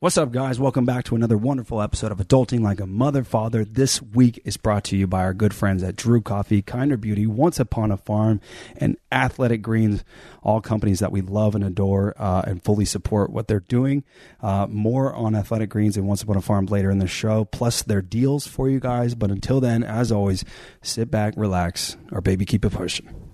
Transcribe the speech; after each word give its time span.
What's 0.00 0.16
up, 0.16 0.30
guys? 0.30 0.60
Welcome 0.60 0.84
back 0.84 1.02
to 1.06 1.16
another 1.16 1.36
wonderful 1.36 1.82
episode 1.82 2.12
of 2.12 2.18
Adulting 2.18 2.60
Like 2.60 2.78
a 2.78 2.86
Mother 2.86 3.24
Father. 3.24 3.64
This 3.64 4.00
week 4.00 4.40
is 4.44 4.56
brought 4.56 4.84
to 4.84 4.96
you 4.96 5.08
by 5.08 5.24
our 5.24 5.34
good 5.34 5.52
friends 5.52 5.82
at 5.82 5.96
Drew 5.96 6.20
Coffee, 6.20 6.62
Kinder 6.62 6.96
Beauty, 6.96 7.26
Once 7.26 7.58
Upon 7.58 7.90
a 7.90 7.96
Farm, 7.96 8.40
and 8.76 8.96
Athletic 9.10 9.60
Greens, 9.60 10.04
all 10.40 10.60
companies 10.60 11.00
that 11.00 11.10
we 11.10 11.20
love 11.20 11.56
and 11.56 11.64
adore 11.64 12.14
uh, 12.16 12.42
and 12.46 12.62
fully 12.62 12.84
support 12.84 13.30
what 13.30 13.48
they're 13.48 13.58
doing. 13.58 14.04
Uh, 14.40 14.68
more 14.68 15.12
on 15.12 15.34
Athletic 15.34 15.70
Greens 15.70 15.96
and 15.96 16.06
Once 16.06 16.22
Upon 16.22 16.36
a 16.36 16.42
Farm 16.42 16.66
later 16.66 16.92
in 16.92 17.00
the 17.00 17.08
show, 17.08 17.44
plus 17.44 17.82
their 17.82 18.00
deals 18.00 18.46
for 18.46 18.68
you 18.68 18.78
guys. 18.78 19.16
But 19.16 19.32
until 19.32 19.60
then, 19.60 19.82
as 19.82 20.12
always, 20.12 20.44
sit 20.80 21.10
back, 21.10 21.34
relax, 21.36 21.96
or 22.12 22.20
baby, 22.20 22.44
keep 22.44 22.64
it 22.64 22.70
pushing. 22.70 23.27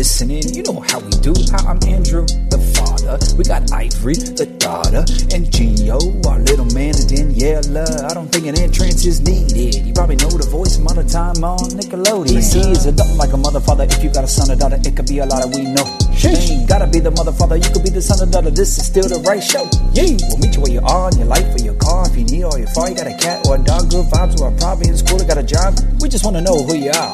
Listening, 0.00 0.48
you 0.56 0.64
know 0.64 0.80
how 0.80 0.96
we 0.96 1.12
do. 1.20 1.36
Hi, 1.52 1.60
I'm 1.68 1.76
Andrew, 1.84 2.24
the 2.48 2.56
father. 2.72 3.20
We 3.36 3.44
got 3.44 3.68
Ivory, 3.68 4.16
the 4.16 4.48
daughter, 4.56 5.04
and 5.28 5.44
Gio, 5.52 6.00
our 6.24 6.40
little 6.40 6.64
man, 6.72 6.96
and 6.96 7.04
Daniella. 7.04 7.84
I 8.08 8.16
don't 8.16 8.32
think 8.32 8.48
an 8.48 8.56
entrance 8.56 9.04
is 9.04 9.20
needed. 9.20 9.84
You 9.84 9.92
probably 9.92 10.16
know 10.16 10.32
the 10.32 10.48
voice 10.48 10.80
from 10.80 10.88
other 10.88 11.04
time 11.04 11.44
on 11.44 11.76
Nickelodeon. 11.76 12.32
This 12.32 12.56
is 12.56 12.88
adulting 12.88 13.20
like 13.20 13.36
a 13.36 13.36
mother, 13.36 13.60
father. 13.60 13.84
If 13.84 14.00
you 14.00 14.08
got 14.08 14.24
a 14.24 14.26
son 14.26 14.48
or 14.48 14.56
daughter, 14.56 14.80
it 14.80 14.96
could 14.96 15.04
be 15.04 15.20
a 15.20 15.28
lot 15.28 15.44
of 15.44 15.52
we 15.52 15.68
know. 15.68 15.84
It 16.16 16.48
ain't 16.48 16.64
gotta 16.64 16.88
be 16.88 17.04
the 17.04 17.12
mother, 17.12 17.36
father. 17.36 17.60
You 17.60 17.68
could 17.68 17.84
be 17.84 17.92
the 17.92 18.00
son 18.00 18.24
or 18.24 18.30
daughter. 18.32 18.48
This 18.48 18.80
is 18.80 18.88
still 18.88 19.04
the 19.04 19.20
right 19.28 19.44
show. 19.44 19.68
Yeah, 19.92 20.16
we'll 20.32 20.40
meet 20.40 20.56
you 20.56 20.64
where 20.64 20.72
you 20.72 20.80
are 20.80 21.12
in 21.12 21.20
your 21.20 21.28
life 21.28 21.44
or 21.52 21.60
your 21.60 21.76
car. 21.76 22.08
If 22.08 22.16
you 22.16 22.24
need 22.24 22.48
or 22.48 22.56
you're 22.56 22.72
far, 22.72 22.88
you 22.88 22.96
got 22.96 23.04
a 23.04 23.20
cat 23.20 23.44
or 23.44 23.60
a 23.60 23.60
dog, 23.60 23.92
good 23.92 24.08
vibes, 24.08 24.40
or 24.40 24.48
probably 24.64 24.88
in 24.88 24.96
school 24.96 25.20
or 25.20 25.28
got 25.28 25.36
a 25.36 25.44
job. 25.44 25.76
We 26.00 26.08
just 26.08 26.24
wanna 26.24 26.40
know 26.40 26.56
who 26.64 26.88
you 26.88 26.88
are 26.88 27.12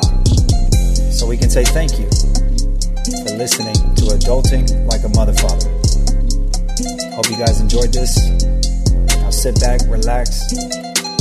so 1.11 1.27
we 1.27 1.35
can 1.35 1.51
say 1.51 1.67
thank 1.67 1.99
you 1.99 2.07
listening 3.37 3.75
to 3.95 4.05
Adulting 4.17 4.87
Like 4.87 5.05
a 5.05 5.11
Mother 5.11 5.35
Father. 5.35 5.69
Hope 7.15 7.29
you 7.29 7.37
guys 7.37 7.61
enjoyed 7.61 7.93
this. 7.93 8.17
Now 9.21 9.29
sit 9.29 9.61
back, 9.61 9.83
relax, 9.89 10.41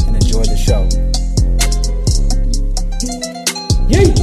and 0.07 0.15
enjoy 0.15 0.43
the 0.43 0.55
show. 0.55 0.87
Yay! 3.89 4.13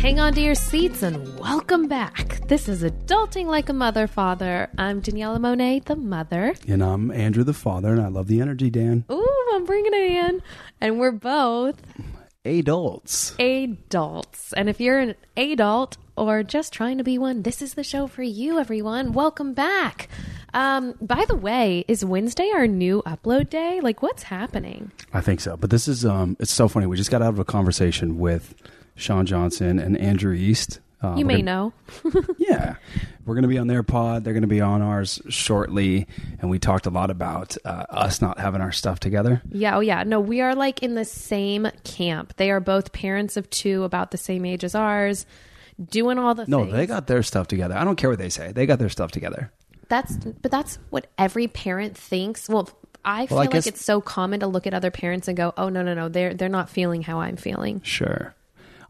Hang 0.00 0.20
on 0.20 0.32
to 0.34 0.40
your 0.40 0.54
seats 0.54 1.02
and 1.02 1.38
welcome 1.40 1.88
back. 1.88 2.46
This 2.46 2.68
is 2.68 2.84
Adulting 2.84 3.46
Like 3.46 3.68
a 3.68 3.72
Mother 3.72 4.06
Father. 4.06 4.68
I'm 4.78 5.00
Daniella 5.00 5.40
Monet, 5.40 5.80
the 5.86 5.96
mother. 5.96 6.54
And 6.68 6.84
I'm 6.84 7.10
Andrew, 7.10 7.42
the 7.42 7.52
father, 7.52 7.94
and 7.94 8.00
I 8.00 8.06
love 8.06 8.28
the 8.28 8.40
energy, 8.40 8.70
Dan. 8.70 9.04
Ooh, 9.10 9.50
I'm 9.54 9.64
bringing 9.64 9.92
it 9.92 10.28
in. 10.28 10.42
And 10.80 11.00
we're 11.00 11.10
both 11.10 11.82
Adults. 12.44 13.34
adults. 13.38 14.52
And 14.52 14.68
if 14.68 14.80
you're 14.80 14.98
an 14.98 15.14
adult 15.36 15.96
or 16.16 16.42
just 16.42 16.72
trying 16.72 16.98
to 16.98 17.04
be 17.04 17.18
one, 17.18 17.42
this 17.42 17.62
is 17.62 17.74
the 17.74 17.84
show 17.84 18.06
for 18.06 18.22
you, 18.22 18.58
everyone. 18.58 19.12
Welcome 19.12 19.54
back. 19.54 20.08
Um, 20.54 20.94
by 21.00 21.24
the 21.26 21.34
way, 21.36 21.84
is 21.88 22.04
Wednesday 22.04 22.50
our 22.54 22.66
new 22.66 23.02
upload 23.06 23.48
day? 23.50 23.80
Like, 23.80 24.02
what's 24.02 24.24
happening? 24.24 24.92
I 25.12 25.20
think 25.22 25.40
so. 25.40 25.56
But 25.56 25.70
this 25.70 25.88
is 25.88 26.04
um 26.04 26.36
it's 26.38 26.52
so 26.52 26.68
funny. 26.68 26.86
We 26.86 26.96
just 26.96 27.10
got 27.10 27.22
out 27.22 27.30
of 27.30 27.38
a 27.38 27.44
conversation 27.44 28.18
with 28.18 28.54
Shawn 28.94 29.24
Johnson 29.26 29.78
and 29.78 29.96
Andrew 29.96 30.34
East. 30.34 30.80
Uh, 31.02 31.16
You 31.16 31.24
may 31.24 31.42
gonna- 31.42 31.72
know. 32.04 32.22
Yeah. 32.38 32.74
We're 33.24 33.34
going 33.34 33.42
to 33.42 33.48
be 33.48 33.58
on 33.58 33.68
their 33.68 33.82
pod. 33.84 34.24
They're 34.24 34.32
going 34.34 34.42
to 34.42 34.48
be 34.48 34.60
on 34.60 34.82
ours 34.82 35.20
shortly. 35.28 36.06
And 36.40 36.50
we 36.50 36.58
talked 36.58 36.86
a 36.86 36.90
lot 36.90 37.08
about 37.10 37.56
uh, 37.64 37.84
us 37.88 38.20
not 38.20 38.38
having 38.40 38.60
our 38.60 38.72
stuff 38.72 38.98
together. 39.00 39.40
Yeah, 39.50 39.76
oh 39.76 39.80
yeah. 39.80 40.02
No, 40.02 40.18
we 40.20 40.40
are 40.40 40.54
like 40.56 40.82
in 40.82 40.94
the 40.96 41.04
same 41.04 41.68
camp. 41.84 42.34
They 42.36 42.50
are 42.50 42.58
both 42.60 42.92
parents 42.92 43.36
of 43.36 43.48
two 43.48 43.84
about 43.84 44.10
the 44.10 44.18
same 44.18 44.44
age 44.44 44.64
as 44.64 44.74
ours, 44.74 45.24
doing 45.82 46.18
all 46.18 46.34
the 46.34 46.46
No, 46.46 46.60
things. 46.64 46.72
they 46.72 46.86
got 46.86 47.06
their 47.06 47.22
stuff 47.22 47.48
together. 47.48 47.74
I 47.76 47.84
don't 47.84 47.96
care 47.96 48.10
what 48.10 48.18
they 48.18 48.28
say. 48.28 48.52
They 48.52 48.66
got 48.66 48.78
their 48.78 48.88
stuff 48.88 49.10
together. 49.10 49.52
That's 49.88 50.16
but 50.16 50.50
that's 50.50 50.78
what 50.90 51.06
every 51.18 51.48
parent 51.48 51.96
thinks. 51.96 52.48
Well, 52.48 52.68
I 53.04 53.26
feel 53.26 53.38
I 53.38 53.42
like 53.42 53.50
guess- 53.50 53.66
it's 53.66 53.84
so 53.84 54.00
common 54.00 54.40
to 54.40 54.46
look 54.46 54.66
at 54.66 54.74
other 54.74 54.90
parents 54.90 55.28
and 55.28 55.36
go, 55.36 55.52
"Oh 55.56 55.68
no, 55.68 55.82
no, 55.82 55.92
no, 55.94 56.08
they're 56.08 56.34
they're 56.34 56.48
not 56.48 56.70
feeling 56.70 57.02
how 57.02 57.20
I'm 57.20 57.36
feeling." 57.36 57.80
Sure. 57.82 58.34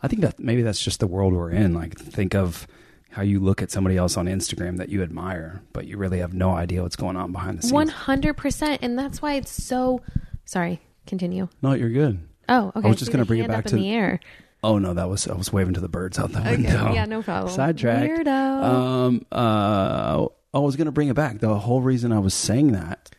I 0.02 0.08
think 0.08 0.22
that 0.22 0.38
maybe 0.38 0.62
that's 0.62 0.82
just 0.82 1.00
the 1.00 1.06
world 1.06 1.32
we're 1.32 1.50
in. 1.50 1.74
Like, 1.74 1.96
think 1.98 2.34
of 2.34 2.66
how 3.10 3.22
you 3.22 3.38
look 3.40 3.62
at 3.62 3.70
somebody 3.70 3.96
else 3.96 4.16
on 4.16 4.26
Instagram 4.26 4.78
that 4.78 4.88
you 4.88 5.02
admire, 5.02 5.62
but 5.72 5.86
you 5.86 5.96
really 5.96 6.18
have 6.18 6.34
no 6.34 6.50
idea 6.52 6.82
what's 6.82 6.96
going 6.96 7.16
on 7.16 7.30
behind 7.32 7.58
the 7.58 7.62
scenes. 7.62 7.72
One 7.72 7.88
hundred 7.88 8.36
percent, 8.36 8.80
and 8.82 8.98
that's 8.98 9.20
why 9.22 9.34
it's 9.34 9.50
so. 9.50 10.00
Sorry, 10.44 10.80
continue. 11.06 11.48
no, 11.62 11.72
you're 11.72 11.88
good. 11.90 12.20
Oh, 12.48 12.72
okay. 12.76 12.86
I 12.86 12.90
was 12.90 12.98
just 12.98 13.12
gonna 13.12 13.24
bring 13.24 13.40
it 13.40 13.48
back 13.48 13.64
to- 13.66 13.76
the 13.76 13.88
air. 13.90 14.20
Oh 14.62 14.78
no, 14.78 14.94
that 14.94 15.08
was 15.08 15.26
I 15.26 15.34
was 15.34 15.52
waving 15.52 15.74
to 15.74 15.80
the 15.80 15.88
birds 15.88 16.18
out 16.18 16.32
the 16.32 16.40
window. 16.40 16.92
yeah, 16.92 17.04
no 17.04 17.22
problem. 17.22 17.52
Sidetracked. 17.52 18.08
Weirdo. 18.26 18.62
Um, 18.62 19.26
uh, 19.32 20.26
I 20.54 20.58
was 20.58 20.76
gonna 20.76 20.92
bring 20.92 21.08
it 21.08 21.14
back. 21.14 21.40
The 21.40 21.58
whole 21.58 21.82
reason 21.82 22.12
I 22.12 22.18
was 22.20 22.34
saying 22.34 22.72
that 22.72 23.10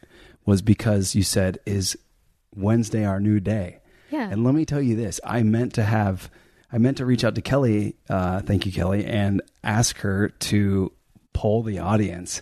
was 0.45 0.61
because 0.61 1.15
you 1.15 1.23
said, 1.23 1.59
"Is 1.65 1.97
Wednesday 2.55 3.05
our 3.05 3.19
new 3.19 3.39
day?" 3.39 3.79
Yeah. 4.09 4.29
And 4.29 4.43
let 4.43 4.55
me 4.55 4.65
tell 4.65 4.81
you 4.81 4.95
this: 4.95 5.19
I 5.25 5.43
meant 5.43 5.73
to 5.73 5.83
have, 5.83 6.29
I 6.71 6.77
meant 6.77 6.97
to 6.97 7.05
reach 7.05 7.23
out 7.23 7.35
to 7.35 7.41
Kelly. 7.41 7.95
Uh, 8.09 8.41
thank 8.41 8.65
you, 8.65 8.71
Kelly, 8.71 9.03
and 9.05 9.41
ask 9.63 9.97
her 9.97 10.29
to 10.29 10.91
poll 11.33 11.63
the 11.63 11.79
audience 11.79 12.41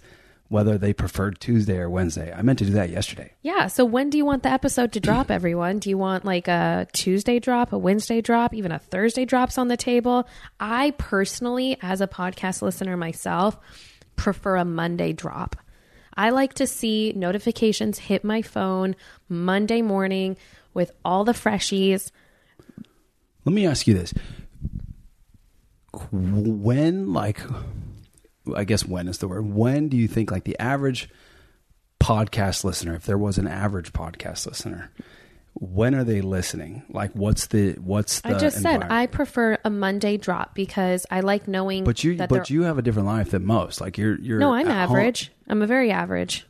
whether 0.52 0.78
they 0.78 0.92
preferred 0.92 1.40
Tuesday 1.40 1.78
or 1.78 1.90
Wednesday. 1.90 2.34
I 2.34 2.42
meant 2.42 2.60
to 2.60 2.66
do 2.66 2.74
that 2.74 2.90
yesterday. 2.90 3.32
Yeah. 3.42 3.68
So 3.68 3.86
when 3.86 4.10
do 4.10 4.18
you 4.18 4.26
want 4.26 4.44
the 4.44 4.50
episode 4.50 4.92
to 4.92 5.00
drop, 5.00 5.32
everyone? 5.32 5.80
Do 5.80 5.90
you 5.90 5.98
want 5.98 6.26
like 6.26 6.50
a 6.50 6.88
Tuesday 6.92 7.40
drop, 7.40 7.72
a 7.72 7.78
Wednesday 7.78 8.20
drop, 8.20 8.54
even 8.54 8.74
a 8.74 8.78
Thursday 8.78 9.24
drops 9.24 9.58
on 9.58 9.70
the 9.70 9.78
table? 9.78 10.28
I 10.60 10.92
personally, 10.98 11.78
as 11.82 12.02
a 12.02 12.08
podcast 12.08 12.62
listener 12.62 12.98
myself, 12.98 13.58
prefer 14.18 14.58
a 14.58 14.66
Monday 14.66 15.14
drop. 15.14 15.56
I 16.18 16.32
like 16.32 16.56
to 16.56 16.68
see 16.68 17.14
notifications 17.16 17.98
hit 17.98 18.26
my 18.26 18.42
phone 18.42 18.98
Monday 19.30 19.82
morning 19.82 20.36
with 20.74 20.92
all 21.06 21.24
the 21.24 21.32
freshies. 21.32 22.12
Let 23.46 23.54
me 23.54 23.66
ask 23.66 23.88
you 23.88 23.94
this: 23.94 24.14
When, 26.12 27.14
like, 27.14 27.40
I 28.56 28.64
guess 28.64 28.86
when 28.86 29.08
is 29.08 29.18
the 29.20 29.28
word? 29.28 29.46
When 29.46 29.88
do 29.90 29.98
you 29.98 30.08
think, 30.08 30.32
like, 30.32 30.44
the 30.44 30.58
average 30.60 31.10
podcast 32.00 32.64
listener, 32.64 32.96
if 32.96 33.06
there 33.06 33.18
was 33.18 33.38
an 33.38 33.48
average 33.48 33.94
podcast 33.94 34.46
listener, 34.48 34.92
when 35.54 35.94
are 35.96 36.04
they 36.04 36.22
listening? 36.22 36.84
Like, 36.90 37.12
what's 37.12 37.48
the 37.48 37.74
what's 37.74 38.22
the? 38.22 38.30
I 38.36 38.40
just 38.40 38.62
said? 38.62 38.84
I 38.90 39.06
prefer 39.08 39.58
a 39.66 39.70
Monday 39.70 40.18
drop 40.18 40.56
because 40.56 41.06
I 41.12 41.20
like 41.20 41.48
knowing. 41.48 41.84
But 41.84 42.04
you, 42.04 42.16
but 42.18 42.30
they're- 42.30 42.44
you 42.48 42.64
have 42.64 42.78
a 42.78 42.82
different 42.82 43.08
life 43.08 43.32
than 43.32 43.46
most. 43.46 43.82
Like, 43.82 43.98
you're 43.98 44.18
you're 44.20 44.40
No, 44.40 44.54
I'm 44.54 44.68
at 44.68 44.88
home- 44.88 44.98
average. 44.98 45.32
I'm 45.48 45.62
a 45.62 45.68
very 45.68 45.92
average. 45.92 46.48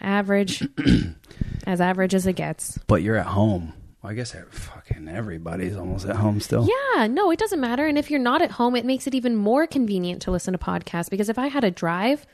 Average. 0.00 0.66
as 1.66 1.80
average 1.80 2.14
as 2.14 2.26
it 2.26 2.32
gets. 2.34 2.78
but 2.86 3.02
you're 3.02 3.16
at 3.16 3.26
home. 3.26 3.72
Well, 4.04 4.10
I 4.12 4.14
guess 4.16 4.36
fucking 4.50 5.08
everybody's 5.08 5.74
almost 5.78 6.04
at 6.04 6.16
home 6.16 6.38
still. 6.38 6.68
Yeah, 6.94 7.06
no, 7.06 7.30
it 7.30 7.38
doesn't 7.38 7.58
matter. 7.58 7.86
And 7.86 7.96
if 7.96 8.10
you're 8.10 8.20
not 8.20 8.42
at 8.42 8.50
home, 8.50 8.76
it 8.76 8.84
makes 8.84 9.06
it 9.06 9.14
even 9.14 9.34
more 9.34 9.66
convenient 9.66 10.20
to 10.22 10.30
listen 10.30 10.52
to 10.52 10.58
podcasts 10.58 11.08
because 11.08 11.30
if 11.30 11.38
I 11.38 11.46
had 11.46 11.64
a 11.64 11.70
drive, 11.70 12.26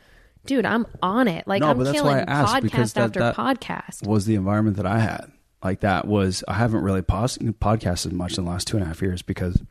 dude, 0.47 0.67
I'm 0.67 0.85
on 1.01 1.29
it. 1.29 1.47
Like 1.47 1.61
No, 1.61 1.69
I'm 1.69 1.79
but 1.79 1.85
that's 1.85 1.95
killing 1.97 2.17
why 2.17 2.23
I 2.23 2.25
asked, 2.25 2.63
because 2.65 2.91
podcast 2.91 2.95
that- 2.95 3.05
after 3.05 3.21
that- 3.21 3.37
podcast. 3.37 4.05
was 4.05 4.27
the 4.27 4.35
environment 4.35 4.79
that 4.79 4.87
I 4.87 4.99
had. 4.99 5.31
Like 5.63 5.81
that 5.81 6.09
was 6.09 6.43
I 6.49 6.55
haven't 6.55 6.83
really 6.83 7.03
pos- 7.03 7.39
podcasted 7.39 8.11
much 8.11 8.37
in 8.37 8.45
the 8.47 8.51
last 8.51 8.67
two 8.67 8.77
and 8.77 8.83
a 8.83 8.89
half 8.89 9.01
years 9.01 9.23
because 9.23 9.63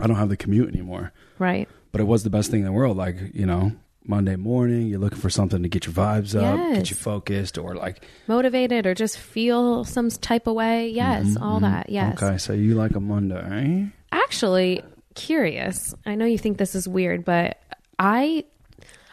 I 0.00 0.06
don't 0.06 0.16
have 0.16 0.28
the 0.28 0.36
commute 0.36 0.68
anymore. 0.68 1.12
Right. 1.40 1.68
But 1.90 2.00
it 2.00 2.04
was 2.04 2.22
the 2.22 2.30
best 2.30 2.52
thing 2.52 2.60
in 2.60 2.66
the 2.66 2.72
world. 2.72 2.96
Like 2.96 3.16
you 3.34 3.46
know, 3.46 3.72
Monday 4.06 4.36
morning, 4.36 4.86
you're 4.88 4.98
looking 4.98 5.18
for 5.18 5.30
something 5.30 5.62
to 5.62 5.68
get 5.68 5.86
your 5.86 5.94
vibes 5.94 6.34
up, 6.34 6.58
Yes. 6.58 6.76
get 6.76 6.90
you 6.90 6.96
focused, 6.96 7.56
or 7.58 7.74
like 7.74 8.04
Motivated 8.26 8.86
or 8.86 8.94
just 8.94 9.18
feel 9.18 9.84
some 9.84 10.10
type 10.10 10.46
of 10.46 10.54
way. 10.54 10.90
Yes, 10.90 11.36
all 11.40 11.60
that. 11.60 11.88
Yes. 11.88 12.16
Mm-hmm, 12.16 12.24
okay, 12.26 12.38
so 12.38 12.52
you 12.52 12.74
like 12.74 12.94
a 12.96 13.00
Monday. 13.00 13.88
actually 14.12 14.82
curious 15.14 15.94
i 16.06 16.16
know 16.16 16.24
you 16.24 16.36
think 16.36 16.58
this 16.58 16.74
is 16.74 16.88
weird 16.88 17.24
but 17.24 17.62
i 18.00 18.42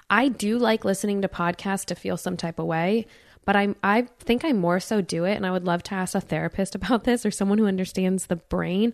i 0.09 0.27
do 0.29 0.57
like 0.57 0.83
listening 0.83 1.21
to 1.21 1.27
podcasts 1.27 1.85
to 1.85 1.94
feel 1.94 2.17
some 2.17 2.35
type 2.35 2.57
of 2.57 2.65
way 2.65 3.05
but 3.45 3.55
i'm 3.55 3.75
i 3.83 4.01
think 4.19 4.44
i 4.44 4.51
more 4.51 4.79
so 4.79 4.99
do 4.99 5.25
it 5.25 5.35
and 5.35 5.45
i 5.45 5.51
would 5.51 5.63
love 5.63 5.83
to 5.83 5.94
ask 5.94 6.15
a 6.15 6.21
therapist 6.21 6.73
about 6.79 7.03
this 7.03 7.23
or 7.23 7.29
someone 7.29 7.59
who 7.59 7.67
understands 7.67 8.25
the 8.27 8.35
brain 8.35 8.91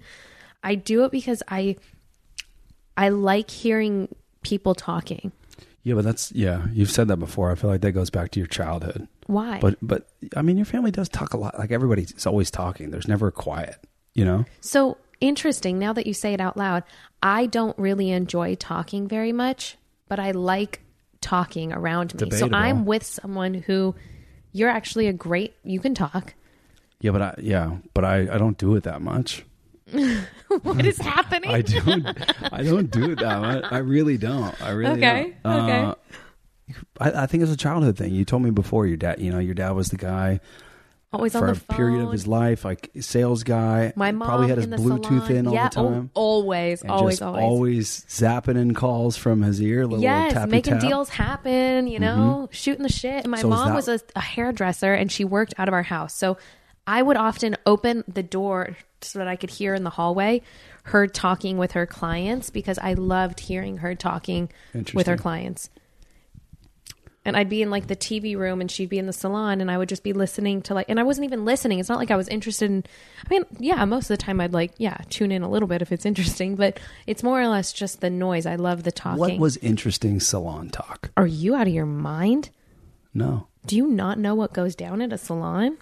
i 0.65 0.75
do 0.75 1.05
it 1.05 1.11
because 1.13 1.41
i 1.47 1.77
i 2.97 3.07
like 3.07 3.49
hearing 3.49 4.13
people 4.43 4.75
talking 4.75 5.31
Yeah, 5.87 5.93
but 5.93 6.03
that's 6.03 6.33
yeah. 6.33 6.65
You've 6.73 6.91
said 6.91 7.07
that 7.07 7.15
before. 7.15 7.49
I 7.49 7.55
feel 7.55 7.69
like 7.69 7.79
that 7.79 7.93
goes 7.93 8.09
back 8.09 8.31
to 8.31 8.41
your 8.41 8.47
childhood. 8.47 9.07
why 9.27 9.59
But 9.61 9.77
but 9.81 10.09
I 10.35 10.41
mean, 10.41 10.57
your 10.57 10.65
family 10.65 10.91
does 10.91 11.07
talk 11.07 11.33
a 11.33 11.37
lot. 11.37 11.57
Like 11.57 11.71
everybody's 11.71 12.25
always 12.25 12.51
talking. 12.51 12.91
There's 12.91 13.07
never 13.07 13.31
quiet. 13.31 13.77
You 14.13 14.25
know. 14.25 14.43
So 14.59 14.97
interesting. 15.21 15.79
Now 15.79 15.93
that 15.93 16.05
you 16.05 16.13
say 16.13 16.33
it 16.33 16.41
out 16.41 16.57
loud, 16.57 16.83
I 17.23 17.45
don't 17.45 17.77
really 17.79 18.11
enjoy 18.11 18.55
talking 18.55 19.07
very 19.07 19.31
much, 19.31 19.77
but 20.09 20.19
I 20.19 20.31
like 20.31 20.81
talking 21.21 21.71
around 21.71 22.13
me. 22.15 22.19
Debatable. 22.19 22.49
So 22.49 22.53
I'm 22.53 22.83
with 22.83 23.03
someone 23.05 23.53
who 23.53 23.95
you're 24.51 24.69
actually 24.69 25.07
a 25.07 25.13
great 25.13 25.53
you 25.63 25.79
can 25.79 25.95
talk. 25.95 26.33
Yeah, 26.99 27.11
but 27.11 27.21
I 27.21 27.35
yeah, 27.41 27.77
but 27.93 28.03
I 28.03 28.23
I 28.23 28.37
don't 28.37 28.57
do 28.57 28.75
it 28.75 28.83
that 28.83 29.01
much. 29.01 29.45
what 30.63 30.85
is 30.85 30.97
happening? 30.97 31.49
I 31.51 31.61
don't 31.61 32.07
I 32.53 32.63
don't 32.63 32.91
do 32.91 33.11
it 33.11 33.19
that 33.19 33.41
much. 33.41 33.63
I 33.71 33.77
really 33.79 34.17
don't. 34.17 34.59
I 34.61 34.71
really 34.71 34.91
Okay, 35.03 35.35
don't. 35.43 35.63
okay. 35.63 35.81
Uh, 35.81 35.95
I, 36.99 37.23
I 37.23 37.25
think 37.27 37.43
it's 37.43 37.51
a 37.51 37.57
childhood 37.57 37.97
thing. 37.97 38.13
You 38.13 38.25
told 38.25 38.41
me 38.43 38.49
before 38.49 38.85
your 38.85 38.97
dad. 38.97 39.19
You 39.19 39.31
know, 39.31 39.39
your 39.39 39.53
dad 39.53 39.71
was 39.71 39.87
the 39.89 39.97
guy 39.97 40.41
Always 41.13 41.31
for 41.31 41.37
on 41.45 41.49
a 41.51 41.53
the 41.53 41.59
phone. 41.61 41.77
period 41.77 42.03
of 42.03 42.11
his 42.11 42.27
life, 42.27 42.65
like 42.65 42.89
sales 42.99 43.43
guy. 43.43 43.93
My 43.95 44.11
mom 44.11 44.27
probably 44.27 44.49
had 44.49 44.57
his 44.57 44.65
in 44.65 44.71
Bluetooth 44.73 45.27
salon. 45.27 45.31
in 45.37 45.47
all 45.47 45.53
yeah, 45.53 45.69
the 45.69 45.79
oh, 45.79 45.89
time. 45.89 46.09
always, 46.13 46.83
always, 46.83 47.19
just 47.19 47.21
always. 47.23 48.05
zapping 48.09 48.57
in 48.57 48.73
calls 48.73 49.15
from 49.15 49.41
his 49.41 49.61
ear. 49.61 49.85
Little 49.85 50.03
Yes, 50.03 50.33
tappy 50.33 50.51
making 50.51 50.73
tap. 50.73 50.81
Mm-hmm. 50.81 50.89
deals 50.89 51.09
happen, 51.09 51.87
you 51.87 51.99
know, 51.99 52.49
shooting 52.51 52.83
the 52.83 52.89
shit. 52.91 53.23
And 53.23 53.31
my 53.31 53.39
So 53.39 53.47
mom 53.47 53.69
that- 53.69 53.75
was 53.75 53.87
a, 53.87 54.01
a 54.17 54.21
hairdresser 54.21 54.93
and 54.93 55.09
she 55.09 55.23
worked 55.23 55.53
out 55.57 55.69
of 55.69 55.73
our 55.73 55.83
house. 55.83 56.13
So 56.13 56.37
I 56.87 57.01
would 57.01 57.17
often 57.17 57.57
open 57.65 58.03
the 58.07 58.23
door 58.23 58.77
so 59.01 59.19
that 59.19 59.27
I 59.27 59.35
could 59.35 59.49
hear 59.51 59.75
in 59.75 59.83
the 59.83 59.89
hallway 59.91 60.41
her 60.83 61.05
talking 61.05 61.57
with 61.57 61.73
her 61.73 61.85
clients 61.85 62.49
because 62.49 62.79
I 62.79 62.93
loved 62.93 63.41
hearing 63.41 63.77
her 63.77 63.93
talking 63.93 64.49
with 64.93 65.05
her 65.07 65.17
clients. 65.17 65.69
And 67.25 67.35
I'd 67.35 67.49
be 67.49 67.61
in 67.61 67.69
like 67.69 67.87
the 67.87 67.95
TV 67.97 68.37
room 68.37 68.61
and 68.61 68.71
she'd 68.71 68.87
be 68.87 68.97
in 68.97 69.05
the 69.05 69.11
salon 69.11 69.59
and 69.59 69.69
I 69.69 69.77
would 69.77 69.89
just 69.89 70.01
be 70.01 70.13
listening 70.13 70.61
to 70.63 70.73
like, 70.73 70.85
and 70.87 70.97
I 70.97 71.03
wasn't 71.03 71.25
even 71.25 71.43
listening. 71.43 71.79
It's 71.79 71.89
not 71.89 71.97
like 71.97 72.09
I 72.09 72.15
was 72.15 72.29
interested 72.29 72.71
in, 72.71 72.85
I 73.25 73.29
mean, 73.29 73.43
yeah, 73.59 73.83
most 73.83 74.09
of 74.09 74.17
the 74.17 74.23
time 74.23 74.39
I'd 74.39 74.53
like, 74.53 74.71
yeah, 74.77 74.95
tune 75.09 75.33
in 75.33 75.43
a 75.43 75.49
little 75.49 75.67
bit 75.67 75.81
if 75.81 75.91
it's 75.91 76.05
interesting, 76.11 76.55
but 76.55 76.79
it's 77.05 77.21
more 77.21 77.41
or 77.41 77.49
less 77.49 77.73
just 77.73 77.99
the 77.99 78.09
noise. 78.09 78.45
I 78.45 78.55
love 78.55 78.83
the 78.83 78.93
talking. 78.93 79.19
What 79.19 79.37
was 79.39 79.57
interesting 79.57 80.21
salon 80.21 80.69
talk? 80.69 81.11
Are 81.17 81.27
you 81.27 81.53
out 81.53 81.67
of 81.67 81.73
your 81.73 81.85
mind? 81.85 82.49
No, 83.13 83.47
Do 83.65 83.75
you 83.75 83.87
not 83.87 84.17
know 84.19 84.33
what 84.35 84.53
goes 84.53 84.73
down 84.73 85.01
at 85.01 85.11
a 85.11 85.17
salon? 85.17 85.77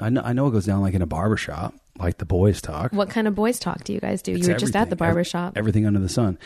I 0.00 0.10
know. 0.10 0.22
I 0.24 0.32
know 0.32 0.46
it 0.46 0.52
goes 0.52 0.66
down 0.66 0.80
like 0.80 0.94
in 0.94 1.02
a 1.02 1.06
barber 1.06 1.36
shop, 1.36 1.74
like 1.98 2.18
the 2.18 2.24
boys 2.24 2.60
talk. 2.62 2.92
What 2.92 3.10
kind 3.10 3.26
of 3.28 3.34
boys 3.34 3.58
talk 3.58 3.84
do 3.84 3.92
you 3.92 4.00
guys 4.00 4.22
do? 4.22 4.32
It's 4.34 4.46
you 4.46 4.52
were 4.54 4.58
just 4.58 4.76
at 4.76 4.90
the 4.90 4.96
barber 4.96 5.20
Ev- 5.20 5.26
shop. 5.26 5.52
Everything 5.56 5.86
under 5.86 5.98
the 6.00 6.08
sun. 6.08 6.38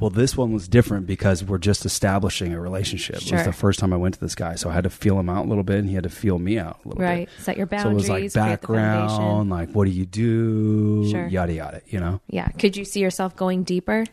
Well, 0.00 0.10
this 0.10 0.36
one 0.36 0.52
was 0.52 0.68
different 0.68 1.06
because 1.08 1.42
we're 1.42 1.58
just 1.58 1.84
establishing 1.84 2.52
a 2.54 2.60
relationship. 2.60 3.16
It 3.16 3.22
Sure. 3.22 3.38
was 3.38 3.46
the 3.46 3.52
first 3.52 3.80
time 3.80 3.92
I 3.92 3.96
went 3.96 4.14
to 4.14 4.20
this 4.20 4.36
guy, 4.36 4.54
so 4.54 4.70
I 4.70 4.72
had 4.72 4.84
to 4.84 4.90
feel 4.90 5.18
him 5.18 5.28
out 5.28 5.46
a 5.46 5.48
little 5.48 5.64
bit, 5.64 5.78
and 5.80 5.88
he 5.88 5.94
had 5.96 6.04
to 6.04 6.08
feel 6.08 6.38
me 6.38 6.56
out 6.56 6.78
a 6.84 6.88
little 6.88 7.02
Right. 7.02 7.26
bit. 7.26 7.28
Right, 7.36 7.42
set 7.44 7.56
your 7.56 7.66
boundaries. 7.66 8.06
So 8.06 8.14
it 8.14 8.22
was 8.22 8.36
like 8.36 8.48
background, 8.48 9.50
like 9.50 9.70
what 9.72 9.86
do 9.86 9.90
you 9.90 10.06
do, 10.06 11.10
Sure. 11.10 11.26
yada 11.26 11.52
yada. 11.52 11.80
You 11.88 11.98
know, 11.98 12.20
Yeah. 12.28 12.46
Could 12.48 12.76
you 12.76 12.84
see 12.84 13.00
yourself 13.00 13.34
going 13.34 13.64
deeper? 13.64 14.04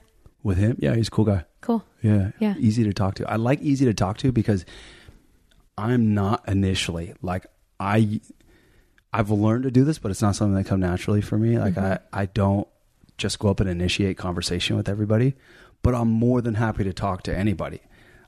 with 0.42 0.57
him, 0.59 0.77
yeah, 0.80 0.94
he's 0.95 1.07
a 1.07 1.12
cool 1.12 1.25
guy. 1.25 1.44
Cool. 1.62 1.83
Yeah, 2.03 2.30
Yeah. 2.39 2.53
easy 2.59 2.83
to 2.83 2.94
talk 2.94 3.15
to. 3.15 3.27
I 3.30 3.36
like 3.36 3.62
easy 3.62 3.86
to 3.86 3.94
talk 3.95 4.18
to 4.19 4.31
because 4.31 4.63
I'm 5.77 6.13
not 6.13 6.47
initially 6.47 7.13
like 7.21 7.45
I. 7.80 8.21
I've 9.17 9.29
learned 9.31 9.63
to 9.63 9.71
do 9.71 9.83
this, 9.83 9.97
but 10.00 10.12
it's 10.12 10.21
not 10.21 10.35
something 10.35 10.56
that 10.56 10.65
come 10.65 10.79
naturally 10.81 11.21
for 11.21 11.38
me. 11.38 11.57
Like 11.57 11.73
Mm-hmm. 11.75 12.15
I, 12.15 12.21
I 12.23 12.25
don't 12.27 12.67
just 13.17 13.39
go 13.39 13.50
up 13.50 13.59
and 13.59 13.69
initiate 13.69 14.17
conversation 14.17 14.75
with 14.75 14.89
everybody, 14.89 15.35
but 15.81 15.95
I'm 15.95 16.09
more 16.09 16.41
than 16.41 16.56
happy 16.56 16.83
to 16.83 16.94
talk 16.94 17.23
to 17.23 17.35
anybody. 17.38 17.79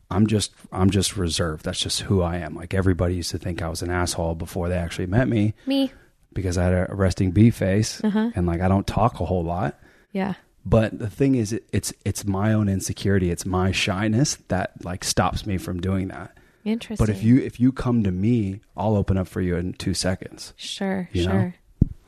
I'm 0.10 0.28
just, 0.28 0.54
I'm 0.72 0.89
just 0.89 1.18
reserved. 1.18 1.66
That's 1.66 1.80
just 1.81 2.01
who 2.01 2.22
I 2.22 2.38
am. 2.38 2.56
Like 2.56 2.74
everybody 2.74 3.16
used 3.16 3.31
to 3.31 3.38
think 3.38 3.62
I 3.62 3.68
was 3.68 3.81
an 3.81 3.89
asshole 3.92 4.36
before 4.36 4.69
they 4.69 4.78
actually 4.78 5.07
met 5.07 5.28
me 5.28 5.54
Me. 5.66 5.92
because 6.34 6.57
I 6.57 6.63
had 6.63 6.90
a 6.90 6.95
resting 6.95 7.31
bee 7.31 7.50
face 7.50 8.01
Uh-huh. 8.04 8.31
and 8.36 8.48
like 8.48 8.62
I 8.62 8.69
don't 8.69 8.88
talk 8.88 9.19
a 9.19 9.25
whole 9.25 9.44
lot. 9.44 9.78
Yeah. 10.13 10.36
But 10.66 10.98
the 11.00 11.10
thing 11.10 11.36
is, 11.36 11.51
it, 11.54 11.63
it's 11.74 11.94
it's 12.06 12.25
my 12.25 12.51
own 12.54 12.68
insecurity, 12.69 13.31
it's 13.31 13.45
my 13.45 13.72
shyness 13.72 14.38
that 14.50 14.83
like 14.86 15.04
stops 15.04 15.45
me 15.45 15.57
from 15.57 15.80
doing 15.81 16.07
that. 16.10 16.38
Interesting. 16.68 17.06
But 17.06 17.10
if 17.10 17.24
you 17.24 17.38
if 17.38 17.62
you 17.62 17.72
come 17.72 18.04
to 18.04 18.12
me, 18.12 18.60
I'll 18.75 18.98
open 18.98 19.18
up 19.18 19.30
for 19.30 19.40
you 19.40 19.56
in 19.56 19.72
two 19.74 19.94
seconds. 19.94 20.54
Sure. 20.58 21.10
You 21.14 21.25
know? 21.25 21.31
sure. 21.31 21.56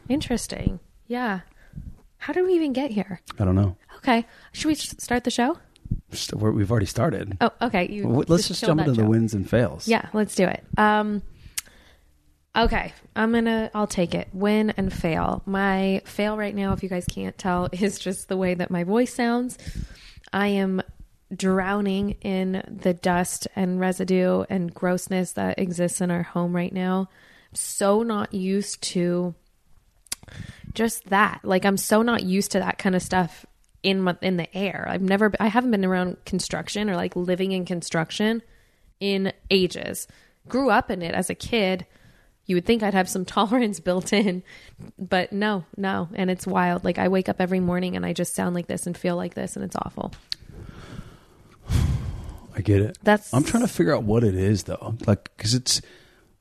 Interesting. 0.09 0.81
Yeah. 1.07 1.41
How 2.17 2.33
did 2.33 2.45
we 2.45 2.53
even 2.56 2.73
get 2.73 2.91
here? 2.91 3.21
I 3.39 3.45
don't 3.45 3.56
know. 3.56 3.77
Okay. 4.00 4.25
Should 4.51 4.67
we 4.67 4.75
start 4.75 5.23
the 5.23 5.31
show? 5.31 5.57
We've 6.35 6.69
already 6.69 6.88
started. 6.88 7.38
Oh, 7.39 7.51
okay. 7.61 7.88
You 7.88 8.07
Let's 8.27 8.50
just 8.50 8.59
kill 8.59 8.75
jump 8.75 8.81
into 8.81 9.01
the 9.01 9.07
wins 9.07 9.33
and 9.33 9.50
fails. 9.50 9.88
Yeah, 9.88 10.09
let's 10.11 10.35
do 10.35 10.45
it. 10.45 10.65
Um 10.77 11.21
Okay, 12.53 12.91
I'm 13.15 13.31
gonna 13.31 13.71
I'll 13.73 13.88
take 13.88 14.13
it. 14.13 14.27
Win 14.33 14.71
and 14.71 14.91
fail. 14.91 15.41
My 15.45 16.01
fail 16.03 16.35
right 16.35 16.53
now, 16.53 16.73
if 16.73 16.83
you 16.83 16.89
guys 16.89 17.06
can't 17.06 17.38
tell, 17.38 17.69
is 17.71 17.97
just 17.97 18.27
the 18.27 18.35
way 18.35 18.56
that 18.56 18.69
my 18.69 18.83
voice 18.83 19.13
sounds. 19.13 19.57
I 20.33 20.47
am 20.47 20.81
drowning 21.35 22.11
in 22.21 22.63
the 22.67 22.93
dust 22.93 23.47
and 23.55 23.79
residue 23.79 24.43
and 24.49 24.73
grossness 24.73 25.33
that 25.33 25.59
exists 25.59 26.01
in 26.01 26.11
our 26.11 26.23
home 26.23 26.55
right 26.55 26.73
now. 26.73 27.09
So 27.53 28.03
not 28.03 28.33
used 28.33 28.81
to 28.83 29.35
just 30.73 31.09
that. 31.09 31.41
Like 31.43 31.65
I'm 31.65 31.77
so 31.77 32.01
not 32.01 32.23
used 32.23 32.51
to 32.51 32.59
that 32.59 32.77
kind 32.77 32.95
of 32.95 33.01
stuff 33.01 33.45
in 33.83 34.01
my, 34.01 34.17
in 34.21 34.37
the 34.37 34.55
air. 34.55 34.85
I've 34.89 35.01
never 35.01 35.31
I 35.39 35.47
haven't 35.47 35.71
been 35.71 35.85
around 35.85 36.23
construction 36.25 36.89
or 36.89 36.95
like 36.95 37.15
living 37.15 37.51
in 37.51 37.65
construction 37.65 38.41
in 38.99 39.33
ages. 39.49 40.07
Grew 40.47 40.69
up 40.69 40.91
in 40.91 41.01
it 41.01 41.13
as 41.13 41.29
a 41.29 41.35
kid. 41.35 41.85
You 42.45 42.55
would 42.55 42.65
think 42.65 42.81
I'd 42.81 42.93
have 42.93 43.09
some 43.09 43.25
tolerance 43.25 43.79
built 43.79 44.13
in, 44.13 44.43
but 44.97 45.31
no, 45.31 45.65
no. 45.77 46.09
And 46.13 46.29
it's 46.29 46.47
wild. 46.47 46.83
Like 46.83 46.97
I 46.97 47.07
wake 47.07 47.29
up 47.29 47.39
every 47.39 47.59
morning 47.59 47.95
and 47.95 48.05
I 48.05 48.13
just 48.13 48.35
sound 48.35 48.55
like 48.55 48.67
this 48.67 48.87
and 48.87 48.97
feel 48.97 49.15
like 49.15 49.35
this 49.35 49.55
and 49.55 49.63
it's 49.63 49.75
awful. 49.75 50.11
I 52.59 52.61
get 52.61 52.81
it. 52.81 52.97
That's 53.01 53.33
I'm 53.33 53.45
trying 53.45 53.63
to 53.63 53.69
figure 53.69 53.95
out 53.95 54.03
what 54.03 54.25
it 54.25 54.35
is 54.35 54.63
though, 54.63 54.95
like 55.07 55.31
because 55.38 55.53
it's 55.53 55.81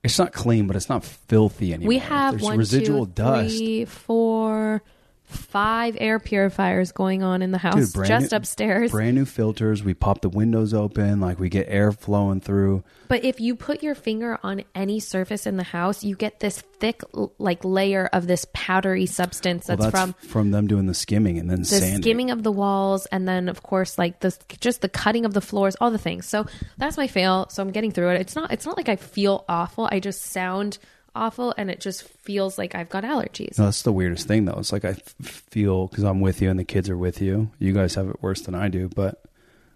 it's 0.02 0.18
not 0.18 0.32
clean, 0.32 0.66
but 0.66 0.74
it's 0.74 0.88
not 0.88 1.04
filthy 1.04 1.72
anymore. 1.72 1.88
We 1.88 1.98
have 1.98 2.32
There's 2.34 2.42
one, 2.42 2.58
residual 2.58 3.06
two, 3.06 3.12
dust. 3.12 3.56
three, 3.56 3.84
four, 3.84 4.82
five 5.28 5.96
air 6.00 6.18
purifiers 6.18 6.92
going 6.92 7.22
on 7.22 7.42
in 7.42 7.50
the 7.50 7.58
house, 7.58 7.92
Dude, 7.92 8.06
just 8.06 8.32
new- 8.32 8.36
upstairs. 8.36 8.90
Brand 8.90 9.16
new 9.16 9.24
filters. 9.24 9.84
We 9.84 9.94
pop 9.94 10.20
the 10.22 10.28
windows 10.28 10.74
open, 10.74 11.20
like 11.20 11.38
we 11.38 11.48
get 11.48 11.66
air 11.68 11.92
flowing 11.92 12.40
through. 12.40 12.82
But 13.08 13.24
if 13.24 13.40
you 13.40 13.54
put 13.54 13.82
your 13.82 13.94
finger 13.94 14.38
on 14.42 14.64
any 14.74 15.00
surface 15.00 15.46
in 15.46 15.56
the 15.56 15.62
house, 15.62 16.02
you 16.04 16.16
get 16.16 16.40
this 16.40 16.62
thick, 16.80 17.02
like 17.38 17.64
layer 17.64 18.06
of 18.12 18.26
this 18.26 18.46
powdery 18.52 19.06
substance 19.06 19.68
Well, 19.68 19.76
that's, 19.76 19.92
that's 19.92 20.12
from 20.20 20.28
from 20.28 20.50
them 20.50 20.66
doing 20.66 20.86
the 20.86 20.94
skimming 20.94 21.38
and 21.38 21.48
then 21.50 21.60
the 21.60 21.64
sanding. 21.66 22.02
skimming 22.02 22.30
of 22.30 22.42
the 22.42 22.52
walls, 22.52 23.06
and 23.06 23.26
then 23.28 23.48
of 23.48 23.62
course 23.62 23.98
like 23.98 24.20
the 24.20 24.36
just 24.60 24.80
the 24.80 24.88
cutting 24.88 25.24
of 25.24 25.34
the 25.34 25.40
floors, 25.40 25.76
all 25.80 25.90
the 25.90 25.98
things. 25.98 26.26
So 26.26 26.46
that's 26.76 26.96
my 26.96 27.06
fail. 27.06 27.48
So 27.50 27.62
I'm 27.62 27.70
getting 27.70 27.92
through 27.92 28.10
it. 28.10 28.20
It's 28.20 28.34
not 28.36 28.52
it's 28.52 28.66
not 28.66 28.76
like 28.76 28.88
I 28.88 28.96
feel 28.96 29.44
awful. 29.48 29.88
I 29.90 30.00
just 30.00 30.22
sound 30.22 30.78
awful, 31.18 31.52
and 31.58 31.70
it 31.70 31.80
just 31.80 32.02
feels 32.04 32.56
like 32.58 32.74
I've 32.74 32.88
got 32.88 33.04
allergies. 33.04 33.58
No, 33.58 33.64
that's 33.66 33.82
the 33.82 33.92
weirdest 33.92 34.26
thing, 34.28 34.44
though. 34.46 34.58
It's 34.58 34.72
like 34.72 34.84
I 34.84 34.90
f- 34.90 35.14
feel 35.22 35.88
because 35.88 36.04
I'm 36.04 36.20
with 36.20 36.40
you 36.40 36.48
and 36.50 36.58
the 36.58 36.64
kids 36.64 36.88
are 36.88 36.96
with 36.96 37.20
you. 37.20 37.50
You 37.58 37.72
guys 37.72 37.94
have 37.96 38.08
it 38.08 38.22
worse 38.22 38.40
than 38.42 38.54
I 38.54 38.68
do, 38.68 38.88
but 38.88 39.22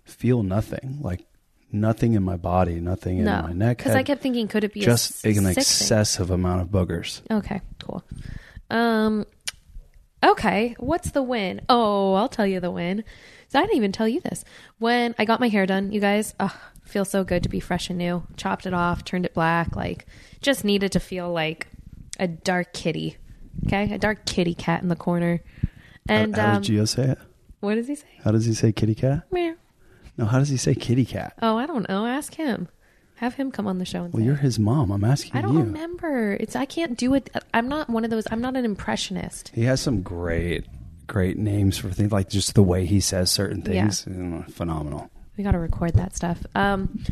feel 0.05 0.43
nothing. 0.43 0.99
Like 1.01 1.25
nothing 1.71 2.15
in 2.15 2.23
my 2.23 2.37
body, 2.37 2.81
nothing 2.81 3.19
in 3.19 3.25
my 3.25 3.53
neck. 3.53 3.79
because 3.79 3.95
I 3.95 4.03
kept 4.03 4.23
thinking, 4.23 4.49
could 4.49 4.65
it 4.65 4.73
be 4.73 4.81
just 4.81 5.25
an 5.25 5.35
sick 5.35 5.43
thing? 5.43 5.53
excessive 5.53 6.31
amount 6.31 6.63
of 6.63 6.69
boogers. 6.69 7.21
Okay, 7.31 7.61
cool. 7.81 8.03
Um, 8.71 9.27
okay, 10.25 10.75
what's 10.79 11.11
the 11.13 11.23
win? 11.23 11.61
Oh, 11.69 12.15
I'll 12.15 12.29
tell 12.29 12.47
you 12.47 12.61
the 12.61 12.71
win. 12.71 13.05
So 13.49 13.59
I 13.59 13.63
didn't 13.63 13.77
even 13.77 13.93
tell 13.93 14.09
you 14.09 14.21
this. 14.21 14.45
When 14.79 15.15
I 15.19 15.25
got 15.27 15.41
my 15.41 15.49
hair 15.49 15.67
done, 15.67 15.93
you 15.93 16.01
guys, 16.01 16.35
oh, 16.41 16.55
feels 16.85 17.09
so 17.11 17.25
good 17.25 17.43
to 17.43 17.49
be 17.49 17.61
fresh 17.61 17.89
and 17.89 17.99
new. 17.99 18.23
Chopped 18.37 18.67
it 18.67 18.75
off, 18.75 19.05
turned 19.05 19.25
it 19.27 19.35
black, 19.35 19.75
like 19.77 20.07
just 20.41 20.65
needed 20.65 20.93
to 20.93 21.01
feel 21.01 21.33
like 21.33 21.67
a 22.19 22.27
dark 22.29 22.73
kitty. 22.73 23.17
Okay, 23.67 23.93
a 23.93 23.99
dark 23.99 24.25
kitty 24.27 24.55
cat 24.55 24.83
in 24.83 24.89
the 24.89 24.97
corner. 24.97 25.41
And 26.09 26.35
how, 26.37 26.43
how 26.43 26.57
um, 26.57 26.63
did 26.63 26.73
Gio 26.73 26.89
say 26.89 27.05
it? 27.11 27.19
what 27.61 27.75
does 27.77 27.87
he 27.87 27.95
say? 27.95 28.09
How 28.25 28.33
does 28.33 28.45
he 28.47 28.55
say 28.55 28.73
kitty 28.73 28.95
cat? 28.95 29.23
Meow. 29.31 29.55
No, 30.19 30.25
how 30.27 30.39
does 30.39 30.49
he 30.49 30.57
say 30.57 30.75
kitty 30.75 31.05
cat? 31.05 31.35
Oh, 31.41 31.57
I 31.57 31.67
don't 31.67 31.89
know. 31.89 32.07
Ask 32.07 32.35
him. 32.35 32.69
Have 33.17 33.35
him 33.35 33.53
come 33.53 33.67
on 33.69 33.79
the 33.79 33.85
show 33.85 34.03
and 34.05 34.13
Well, 34.13 34.21
say. 34.21 34.27
you're 34.27 34.35
his 34.35 34.59
mom. 34.59 34.91
I'm 34.91 35.05
asking 35.05 35.37
I 35.37 35.43
don't 35.43 35.53
you. 35.55 35.61
remember. 35.61 36.33
It's 36.41 36.57
I 36.57 36.65
can't 36.65 36.99
do 36.99 37.15
it. 37.15 37.31
I'm 37.55 37.69
not 37.69 37.89
one 37.89 38.05
of 38.05 38.11
those. 38.11 38.25
I'm 38.33 38.41
not 38.41 38.57
an 38.57 38.65
impressionist. 38.65 39.51
He 39.55 39.63
has 39.63 39.81
some 39.81 40.03
great, 40.03 40.67
great 41.07 41.39
names 41.39 41.79
for 41.79 41.89
things 41.91 42.11
like 42.11 42.29
just 42.29 42.55
the 42.55 42.63
way 42.65 42.85
he 42.85 42.99
says 43.01 43.31
certain 43.31 43.59
Yeah. 43.61 43.83
things. 43.83 44.05
Mm, 44.07 44.51
Phenomenal. 44.53 45.09
We 45.37 45.45
got 45.45 45.53
to 45.53 45.59
record 45.59 45.95
that 45.95 46.15
stuff. 46.15 46.39
Um, 46.55 47.05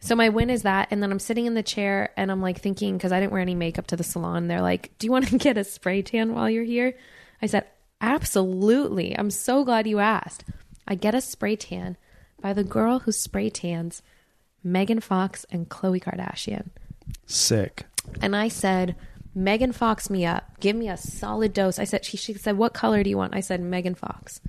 so 0.00 0.14
my 0.14 0.28
win 0.28 0.50
is 0.50 0.62
that, 0.62 0.88
and 0.90 1.02
then 1.02 1.10
I'm 1.10 1.18
sitting 1.18 1.46
in 1.46 1.54
the 1.54 1.62
chair 1.62 2.10
and 2.16 2.30
I'm 2.30 2.40
like 2.40 2.60
thinking 2.60 2.96
because 2.96 3.12
I 3.12 3.20
didn't 3.20 3.32
wear 3.32 3.40
any 3.40 3.54
makeup 3.54 3.86
to 3.88 3.96
the 3.96 4.04
salon. 4.04 4.48
They're 4.48 4.62
like, 4.62 4.92
"Do 4.98 5.06
you 5.06 5.12
want 5.12 5.28
to 5.28 5.38
get 5.38 5.56
a 5.56 5.64
spray 5.64 6.02
tan 6.02 6.34
while 6.34 6.50
you're 6.50 6.64
here?" 6.64 6.96
I 7.40 7.46
said, 7.46 7.66
"Absolutely." 8.00 9.18
I'm 9.18 9.30
so 9.30 9.64
glad 9.64 9.86
you 9.86 9.98
asked. 9.98 10.44
I 10.86 10.94
get 10.94 11.14
a 11.14 11.20
spray 11.20 11.56
tan 11.56 11.96
by 12.40 12.52
the 12.52 12.64
girl 12.64 13.00
who 13.00 13.12
spray 13.12 13.50
tans 13.50 14.02
Megan 14.62 15.00
Fox 15.00 15.46
and 15.50 15.68
Khloe 15.68 16.02
Kardashian. 16.02 16.68
Sick. 17.26 17.86
And 18.20 18.34
I 18.36 18.48
said, 18.48 18.96
Megan 19.34 19.72
Fox 19.72 20.10
me 20.10 20.24
up. 20.26 20.58
Give 20.60 20.74
me 20.74 20.88
a 20.88 20.96
solid 20.96 21.52
dose. 21.52 21.78
I 21.78 21.84
said, 21.84 22.04
she, 22.04 22.16
she 22.16 22.34
said, 22.34 22.56
what 22.56 22.74
color 22.74 23.02
do 23.02 23.10
you 23.10 23.16
want? 23.16 23.34
I 23.34 23.40
said, 23.40 23.60
Megan 23.60 23.94
Fox. 23.94 24.40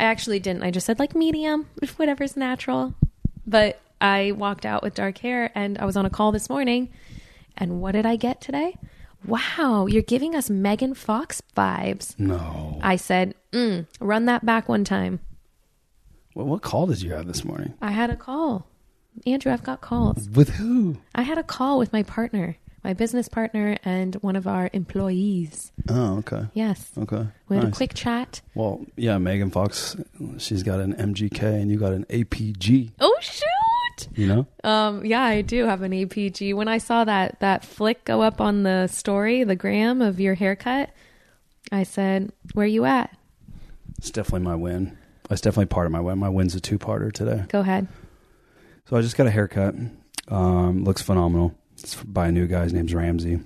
I 0.00 0.04
actually 0.04 0.38
didn't. 0.38 0.62
I 0.62 0.70
just 0.70 0.86
said, 0.86 0.98
like, 0.98 1.14
medium, 1.14 1.66
whatever's 1.96 2.36
natural. 2.36 2.94
But 3.46 3.80
I 4.00 4.32
walked 4.32 4.64
out 4.64 4.82
with 4.82 4.94
dark 4.94 5.18
hair 5.18 5.50
and 5.54 5.78
I 5.78 5.84
was 5.84 5.96
on 5.96 6.06
a 6.06 6.10
call 6.10 6.32
this 6.32 6.48
morning. 6.48 6.90
And 7.56 7.80
what 7.80 7.92
did 7.92 8.06
I 8.06 8.16
get 8.16 8.40
today? 8.40 8.76
Wow, 9.26 9.86
you're 9.86 10.02
giving 10.02 10.36
us 10.36 10.48
Megan 10.48 10.94
Fox 10.94 11.42
vibes. 11.56 12.18
No. 12.18 12.78
I 12.82 12.96
said, 12.96 13.34
mm, 13.52 13.86
run 13.98 14.26
that 14.26 14.46
back 14.46 14.68
one 14.68 14.84
time. 14.84 15.18
Well, 16.34 16.46
what 16.46 16.62
call 16.62 16.86
did 16.86 17.02
you 17.02 17.12
have 17.12 17.26
this 17.26 17.44
morning? 17.44 17.74
I 17.80 17.90
had 17.90 18.10
a 18.10 18.16
call. 18.16 18.68
Andrew, 19.26 19.52
I've 19.52 19.64
got 19.64 19.80
calls. 19.80 20.28
With 20.28 20.50
who? 20.50 20.98
I 21.14 21.22
had 21.22 21.38
a 21.38 21.42
call 21.42 21.78
with 21.78 21.92
my 21.92 22.04
partner, 22.04 22.56
my 22.88 22.94
business 22.94 23.28
partner, 23.28 23.76
and 23.84 24.14
one 24.16 24.34
of 24.34 24.46
our 24.46 24.70
employees. 24.72 25.72
Oh, 25.90 26.16
okay. 26.20 26.46
Yes. 26.54 26.90
Okay. 26.96 27.26
We 27.50 27.56
had 27.56 27.66
a 27.66 27.70
quick 27.70 27.92
chat. 27.92 28.40
Well, 28.54 28.80
yeah, 28.96 29.18
Megan 29.18 29.50
Fox, 29.50 29.94
she's 30.38 30.62
got 30.62 30.80
an 30.80 30.94
MGK 30.94 31.42
and 31.60 31.70
you 31.70 31.78
got 31.78 31.92
an 31.92 32.06
APG, 32.08 32.92
Oh, 32.98 33.14
shoot. 33.20 34.08
you 34.14 34.26
know? 34.26 34.46
Um, 34.64 35.04
yeah, 35.04 35.20
I 35.22 35.42
do 35.42 35.66
have 35.66 35.82
an 35.82 35.92
APG. 35.92 36.54
When 36.54 36.66
I 36.66 36.78
saw 36.78 37.04
that 37.04 37.38
that 37.40 37.62
flick 37.62 38.06
go 38.06 38.22
up 38.22 38.40
on 38.40 38.62
the 38.62 38.86
story, 38.86 39.44
the 39.44 39.54
gram 39.54 40.00
of 40.00 40.18
your 40.18 40.34
haircut, 40.34 40.88
I 41.70 41.82
said, 41.82 42.32
"Where 42.54 42.64
are 42.64 42.66
you 42.66 42.86
at? 42.86 43.14
It's 43.98 44.10
definitely 44.10 44.46
my 44.46 44.54
win. 44.56 44.96
That's 45.28 45.42
definitely 45.42 45.66
part 45.66 45.84
of 45.84 45.92
my 45.92 46.00
win. 46.00 46.16
My 46.18 46.30
win's 46.30 46.54
a 46.54 46.60
two 46.60 46.78
parter 46.78 47.12
today. 47.12 47.44
Go 47.48 47.60
ahead." 47.60 47.86
So 48.86 48.96
I 48.96 49.02
just 49.02 49.18
got 49.18 49.26
a 49.26 49.30
haircut. 49.30 49.74
Um, 50.28 50.84
looks 50.84 51.02
phenomenal. 51.02 51.54
It's 51.78 52.02
by 52.02 52.28
a 52.28 52.32
new 52.32 52.46
guy. 52.46 52.64
His 52.64 52.72
name's 52.72 52.94
Ramsey. 52.94 53.40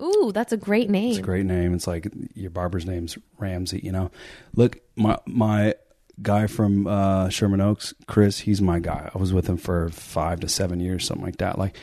Ooh, 0.00 0.32
that's 0.34 0.52
a 0.52 0.56
great 0.56 0.90
name. 0.90 1.10
It's 1.10 1.18
a 1.18 1.22
great 1.22 1.46
name. 1.46 1.74
It's 1.74 1.86
like 1.86 2.08
your 2.34 2.50
barber's 2.50 2.86
name's 2.86 3.16
Ramsey, 3.38 3.80
you 3.82 3.92
know. 3.92 4.10
Look, 4.54 4.78
my 4.96 5.18
my 5.26 5.74
guy 6.20 6.46
from 6.46 6.86
uh, 6.86 7.28
Sherman 7.28 7.60
Oaks, 7.60 7.94
Chris, 8.06 8.40
he's 8.40 8.60
my 8.60 8.78
guy. 8.80 9.10
I 9.14 9.18
was 9.18 9.32
with 9.32 9.48
him 9.48 9.56
for 9.56 9.88
five 9.90 10.40
to 10.40 10.48
seven 10.48 10.80
years, 10.80 11.06
something 11.06 11.24
like 11.24 11.38
that. 11.38 11.58
Like 11.58 11.76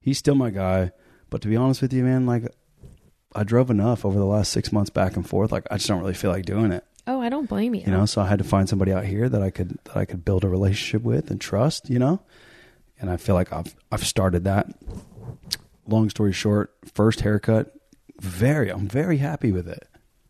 he's 0.00 0.18
still 0.18 0.34
my 0.34 0.50
guy. 0.50 0.92
But 1.30 1.40
to 1.42 1.48
be 1.48 1.56
honest 1.56 1.82
with 1.82 1.92
you, 1.92 2.02
man, 2.04 2.26
like 2.26 2.52
I 3.34 3.44
drove 3.44 3.70
enough 3.70 4.04
over 4.04 4.18
the 4.18 4.26
last 4.26 4.52
six 4.52 4.72
months 4.72 4.90
back 4.90 5.16
and 5.16 5.28
forth. 5.28 5.52
Like 5.52 5.66
I 5.70 5.76
just 5.76 5.88
don't 5.88 6.00
really 6.00 6.14
feel 6.14 6.30
like 6.30 6.44
doing 6.44 6.72
it. 6.72 6.84
Oh, 7.06 7.20
I 7.20 7.28
don't 7.28 7.48
blame 7.48 7.74
you. 7.74 7.82
You 7.82 7.90
know, 7.92 8.06
so 8.06 8.22
I 8.22 8.28
had 8.28 8.38
to 8.38 8.44
find 8.44 8.68
somebody 8.68 8.92
out 8.92 9.04
here 9.04 9.28
that 9.28 9.42
I 9.42 9.50
could 9.50 9.78
that 9.84 9.96
I 9.96 10.04
could 10.04 10.24
build 10.24 10.44
a 10.44 10.48
relationship 10.48 11.02
with 11.02 11.30
and 11.30 11.40
trust, 11.40 11.90
you 11.90 11.98
know? 11.98 12.20
And 13.00 13.10
I 13.10 13.16
feel 13.16 13.34
like 13.34 13.52
I've 13.52 13.74
I've 13.90 14.06
started 14.06 14.44
that. 14.44 14.68
Long 15.86 16.10
story 16.10 16.32
short, 16.32 16.72
first 16.94 17.20
haircut, 17.20 17.74
very 18.20 18.70
I'm 18.70 18.86
very 18.88 19.18
happy 19.18 19.52
with 19.52 19.68
it. 19.68 19.86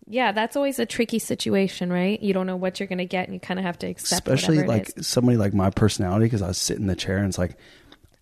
Yeah, 0.06 0.32
that's 0.32 0.56
always 0.56 0.78
a 0.78 0.86
tricky 0.86 1.18
situation, 1.18 1.92
right? 1.92 2.20
You 2.20 2.34
don't 2.34 2.46
know 2.46 2.56
what 2.56 2.80
you're 2.80 2.86
going 2.86 2.98
to 2.98 3.06
get, 3.06 3.26
and 3.26 3.34
you 3.34 3.40
kind 3.40 3.58
of 3.60 3.64
have 3.64 3.78
to 3.80 3.86
accept. 3.86 4.26
Especially 4.26 4.62
like 4.64 4.90
somebody 5.00 5.36
like 5.38 5.54
my 5.54 5.70
personality 5.70 6.26
because 6.26 6.42
I 6.42 6.52
sit 6.52 6.78
in 6.78 6.86
the 6.86 6.96
chair 6.96 7.18
and 7.18 7.28
it's 7.28 7.38
like 7.38 7.56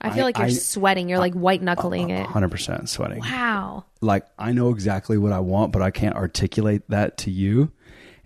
I 0.01 0.11
feel 0.11 0.23
I- 0.23 0.27
like 0.27 0.39
you're 0.39 0.47
I- 0.47 0.51
sweating. 0.51 1.09
You're 1.09 1.19
like 1.19 1.35
white 1.35 1.63
knuckling 1.63 2.11
it. 2.11 2.27
100% 2.27 2.89
sweating. 2.89 3.21
Wow. 3.21 3.85
Like 4.01 4.27
I 4.39 4.53
know 4.53 4.71
exactly 4.71 5.19
what 5.19 5.33
I 5.33 5.41
want, 5.41 5.73
but 5.73 5.83
I 5.83 5.91
can't 5.91 6.17
articulate 6.17 6.83
that 6.91 7.19
to 7.19 7.31
you. 7.31 7.71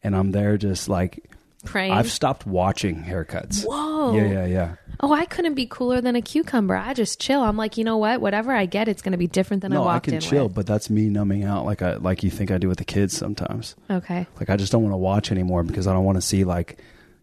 And 0.03 0.15
I'm 0.15 0.33
there 0.33 0.59
just 0.59 0.89
like 0.89 1.25
Praying. 1.65 1.93
I've 1.93 2.11
stopped 2.11 2.47
watching 2.47 3.03
haircuts. 3.05 3.65
Whoa. 3.65 4.15
Yeah, 4.15 4.31
yeah, 4.31 4.47
yeah. 4.47 4.75
Oh, 5.01 5.13
I 5.13 5.25
couldn't 5.25 5.55
be 5.55 5.67
cooler 5.67 6.01
than 6.01 6.17
a 6.17 6.23
cucumber. 6.23 6.77
I 6.77 6.95
just 6.95 7.21
chill. 7.21 7.43
I'm 7.43 7.57
like, 7.57 7.77
you 7.77 7.85
know 7.85 7.97
what? 7.99 8.21
Whatever 8.21 8.53
I 8.53 8.67
get, 8.67 8.89
it's 8.89 9.03
going 9.03 9.13
to 9.13 9.19
be 9.19 9.27
different 9.27 9.63
than 9.63 9.73
I 9.73 9.77
No, 9.77 9.83
I 9.83 9.87
walked 9.95 10.05
can 10.07 10.15
in 10.15 10.21
chill, 10.21 10.45
with. 10.47 10.55
but 10.55 10.67
that's 10.67 10.89
me 10.91 11.09
numbing 11.09 11.45
out 11.45 11.65
like 11.65 11.83
I 11.83 11.97
like 11.97 12.23
you 12.23 12.31
think 12.31 12.51
I 12.51 12.59
do 12.59 12.69
with 12.69 12.79
the 12.79 12.85
kids 12.85 13.17
sometimes. 13.17 13.75
Okay. 13.91 14.27
Like 14.39 14.51
I 14.51 14.57
just 14.57 14.73
don't 14.73 14.83
want 14.83 14.93
to 14.93 14.99
watch 14.99 15.31
anymore 15.33 15.63
because 15.63 15.87
I 15.87 15.93
don't 15.93 16.05
want 16.05 16.17
to 16.17 16.23
see 16.23 16.45
like 16.45 16.79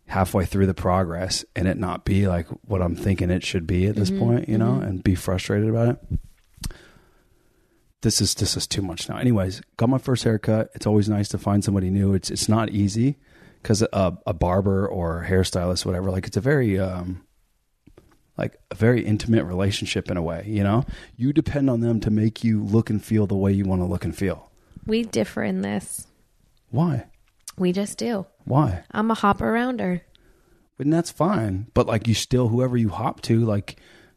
halfway 0.07 0.43
through 0.45 0.65
the 0.65 0.73
progress 0.73 1.45
and 1.55 1.67
it 1.67 1.77
not 1.77 2.03
be 2.03 2.27
like 2.27 2.47
what 2.67 2.81
I'm 2.81 2.95
thinking 2.95 3.29
it 3.29 3.43
should 3.43 3.65
be 3.65 3.85
at 3.87 3.95
this 3.95 4.09
Mm-hmm, 4.09 4.19
point, 4.19 4.49
you 4.49 4.57
know, 4.57 4.73
and 4.75 5.01
be 5.03 5.15
frustrated 5.15 5.69
about 5.69 5.87
it. 5.89 6.77
This 8.01 8.19
is 8.19 8.33
this 8.35 8.57
is 8.57 8.65
too 8.65 8.81
much 8.81 9.07
now. 9.07 9.17
Anyways, 9.17 9.61
got 9.77 9.87
my 9.89 9.99
first 9.99 10.23
haircut. 10.23 10.71
It's 10.73 10.87
always 10.87 11.07
nice 11.07 11.29
to 11.29 11.37
find 11.37 11.63
somebody 11.63 11.89
new. 11.91 12.13
It's 12.15 12.31
it's 12.31 12.49
not 12.49 12.69
easy 12.69 13.17
because 13.61 13.83
a, 13.83 14.17
a 14.25 14.33
barber 14.33 14.87
or 14.87 15.25
hairstylist, 15.29 15.85
whatever, 15.85 16.09
like 16.09 16.25
it's 16.25 16.37
a 16.37 16.41
very 16.41 16.79
um 16.79 17.21
like 18.41 18.57
a 18.71 18.75
very 18.75 19.05
intimate 19.05 19.43
relationship 19.45 20.09
in 20.09 20.17
a 20.17 20.21
way. 20.21 20.43
You 20.47 20.63
know, 20.63 20.83
you 21.15 21.31
depend 21.31 21.69
on 21.69 21.81
them 21.81 21.99
to 22.01 22.09
make 22.09 22.43
you 22.43 22.63
look 22.63 22.89
and 22.89 23.03
feel 23.03 23.27
the 23.27 23.35
way 23.35 23.51
you 23.51 23.65
want 23.65 23.81
to 23.81 23.85
look 23.85 24.03
and 24.03 24.17
feel. 24.17 24.49
We 24.87 25.03
differ 25.03 25.43
in 25.43 25.61
this. 25.61 26.07
Why? 26.71 27.05
We 27.57 27.71
just 27.71 27.99
do. 27.99 28.25
Why? 28.45 28.83
I'm 28.91 29.11
a 29.11 29.13
hop 29.13 29.39
arounder. 29.39 30.01
and 30.79 30.91
that's 30.91 31.11
fine. 31.11 31.67
But 31.75 31.85
like 31.85 32.07
you 32.07 32.15
still, 32.15 32.47
whoever 32.47 32.75
you 32.75 32.89
hop 32.89 33.21
to, 33.23 33.45
like 33.45 33.75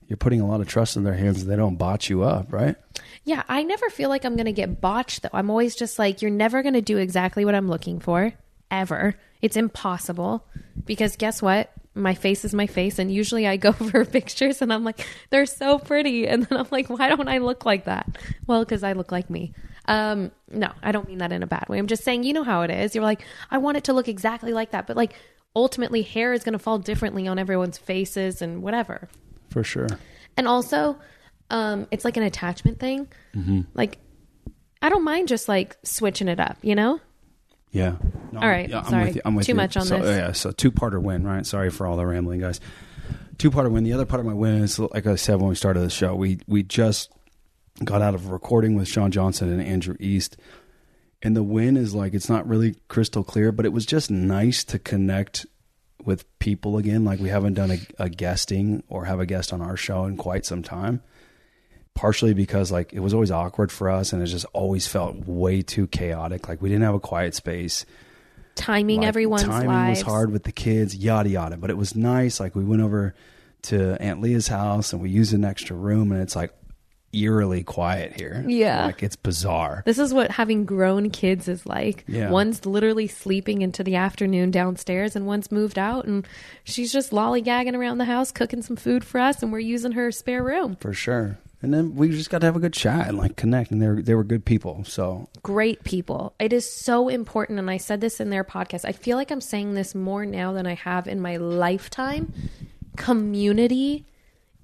you're 0.08 0.16
putting 0.16 0.40
a 0.40 0.46
lot 0.46 0.62
of 0.62 0.68
trust 0.68 0.96
in 0.96 1.04
their 1.04 1.14
hands. 1.14 1.42
and 1.42 1.50
They 1.50 1.56
don't 1.56 1.76
botch 1.76 2.08
you 2.08 2.22
up, 2.22 2.50
right? 2.50 2.76
Yeah, 3.24 3.42
I 3.48 3.62
never 3.62 3.90
feel 3.90 4.08
like 4.08 4.24
I'm 4.24 4.36
going 4.36 4.46
to 4.46 4.52
get 4.52 4.80
botched 4.80 5.22
though. 5.22 5.30
I'm 5.34 5.50
always 5.50 5.76
just 5.76 5.98
like, 5.98 6.22
you're 6.22 6.30
never 6.30 6.62
going 6.62 6.74
to 6.74 6.80
do 6.80 6.96
exactly 6.96 7.44
what 7.44 7.54
I'm 7.54 7.68
looking 7.68 8.00
for, 8.00 8.32
ever. 8.70 9.14
It's 9.42 9.56
impossible 9.56 10.46
because 10.86 11.16
guess 11.16 11.42
what? 11.42 11.70
My 11.94 12.14
face 12.14 12.44
is 12.44 12.54
my 12.54 12.66
face, 12.66 12.98
and 12.98 13.12
usually 13.12 13.46
I 13.46 13.56
go 13.56 13.72
for 13.90 14.04
pictures 14.04 14.60
and 14.62 14.72
I'm 14.72 14.84
like, 14.84 15.06
they're 15.30 15.46
so 15.46 15.78
pretty, 15.78 16.26
and 16.26 16.44
then 16.44 16.58
I'm 16.58 16.68
like, 16.70 16.90
why 16.90 17.08
don't 17.08 17.28
I 17.28 17.38
look 17.38 17.64
like 17.64 17.84
that? 17.84 18.18
Well, 18.46 18.64
because 18.64 18.82
I 18.82 18.92
look 18.92 19.12
like 19.12 19.30
me. 19.30 19.52
Um, 19.86 20.32
no, 20.50 20.72
I 20.82 20.92
don't 20.92 21.06
mean 21.06 21.18
that 21.18 21.30
in 21.30 21.42
a 21.42 21.46
bad 21.46 21.68
way. 21.68 21.78
I'm 21.78 21.86
just 21.86 22.04
saying, 22.04 22.24
you 22.24 22.32
know 22.32 22.44
how 22.44 22.62
it 22.62 22.70
is. 22.70 22.94
You're 22.94 23.04
like, 23.04 23.24
I 23.50 23.58
want 23.58 23.76
it 23.76 23.84
to 23.84 23.92
look 23.92 24.08
exactly 24.08 24.52
like 24.52 24.70
that, 24.70 24.86
but 24.86 24.96
like 24.96 25.14
ultimately, 25.56 26.02
hair 26.02 26.32
is 26.32 26.44
going 26.44 26.54
to 26.54 26.58
fall 26.58 26.78
differently 26.78 27.28
on 27.28 27.38
everyone's 27.38 27.78
faces 27.78 28.42
and 28.42 28.62
whatever. 28.62 29.08
For 29.50 29.62
sure. 29.62 29.88
And 30.36 30.48
also, 30.48 30.98
um, 31.50 31.86
it's 31.90 32.04
like 32.04 32.16
an 32.16 32.22
attachment 32.22 32.80
thing. 32.80 33.08
Mm-hmm. 33.34 33.62
Like, 33.74 33.98
I 34.82 34.88
don't 34.88 35.04
mind 35.04 35.28
just 35.28 35.48
like 35.48 35.76
switching 35.84 36.28
it 36.28 36.40
up, 36.40 36.58
you 36.62 36.74
know? 36.74 37.00
Yeah. 37.74 37.96
No, 38.30 38.40
All 38.40 38.48
right. 38.48 38.72
I'm 38.72 38.84
Sorry. 38.84 39.04
with 39.06 39.16
you. 39.16 39.22
I'm 39.24 39.34
with 39.34 39.46
Too 39.46 39.52
you. 39.52 39.56
much 39.56 39.76
on 39.76 39.84
so, 39.84 39.98
this. 39.98 40.06
Oh, 40.06 40.10
yeah. 40.10 40.32
So 40.32 40.52
two 40.52 40.70
parter 40.70 41.02
win, 41.02 41.26
right? 41.26 41.44
Sorry 41.44 41.70
for 41.70 41.88
all 41.88 41.96
the 41.96 42.06
rambling, 42.06 42.40
guys. 42.40 42.60
Two 43.36 43.50
parter 43.50 43.70
win. 43.70 43.82
The 43.82 43.92
other 43.92 44.06
part 44.06 44.20
of 44.20 44.26
my 44.26 44.32
win 44.32 44.62
is, 44.62 44.78
like 44.78 45.08
I 45.08 45.16
said 45.16 45.40
when 45.40 45.48
we 45.48 45.56
started 45.56 45.80
the 45.80 45.90
show, 45.90 46.14
we 46.14 46.38
we 46.46 46.62
just 46.62 47.10
got 47.82 48.00
out 48.00 48.14
of 48.14 48.28
a 48.28 48.32
recording 48.32 48.76
with 48.76 48.86
Shawn 48.86 49.10
Johnson 49.10 49.50
and 49.52 49.60
Andrew 49.60 49.96
East. 49.98 50.36
And 51.20 51.34
the 51.36 51.42
win 51.42 51.76
is 51.76 51.96
like 51.96 52.14
it's 52.14 52.28
not 52.28 52.46
really 52.46 52.76
crystal 52.86 53.24
clear, 53.24 53.50
but 53.50 53.66
it 53.66 53.72
was 53.72 53.84
just 53.84 54.08
nice 54.08 54.62
to 54.64 54.78
connect 54.78 55.44
with 56.04 56.38
people 56.38 56.78
again. 56.78 57.04
Like 57.04 57.18
we 57.18 57.28
haven't 57.28 57.54
done 57.54 57.72
a, 57.72 57.78
a 57.98 58.08
guesting 58.08 58.84
or 58.88 59.06
have 59.06 59.18
a 59.18 59.26
guest 59.26 59.52
on 59.52 59.60
our 59.60 59.76
show 59.76 60.04
in 60.04 60.16
quite 60.16 60.46
some 60.46 60.62
time. 60.62 61.02
Partially 61.94 62.34
because 62.34 62.72
like 62.72 62.92
it 62.92 63.00
was 63.00 63.14
always 63.14 63.30
awkward 63.30 63.70
for 63.70 63.88
us, 63.88 64.12
and 64.12 64.22
it 64.22 64.26
just 64.26 64.46
always 64.52 64.86
felt 64.86 65.16
way 65.26 65.62
too 65.62 65.86
chaotic. 65.86 66.48
Like 66.48 66.60
we 66.60 66.68
didn't 66.68 66.82
have 66.84 66.94
a 66.94 67.00
quiet 67.00 67.34
space. 67.34 67.86
Timing 68.56 69.00
Like, 69.00 69.08
everyone's 69.08 69.44
timing 69.44 69.68
lives. 69.68 70.00
was 70.04 70.12
hard 70.12 70.30
with 70.32 70.44
the 70.44 70.52
kids, 70.52 70.94
yada 70.96 71.28
yada. 71.28 71.56
But 71.56 71.70
it 71.70 71.76
was 71.76 71.94
nice. 71.94 72.40
Like 72.40 72.54
we 72.54 72.64
went 72.64 72.82
over 72.82 73.14
to 73.62 73.96
Aunt 74.02 74.20
Leah's 74.20 74.48
house 74.48 74.92
and 74.92 75.00
we 75.02 75.08
used 75.10 75.32
an 75.34 75.44
extra 75.44 75.76
room, 75.76 76.10
and 76.12 76.20
it's 76.20 76.36
like 76.36 76.52
eerily 77.12 77.62
quiet 77.62 78.12
here. 78.20 78.44
Yeah. 78.46 78.86
like 78.86 79.02
it's 79.04 79.14
bizarre. 79.14 79.84
This 79.86 80.00
is 80.00 80.12
what 80.12 80.32
having 80.32 80.64
grown 80.64 81.10
kids 81.10 81.46
is 81.46 81.64
like. 81.64 82.04
Yeah. 82.08 82.30
One's 82.30 82.66
literally 82.66 83.06
sleeping 83.06 83.62
into 83.62 83.84
the 83.84 83.94
afternoon 83.94 84.50
downstairs, 84.50 85.14
and 85.14 85.24
one's 85.26 85.52
moved 85.52 85.78
out, 85.78 86.06
and 86.06 86.26
she's 86.64 86.92
just 86.92 87.12
lollygagging 87.12 87.74
around 87.76 87.98
the 87.98 88.04
house, 88.04 88.32
cooking 88.32 88.62
some 88.62 88.74
food 88.76 89.04
for 89.04 89.20
us, 89.20 89.42
and 89.44 89.52
we're 89.52 89.60
using 89.60 89.92
her 89.92 90.10
spare 90.10 90.42
room. 90.42 90.74
for 90.80 90.92
sure. 90.92 91.38
And 91.64 91.72
then 91.72 91.96
we 91.96 92.10
just 92.10 92.30
got 92.30 92.42
to 92.42 92.46
have 92.46 92.56
a 92.56 92.60
good 92.60 92.72
chat 92.74 93.08
and 93.08 93.18
like 93.18 93.36
connect, 93.36 93.70
and 93.70 93.80
they 93.80 93.88
were, 93.88 94.02
they 94.02 94.14
were 94.14 94.22
good 94.22 94.44
people. 94.44 94.84
So 94.84 95.28
great 95.42 95.82
people. 95.82 96.34
It 96.38 96.52
is 96.52 96.70
so 96.70 97.08
important. 97.08 97.58
And 97.58 97.70
I 97.70 97.78
said 97.78 98.00
this 98.00 98.20
in 98.20 98.30
their 98.30 98.44
podcast. 98.44 98.84
I 98.84 98.92
feel 98.92 99.16
like 99.16 99.30
I'm 99.30 99.40
saying 99.40 99.74
this 99.74 99.94
more 99.94 100.26
now 100.26 100.52
than 100.52 100.66
I 100.66 100.74
have 100.74 101.08
in 101.08 101.20
my 101.20 101.38
lifetime. 101.38 102.32
Community 102.96 104.06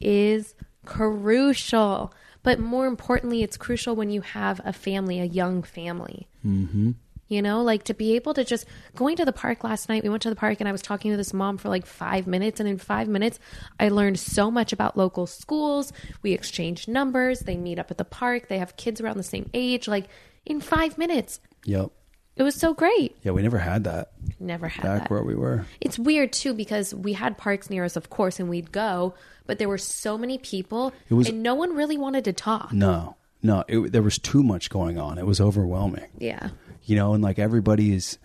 is 0.00 0.54
crucial. 0.84 2.12
But 2.42 2.58
more 2.58 2.86
importantly, 2.86 3.42
it's 3.42 3.56
crucial 3.56 3.96
when 3.96 4.10
you 4.10 4.20
have 4.20 4.60
a 4.64 4.72
family, 4.72 5.20
a 5.20 5.24
young 5.24 5.62
family. 5.62 6.28
Mm-hmm. 6.46 6.92
You 7.30 7.42
know, 7.42 7.62
like 7.62 7.84
to 7.84 7.94
be 7.94 8.16
able 8.16 8.34
to 8.34 8.44
just 8.44 8.66
going 8.96 9.16
to 9.16 9.24
the 9.24 9.32
park 9.32 9.62
last 9.64 9.88
night. 9.88 10.02
We 10.02 10.08
went 10.08 10.22
to 10.22 10.30
the 10.30 10.36
park 10.36 10.58
and 10.60 10.68
I 10.68 10.72
was 10.72 10.82
talking 10.82 11.12
to 11.12 11.16
this 11.16 11.32
mom 11.32 11.58
for 11.58 11.68
like 11.68 11.86
five 11.86 12.26
minutes. 12.26 12.58
And 12.58 12.68
in 12.68 12.76
five 12.76 13.06
minutes, 13.08 13.38
I 13.78 13.88
learned 13.88 14.18
so 14.18 14.50
much 14.50 14.72
about 14.72 14.96
local 14.96 15.28
schools. 15.28 15.92
We 16.22 16.32
exchanged 16.32 16.88
numbers. 16.88 17.40
They 17.40 17.56
meet 17.56 17.78
up 17.78 17.92
at 17.92 17.98
the 17.98 18.04
park. 18.04 18.48
They 18.48 18.58
have 18.58 18.76
kids 18.76 19.00
around 19.00 19.16
the 19.16 19.22
same 19.22 19.48
age. 19.54 19.86
Like 19.86 20.06
in 20.44 20.60
five 20.60 20.98
minutes, 20.98 21.38
yep, 21.64 21.90
it 22.34 22.42
was 22.42 22.56
so 22.56 22.74
great. 22.74 23.16
yeah, 23.22 23.30
we 23.30 23.42
never 23.42 23.58
had 23.58 23.84
that 23.84 24.10
Never 24.40 24.66
had 24.66 24.82
back 24.82 25.02
that. 25.02 25.10
where 25.10 25.22
we 25.22 25.36
were. 25.36 25.66
It's 25.80 26.00
weird 26.00 26.32
too 26.32 26.52
because 26.52 26.92
we 26.92 27.12
had 27.12 27.38
parks 27.38 27.70
near 27.70 27.84
us, 27.84 27.94
of 27.94 28.10
course, 28.10 28.40
and 28.40 28.48
we'd 28.48 28.72
go, 28.72 29.14
but 29.46 29.58
there 29.60 29.68
were 29.68 29.78
so 29.78 30.18
many 30.18 30.36
people 30.38 30.92
It 31.08 31.14
was- 31.14 31.28
and 31.28 31.44
no 31.44 31.54
one 31.54 31.76
really 31.76 31.96
wanted 31.98 32.24
to 32.24 32.32
talk. 32.32 32.72
No, 32.72 33.14
no, 33.42 33.64
it, 33.68 33.92
there 33.92 34.02
was 34.02 34.18
too 34.18 34.42
much 34.42 34.68
going 34.70 34.98
on. 34.98 35.18
It 35.18 35.26
was 35.26 35.40
overwhelming. 35.40 36.06
Yeah. 36.18 36.50
you 36.84 36.96
know, 36.96 37.14
and 37.14 37.22
like 37.22 37.38
everybody 37.38 37.92
is 37.94 38.18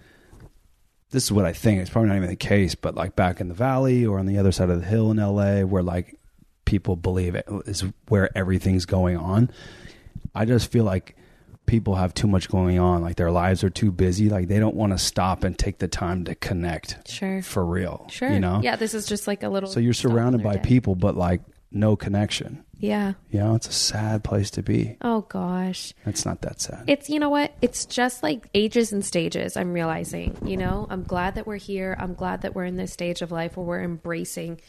this 1.12 1.24
is 1.26 1.32
what 1.32 1.46
I 1.46 1.54
think. 1.54 1.80
It's 1.82 1.90
probably 1.90 2.10
not 2.10 2.18
even 2.18 2.30
the 2.30 2.36
case, 2.36 2.76
but 2.76 2.96
like 2.96 3.16
back 3.16 3.40
in 3.40 3.48
the 3.48 3.54
valley 3.54 4.06
or 4.06 4.20
on 4.20 4.26
the 4.26 4.38
other 4.38 4.52
side 4.52 4.70
of 4.70 4.80
the 4.82 4.86
hill 4.86 5.12
in 5.12 5.18
LA, 5.18 5.62
where 5.62 5.84
like 5.84 6.20
people 6.66 6.96
believe 6.96 7.36
it 7.36 7.46
is 7.66 7.84
where 8.10 8.36
everything's 8.38 8.86
going 8.86 9.16
on. 9.18 9.50
I 10.34 10.44
just 10.46 10.70
feel 10.72 10.84
like 10.84 11.16
people 11.68 11.96
have 11.96 12.14
too 12.14 12.28
much 12.28 12.50
going 12.50 12.80
on. 12.80 13.02
Like 13.02 13.16
their 13.16 13.32
lives 13.32 13.64
are 13.64 13.70
too 13.70 13.92
busy. 13.92 14.30
Like 14.30 14.50
they 14.50 14.60
don't 14.60 14.76
want 14.76 14.92
to 14.92 14.98
stop 14.98 15.44
and 15.46 15.58
take 15.58 15.78
the 15.78 15.88
time 15.88 16.26
to 16.26 16.36
connect 16.36 17.08
Sure. 17.10 17.42
for 17.42 17.64
real. 17.66 18.08
Sure. 18.10 18.30
You 18.32 18.40
know? 18.42 18.60
Yeah, 18.62 18.76
this 18.76 18.94
is 18.94 19.06
just 19.06 19.28
like 19.28 19.44
a 19.44 19.50
little. 19.50 19.70
So 19.70 19.80
you're 19.80 19.94
surrounded 19.94 20.44
by 20.44 20.56
day. 20.56 20.62
people, 20.64 20.96
but 20.96 21.16
like 21.16 21.42
no 21.72 21.96
connection. 21.96 22.65
Yeah. 22.80 23.14
You 23.32 23.40
know, 23.40 23.56
it's 23.56 23.68
a 23.68 23.74
sad 23.74 24.24
place 24.24 24.52
to 24.52 24.64
be. 24.64 24.98
Oh 25.02 25.22
gosh. 25.22 25.94
It's 26.06 26.26
not 26.26 26.42
that 26.42 26.62
sad. 26.62 26.84
It's 26.88 27.10
you 27.10 27.20
know 27.20 27.30
what? 27.30 27.56
It's 27.62 27.86
just 27.86 28.22
like 28.22 28.48
ages 28.54 28.92
and 28.92 29.04
stages. 29.04 29.56
I'm 29.58 29.74
realizing. 29.74 30.38
You 30.46 30.58
know, 30.58 30.88
I'm 30.90 31.04
glad 31.04 31.36
that 31.36 31.48
we're 31.48 31.56
here. 31.58 31.96
I'm 32.00 32.14
glad 32.14 32.42
that 32.42 32.54
we're 32.54 32.66
in 32.66 32.76
this 32.76 32.92
stage 32.92 33.22
of 33.22 33.32
life 33.32 33.58
where 33.58 33.66
we're 33.66 33.84
embracing 33.84 34.60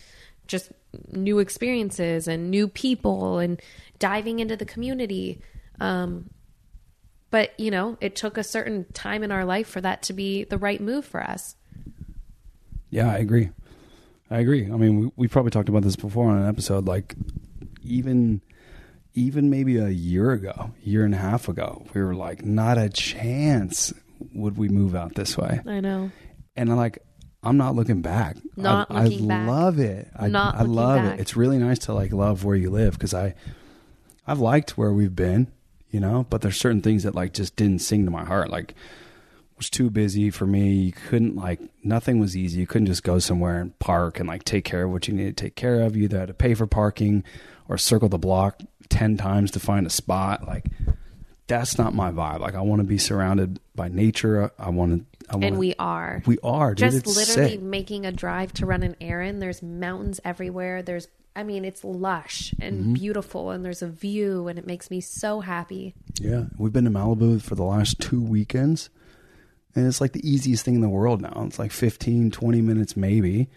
just 0.47 0.71
new 1.11 1.41
experiences 1.41 2.29
and 2.29 2.51
new 2.51 2.69
people 2.69 3.39
and 3.39 3.61
diving 3.99 4.39
into 4.39 4.57
the 4.57 4.65
community. 4.65 5.41
Um, 5.81 6.31
but 7.31 7.59
you 7.59 7.71
know, 7.71 7.99
it 8.01 8.15
took 8.17 8.39
a 8.39 8.45
certain 8.45 8.87
time 8.93 9.23
in 9.23 9.33
our 9.33 9.45
life 9.45 9.69
for 9.69 9.81
that 9.81 10.03
to 10.05 10.13
be 10.13 10.45
the 10.45 10.59
right 10.59 10.81
move 10.81 11.05
for 11.05 11.23
us. 11.23 11.57
Yeah, 12.91 13.11
I 13.11 13.19
agree. 13.19 13.51
I 14.31 14.39
agree. 14.39 14.65
I 14.65 14.77
mean, 14.77 15.01
we, 15.01 15.11
we 15.17 15.29
probably 15.29 15.51
talked 15.51 15.69
about 15.69 15.83
this 15.83 15.97
before 15.97 16.31
on 16.31 16.39
an 16.39 16.49
episode. 16.49 16.87
Like, 16.87 17.15
even 17.87 18.41
even 19.15 19.49
maybe 19.49 19.79
a 19.79 19.89
year 19.89 20.33
ago, 20.33 20.73
year 20.83 21.05
and 21.05 21.15
a 21.15 21.19
half 21.19 21.49
ago, 21.49 21.87
we 21.95 22.03
were 22.03 22.15
like, 22.15 22.45
not 22.45 22.77
a 22.77 22.91
chance 22.91 23.93
would 24.35 24.59
we 24.59 24.69
move 24.69 24.95
out 24.95 25.15
this 25.15 25.39
way. 25.39 25.61
I 25.67 25.81
know. 25.81 26.11
And 26.55 26.71
I'm 26.71 26.77
like, 26.77 26.99
I'm 27.43 27.57
not 27.57 27.75
looking 27.75 28.03
back. 28.03 28.37
Not 28.57 28.91
I, 28.91 29.05
looking 29.05 29.31
I 29.31 29.37
back. 29.39 29.49
love 29.49 29.79
it. 29.79 30.09
I, 30.17 30.29
Not 30.29 30.57
I 30.57 30.63
love 30.63 31.03
back. 31.03 31.15
it. 31.19 31.21
It's 31.21 31.37
really 31.37 31.59
nice 31.59 31.79
to 31.81 31.95
like 31.95 32.13
love 32.13 32.45
where 32.45 32.57
you 32.57 32.71
live 32.71 32.93
because 32.93 33.15
I, 33.15 33.35
I've 34.27 34.41
liked 34.41 34.77
where 34.77 34.93
we've 34.93 35.15
been, 35.15 35.51
you 35.91 36.01
know. 36.01 36.27
But 36.29 36.43
there's 36.43 36.57
certain 36.59 36.83
things 36.83 37.05
that 37.05 37.15
like 37.15 37.33
just 37.33 37.57
didn't 37.57 37.79
sing 37.81 38.05
to 38.05 38.11
my 38.11 38.25
heart. 38.25 38.51
Like, 38.51 38.71
it 38.73 39.57
was 39.57 39.71
too 39.71 39.89
busy 39.91 40.29
for 40.31 40.47
me. 40.47 40.73
You 40.73 40.93
couldn't 40.93 41.37
like 41.37 41.61
nothing 41.83 42.19
was 42.19 42.37
easy. 42.37 42.61
You 42.61 42.67
couldn't 42.67 42.87
just 42.87 43.03
go 43.03 43.19
somewhere 43.19 43.61
and 43.61 43.79
park 43.79 44.19
and 44.19 44.29
like 44.29 44.45
take 44.45 44.65
care 44.65 44.85
of 44.85 44.91
what 44.91 45.09
you 45.09 45.15
needed 45.15 45.37
to 45.37 45.45
take 45.45 45.55
care 45.55 45.81
of. 45.83 45.97
You 45.97 46.05
either 46.05 46.19
had 46.19 46.29
to 46.29 46.35
pay 46.35 46.53
for 46.55 46.67
parking 46.67 47.25
or 47.69 47.79
circle 47.79 48.09
the 48.09 48.19
block 48.19 48.61
ten 48.89 49.17
times 49.17 49.51
to 49.53 49.61
find 49.61 49.87
a 49.87 49.91
spot. 49.91 50.47
Like, 50.47 50.67
that's 51.47 51.79
not 51.79 51.95
my 51.95 52.11
vibe. 52.11 52.41
Like, 52.41 52.55
I 52.55 52.61
want 52.61 52.81
to 52.81 52.87
be 52.87 52.99
surrounded 52.99 53.61
by 53.75 53.89
nature. 53.89 54.51
I 54.59 54.71
want 54.71 54.99
to. 55.01 55.07
I 55.29 55.35
want 55.35 55.45
And 55.45 55.59
we 55.59 55.75
are. 55.79 56.23
we 56.27 56.39
are 56.45 56.73
dude. 56.75 56.93
just 56.93 57.07
literally 57.07 57.51
sick. 57.57 57.61
making 57.61 58.07
a 58.07 58.13
drive 58.13 58.53
to 58.55 58.67
run 58.67 58.83
an 58.85 58.95
errand. 59.01 59.43
There's 59.43 59.61
mountains 59.61 60.21
everywhere. 60.25 60.83
There's, 60.83 61.09
I 61.35 61.43
mean, 61.43 61.65
it's 61.65 61.83
lush 61.83 62.55
and 62.61 62.81
Mm-hmm. 62.81 62.93
beautiful, 62.93 63.51
and 63.51 63.65
there's 63.65 63.83
a 63.83 63.89
view, 63.89 64.47
and 64.47 64.57
it 64.57 64.67
makes 64.69 64.89
me 64.89 65.01
so 65.01 65.41
happy. 65.41 65.95
Yeah, 66.21 66.45
we've 66.59 66.73
been 66.73 66.85
to 66.85 66.91
Malibu 66.91 67.43
for 67.43 67.57
the 67.57 67.65
last 67.65 67.99
two 68.01 68.23
weekends, 68.23 68.89
and 69.75 69.87
it's 69.89 70.01
like 70.01 70.13
the 70.13 70.29
easiest 70.29 70.65
thing 70.65 70.77
in 70.77 70.81
the 70.81 70.89
world 70.89 71.21
now. 71.21 71.43
It's 71.45 71.59
like 71.59 71.73
15, 71.73 72.31
20 72.31 72.61
minutes 72.63 72.97
maybe, 72.97 73.49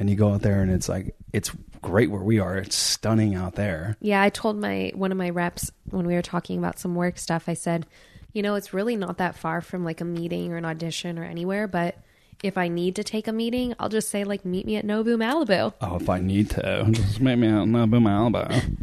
and 0.00 0.10
you 0.10 0.16
go 0.16 0.32
out 0.34 0.42
there 0.42 0.62
and 0.62 0.70
it's 0.70 0.88
like 0.88 1.14
it's 1.32 1.50
great 1.82 2.10
where 2.10 2.22
we 2.22 2.38
are. 2.38 2.56
It's 2.56 2.76
stunning 2.76 3.34
out 3.34 3.54
there. 3.54 3.96
Yeah, 4.00 4.22
I 4.22 4.30
told 4.30 4.58
my 4.58 4.92
one 4.94 5.12
of 5.12 5.18
my 5.18 5.30
reps 5.30 5.70
when 5.90 6.06
we 6.06 6.14
were 6.14 6.22
talking 6.22 6.58
about 6.58 6.78
some 6.78 6.94
work 6.94 7.18
stuff. 7.18 7.48
I 7.48 7.54
said, 7.54 7.86
you 8.32 8.42
know, 8.42 8.54
it's 8.54 8.72
really 8.72 8.96
not 8.96 9.18
that 9.18 9.36
far 9.36 9.60
from 9.60 9.84
like 9.84 10.00
a 10.00 10.04
meeting 10.04 10.52
or 10.52 10.56
an 10.56 10.64
audition 10.64 11.18
or 11.18 11.24
anywhere, 11.24 11.66
but 11.66 11.96
if 12.42 12.56
I 12.56 12.68
need 12.68 12.96
to 12.96 13.04
take 13.04 13.26
a 13.26 13.32
meeting, 13.32 13.74
I'll 13.78 13.88
just 13.88 14.10
say 14.10 14.24
like 14.24 14.44
meet 14.44 14.66
me 14.66 14.76
at 14.76 14.84
Nobu 14.84 15.16
Malibu. 15.16 15.74
Oh, 15.80 15.96
if 15.96 16.08
I 16.08 16.20
need 16.20 16.50
to, 16.50 16.86
just 16.90 17.20
meet 17.20 17.36
me 17.36 17.48
at 17.48 17.62
in 17.62 17.72
Malibu, 17.72 18.00
Malibu, 18.00 18.76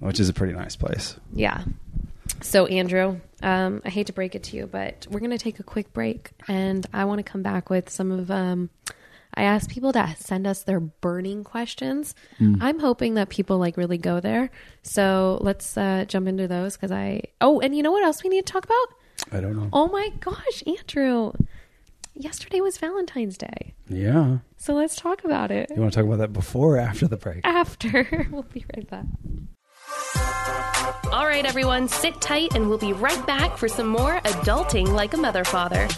which 0.00 0.20
is 0.20 0.28
a 0.28 0.32
pretty 0.32 0.52
nice 0.52 0.76
place. 0.76 1.16
Yeah. 1.32 1.62
So, 2.40 2.66
Andrew, 2.66 3.20
um, 3.42 3.82
I 3.84 3.90
hate 3.90 4.08
to 4.08 4.12
break 4.12 4.34
it 4.34 4.42
to 4.44 4.56
you, 4.56 4.66
but 4.66 5.06
we're 5.08 5.20
going 5.20 5.30
to 5.30 5.38
take 5.38 5.60
a 5.60 5.62
quick 5.62 5.92
break, 5.92 6.30
and 6.48 6.84
I 6.92 7.04
want 7.04 7.18
to 7.18 7.22
come 7.22 7.42
back 7.42 7.70
with 7.70 7.88
some 7.88 8.10
of. 8.10 8.30
Um, 8.30 8.70
I 9.34 9.44
ask 9.44 9.70
people 9.70 9.92
to 9.94 10.14
send 10.18 10.46
us 10.46 10.62
their 10.62 10.80
burning 10.80 11.42
questions. 11.44 12.14
I'm 12.60 12.78
hoping 12.80 13.14
that 13.14 13.28
people 13.30 13.58
like 13.58 13.76
really 13.76 13.98
go 13.98 14.20
there. 14.20 14.50
So 14.82 15.38
let's 15.40 15.76
uh, 15.76 16.04
jump 16.06 16.28
into 16.28 16.46
those 16.48 16.76
because 16.76 16.90
I. 16.92 17.22
Oh, 17.40 17.60
and 17.60 17.74
you 17.74 17.82
know 17.82 17.92
what 17.92 18.04
else 18.04 18.22
we 18.22 18.28
need 18.30 18.46
to 18.46 18.52
talk 18.52 18.64
about? 18.64 18.86
I 19.32 19.40
don't 19.40 19.56
know. 19.56 19.68
Oh 19.72 19.88
my 19.88 20.10
gosh, 20.20 20.62
Andrew! 20.66 21.32
Yesterday 22.14 22.60
was 22.60 22.76
Valentine's 22.76 23.38
Day, 23.38 23.72
Yeah, 23.88 24.38
so 24.58 24.74
let's 24.74 24.96
talk 24.96 25.24
about 25.24 25.50
it 25.50 25.70
you 25.74 25.80
want 25.80 25.94
to 25.94 25.98
talk 26.00 26.06
about 26.06 26.18
that 26.18 26.34
before 26.34 26.76
or 26.76 26.78
after 26.78 27.08
the 27.08 27.16
break? 27.16 27.40
after. 27.46 28.28
we'll 28.30 28.42
be 28.42 28.66
right 28.76 28.86
back. 28.90 29.06
All 31.10 31.24
right, 31.26 31.46
everyone, 31.46 31.88
sit 31.88 32.20
tight 32.20 32.54
and 32.54 32.68
we'll 32.68 32.76
be 32.76 32.92
right 32.92 33.26
back 33.26 33.56
for 33.56 33.66
some 33.66 33.86
more 33.88 34.20
adulting 34.24 34.88
like 34.88 35.14
a 35.14 35.16
mother 35.16 35.42
father. 35.44 35.88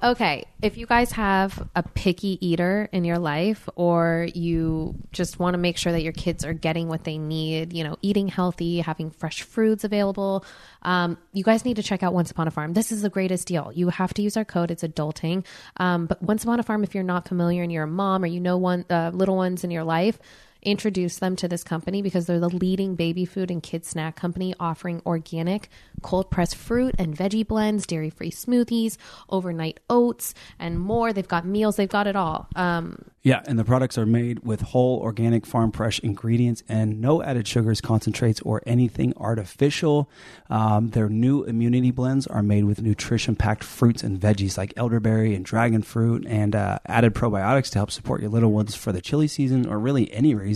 Okay, 0.00 0.44
if 0.62 0.76
you 0.76 0.86
guys 0.86 1.10
have 1.12 1.68
a 1.74 1.82
picky 1.82 2.38
eater 2.46 2.88
in 2.92 3.04
your 3.04 3.18
life 3.18 3.68
or 3.74 4.28
you 4.32 4.94
just 5.10 5.40
want 5.40 5.54
to 5.54 5.58
make 5.58 5.76
sure 5.76 5.90
that 5.90 6.02
your 6.02 6.12
kids 6.12 6.44
are 6.44 6.52
getting 6.52 6.86
what 6.86 7.02
they 7.02 7.18
need, 7.18 7.72
you 7.72 7.82
know, 7.82 7.96
eating 8.00 8.28
healthy, 8.28 8.78
having 8.78 9.10
fresh 9.10 9.42
fruits 9.42 9.82
available, 9.82 10.44
um, 10.82 11.18
you 11.32 11.42
guys 11.42 11.64
need 11.64 11.76
to 11.76 11.82
check 11.82 12.04
out 12.04 12.14
Once 12.14 12.30
Upon 12.30 12.46
a 12.46 12.52
Farm. 12.52 12.74
This 12.74 12.92
is 12.92 13.02
the 13.02 13.10
greatest 13.10 13.48
deal. 13.48 13.72
You 13.74 13.88
have 13.88 14.14
to 14.14 14.22
use 14.22 14.36
our 14.36 14.44
code, 14.44 14.70
it's 14.70 14.84
adulting. 14.84 15.44
Um, 15.78 16.06
but 16.06 16.22
Once 16.22 16.44
Upon 16.44 16.60
a 16.60 16.62
Farm, 16.62 16.84
if 16.84 16.94
you're 16.94 17.02
not 17.02 17.26
familiar 17.26 17.64
and 17.64 17.72
you're 17.72 17.82
a 17.82 17.88
mom 17.88 18.22
or 18.22 18.28
you 18.28 18.38
know 18.38 18.56
one 18.56 18.84
uh, 18.88 19.10
little 19.12 19.36
ones 19.36 19.64
in 19.64 19.72
your 19.72 19.84
life, 19.84 20.20
introduce 20.62 21.18
them 21.18 21.36
to 21.36 21.48
this 21.48 21.62
company 21.62 22.02
because 22.02 22.26
they're 22.26 22.40
the 22.40 22.48
leading 22.48 22.94
baby 22.94 23.24
food 23.24 23.50
and 23.50 23.62
kid 23.62 23.84
snack 23.84 24.16
company 24.16 24.54
offering 24.58 25.00
organic 25.06 25.68
cold 26.02 26.30
pressed 26.30 26.56
fruit 26.56 26.94
and 26.98 27.16
veggie 27.16 27.46
blends 27.46 27.86
dairy 27.86 28.10
free 28.10 28.30
smoothies 28.30 28.96
overnight 29.28 29.78
oats 29.88 30.34
and 30.58 30.78
more 30.78 31.12
they've 31.12 31.28
got 31.28 31.46
meals 31.46 31.76
they've 31.76 31.88
got 31.88 32.06
it 32.06 32.16
all 32.16 32.48
um, 32.56 33.04
Yeah, 33.22 33.42
and 33.46 33.58
the 33.58 33.64
products 33.64 33.98
are 33.98 34.06
made 34.06 34.40
with 34.40 34.62
whole, 34.62 35.00
organic, 35.00 35.44
farm 35.44 35.70
fresh 35.70 35.98
ingredients 36.00 36.62
and 36.68 37.00
no 37.00 37.22
added 37.22 37.46
sugars, 37.46 37.80
concentrates, 37.80 38.40
or 38.40 38.62
anything 38.64 39.12
artificial. 39.16 40.08
Um, 40.48 40.90
their 40.90 41.08
new 41.08 41.44
immunity 41.44 41.90
blends 41.90 42.26
are 42.26 42.42
made 42.42 42.64
with 42.64 42.80
nutrition 42.80 43.36
packed 43.36 43.64
fruits 43.64 44.02
and 44.02 44.18
veggies 44.18 44.56
like 44.56 44.72
elderberry 44.76 45.34
and 45.34 45.44
dragon 45.44 45.82
fruit 45.82 46.24
and 46.26 46.56
uh, 46.56 46.78
added 46.86 47.14
probiotics 47.14 47.70
to 47.72 47.78
help 47.78 47.90
support 47.90 48.22
your 48.22 48.30
little 48.30 48.52
ones 48.52 48.74
for 48.74 48.92
the 48.92 49.02
chilly 49.02 49.28
season 49.28 49.66
or 49.68 49.78
really 49.78 50.10
any 50.12 50.34
reason. 50.34 50.47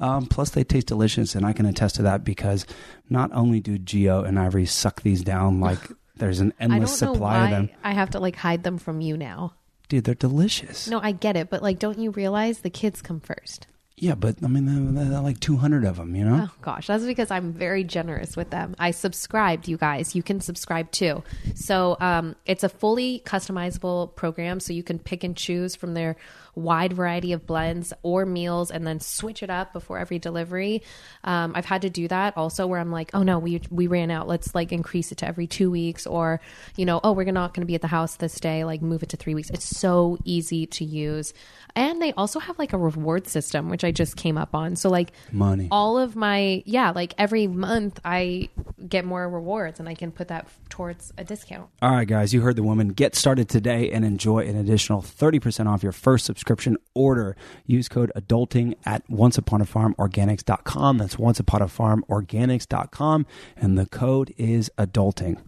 Um, 0.00 0.26
plus, 0.26 0.50
they 0.50 0.64
taste 0.64 0.86
delicious, 0.88 1.34
and 1.34 1.44
I 1.46 1.52
can 1.52 1.66
attest 1.66 1.96
to 1.96 2.02
that 2.02 2.24
because 2.24 2.66
not 3.08 3.30
only 3.32 3.60
do 3.60 3.78
Gio 3.78 4.26
and 4.26 4.38
Ivory 4.38 4.66
suck 4.66 5.02
these 5.02 5.22
down 5.22 5.60
like 5.60 5.78
there's 6.16 6.40
an 6.40 6.52
endless 6.60 6.98
supply 6.98 7.44
of 7.44 7.50
them. 7.50 7.70
i 7.82 7.92
have 7.92 8.10
to 8.10 8.20
like 8.20 8.36
hide 8.36 8.62
them 8.62 8.76
from 8.78 9.00
you 9.00 9.16
now 9.16 9.54
Dude, 9.88 10.04
they're 10.04 10.14
delicious. 10.14 10.86
no 10.86 11.00
i 11.00 11.12
get 11.12 11.34
it 11.36 11.48
but 11.48 11.62
like 11.62 11.78
don't 11.78 11.98
you 11.98 12.10
realize 12.10 12.58
the 12.58 12.68
kids 12.70 13.00
come 13.00 13.20
first 13.20 13.66
Yeah, 13.96 14.14
but 14.14 14.36
I 14.42 14.48
mean, 14.48 14.94
there 14.94 15.12
are 15.18 15.22
like 15.22 15.40
200 15.40 15.84
of 15.84 15.96
them, 15.96 16.14
you 16.14 16.24
know? 16.24 16.48
Oh 16.48 16.54
gosh, 16.62 16.86
that's 16.86 17.04
because 17.04 17.30
I'm 17.30 17.52
very 17.52 17.84
generous 17.84 18.34
with 18.34 18.48
them. 18.48 18.74
I 18.78 18.92
subscribed, 18.92 19.68
you 19.68 19.76
guys. 19.76 20.14
You 20.14 20.22
can 20.22 20.40
subscribe 20.40 20.90
too. 20.90 21.22
So 21.54 21.98
um, 22.00 22.34
it's 22.46 22.64
a 22.64 22.70
fully 22.70 23.20
customizable 23.26 24.14
program, 24.16 24.58
so 24.60 24.72
you 24.72 24.82
can 24.82 24.98
pick 24.98 25.22
and 25.22 25.36
choose 25.36 25.76
from 25.76 25.92
their 25.92 26.16
wide 26.54 26.92
variety 26.92 27.32
of 27.32 27.46
blends 27.46 27.92
or 28.02 28.26
meals, 28.26 28.70
and 28.70 28.86
then 28.86 29.00
switch 29.00 29.42
it 29.42 29.50
up 29.50 29.72
before 29.72 29.98
every 29.98 30.18
delivery. 30.18 30.82
Um, 31.24 31.52
I've 31.54 31.64
had 31.64 31.82
to 31.82 31.90
do 31.90 32.08
that 32.08 32.36
also, 32.36 32.66
where 32.66 32.80
I'm 32.80 32.90
like, 32.92 33.10
oh 33.14 33.22
no, 33.22 33.38
we 33.38 33.60
we 33.70 33.86
ran 33.86 34.10
out. 34.10 34.28
Let's 34.28 34.54
like 34.54 34.72
increase 34.72 35.12
it 35.12 35.18
to 35.18 35.26
every 35.28 35.46
two 35.46 35.70
weeks, 35.70 36.06
or 36.06 36.40
you 36.76 36.84
know, 36.84 37.00
oh 37.02 37.12
we're 37.12 37.30
not 37.30 37.54
going 37.54 37.62
to 37.62 37.66
be 37.66 37.74
at 37.74 37.82
the 37.82 37.88
house 37.88 38.16
this 38.16 38.38
day. 38.40 38.64
Like 38.64 38.82
move 38.82 39.02
it 39.02 39.08
to 39.10 39.16
three 39.16 39.34
weeks. 39.34 39.50
It's 39.50 39.66
so 39.66 40.18
easy 40.24 40.66
to 40.66 40.84
use. 40.84 41.32
And 41.76 42.02
they 42.02 42.12
also 42.12 42.40
have 42.40 42.58
like 42.58 42.72
a 42.72 42.78
reward 42.78 43.26
system, 43.28 43.68
which 43.68 43.84
I 43.84 43.92
just 43.92 44.16
came 44.16 44.36
up 44.36 44.54
on. 44.54 44.74
So 44.76 44.90
like 44.90 45.12
Money. 45.32 45.68
all 45.70 45.98
of 45.98 46.16
my 46.16 46.62
yeah 46.66 46.90
like 46.90 47.14
every 47.16 47.46
month 47.46 48.00
i 48.04 48.48
get 48.88 49.04
more 49.04 49.28
rewards 49.28 49.78
and 49.80 49.88
i 49.88 49.94
can 49.94 50.10
put 50.10 50.28
that 50.28 50.48
towards 50.68 51.12
a 51.16 51.24
discount 51.24 51.68
All 51.80 51.90
right, 51.92 52.06
guys, 52.06 52.32
you 52.34 52.40
heard 52.40 52.56
the 52.56 52.62
woman. 52.62 52.88
Get 52.88 53.14
started 53.14 53.48
today 53.48 53.90
and 53.90 54.04
enjoy 54.04 54.46
an 54.46 54.56
additional 54.56 55.00
30% 55.02 55.66
off 55.66 55.82
your 55.82 55.92
first 55.92 56.24
subscription 56.26 56.49
order. 56.94 57.36
Use 57.66 57.88
code 57.88 58.12
adulting 58.16 58.74
at 58.84 59.06
onceuponafarmorganics.com. 59.08 60.98
That's 60.98 61.16
onceuponafarmorganics.com. 61.16 63.26
And 63.56 63.78
the 63.78 63.86
code 63.86 64.34
is 64.36 64.70
adulting. 64.78 65.40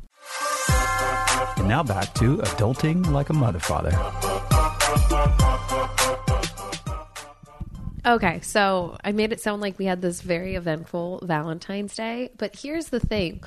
And 1.56 1.68
now 1.68 1.82
back 1.82 2.14
to 2.14 2.38
adulting 2.38 3.10
like 3.10 3.28
a 3.30 3.34
mother 3.34 3.58
father. 3.58 3.92
okay 8.04 8.40
so 8.40 8.96
i 9.04 9.12
made 9.12 9.32
it 9.32 9.40
sound 9.40 9.62
like 9.62 9.78
we 9.78 9.84
had 9.84 10.02
this 10.02 10.22
very 10.22 10.56
eventful 10.56 11.20
valentine's 11.22 11.94
day 11.94 12.28
but 12.36 12.56
here's 12.56 12.86
the 12.86 12.98
thing 12.98 13.40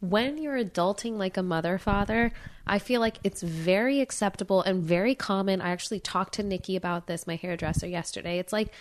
when 0.00 0.38
you're 0.38 0.62
adulting 0.62 1.16
like 1.16 1.36
a 1.36 1.42
mother 1.42 1.78
father, 1.78 2.32
I 2.66 2.78
feel 2.78 3.00
like 3.00 3.18
it's 3.22 3.42
very 3.42 4.00
acceptable 4.00 4.62
and 4.62 4.82
very 4.82 5.14
common. 5.14 5.60
I 5.60 5.70
actually 5.70 6.00
talked 6.00 6.34
to 6.34 6.42
Nikki 6.42 6.76
about 6.76 7.06
this, 7.06 7.26
my 7.26 7.36
hairdresser, 7.36 7.86
yesterday. 7.86 8.38
It's 8.38 8.52
like, 8.52 8.72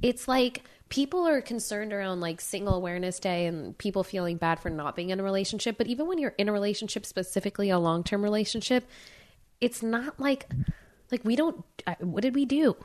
it's 0.00 0.28
like 0.28 0.62
people 0.88 1.26
are 1.26 1.40
concerned 1.40 1.92
around 1.92 2.20
like 2.20 2.40
single 2.40 2.74
awareness 2.74 3.18
day 3.18 3.46
and 3.46 3.76
people 3.78 4.04
feeling 4.04 4.36
bad 4.36 4.60
for 4.60 4.70
not 4.70 4.94
being 4.94 5.10
in 5.10 5.18
a 5.18 5.22
relationship. 5.22 5.76
But 5.76 5.88
even 5.88 6.06
when 6.06 6.18
you're 6.18 6.34
in 6.38 6.48
a 6.48 6.52
relationship, 6.52 7.04
specifically 7.04 7.70
a 7.70 7.78
long 7.78 8.04
term 8.04 8.22
relationship, 8.22 8.88
it's 9.60 9.82
not 9.82 10.20
like, 10.20 10.46
like 11.10 11.24
we 11.24 11.34
don't, 11.34 11.64
what 11.98 12.22
did 12.22 12.34
we 12.34 12.44
do? 12.44 12.76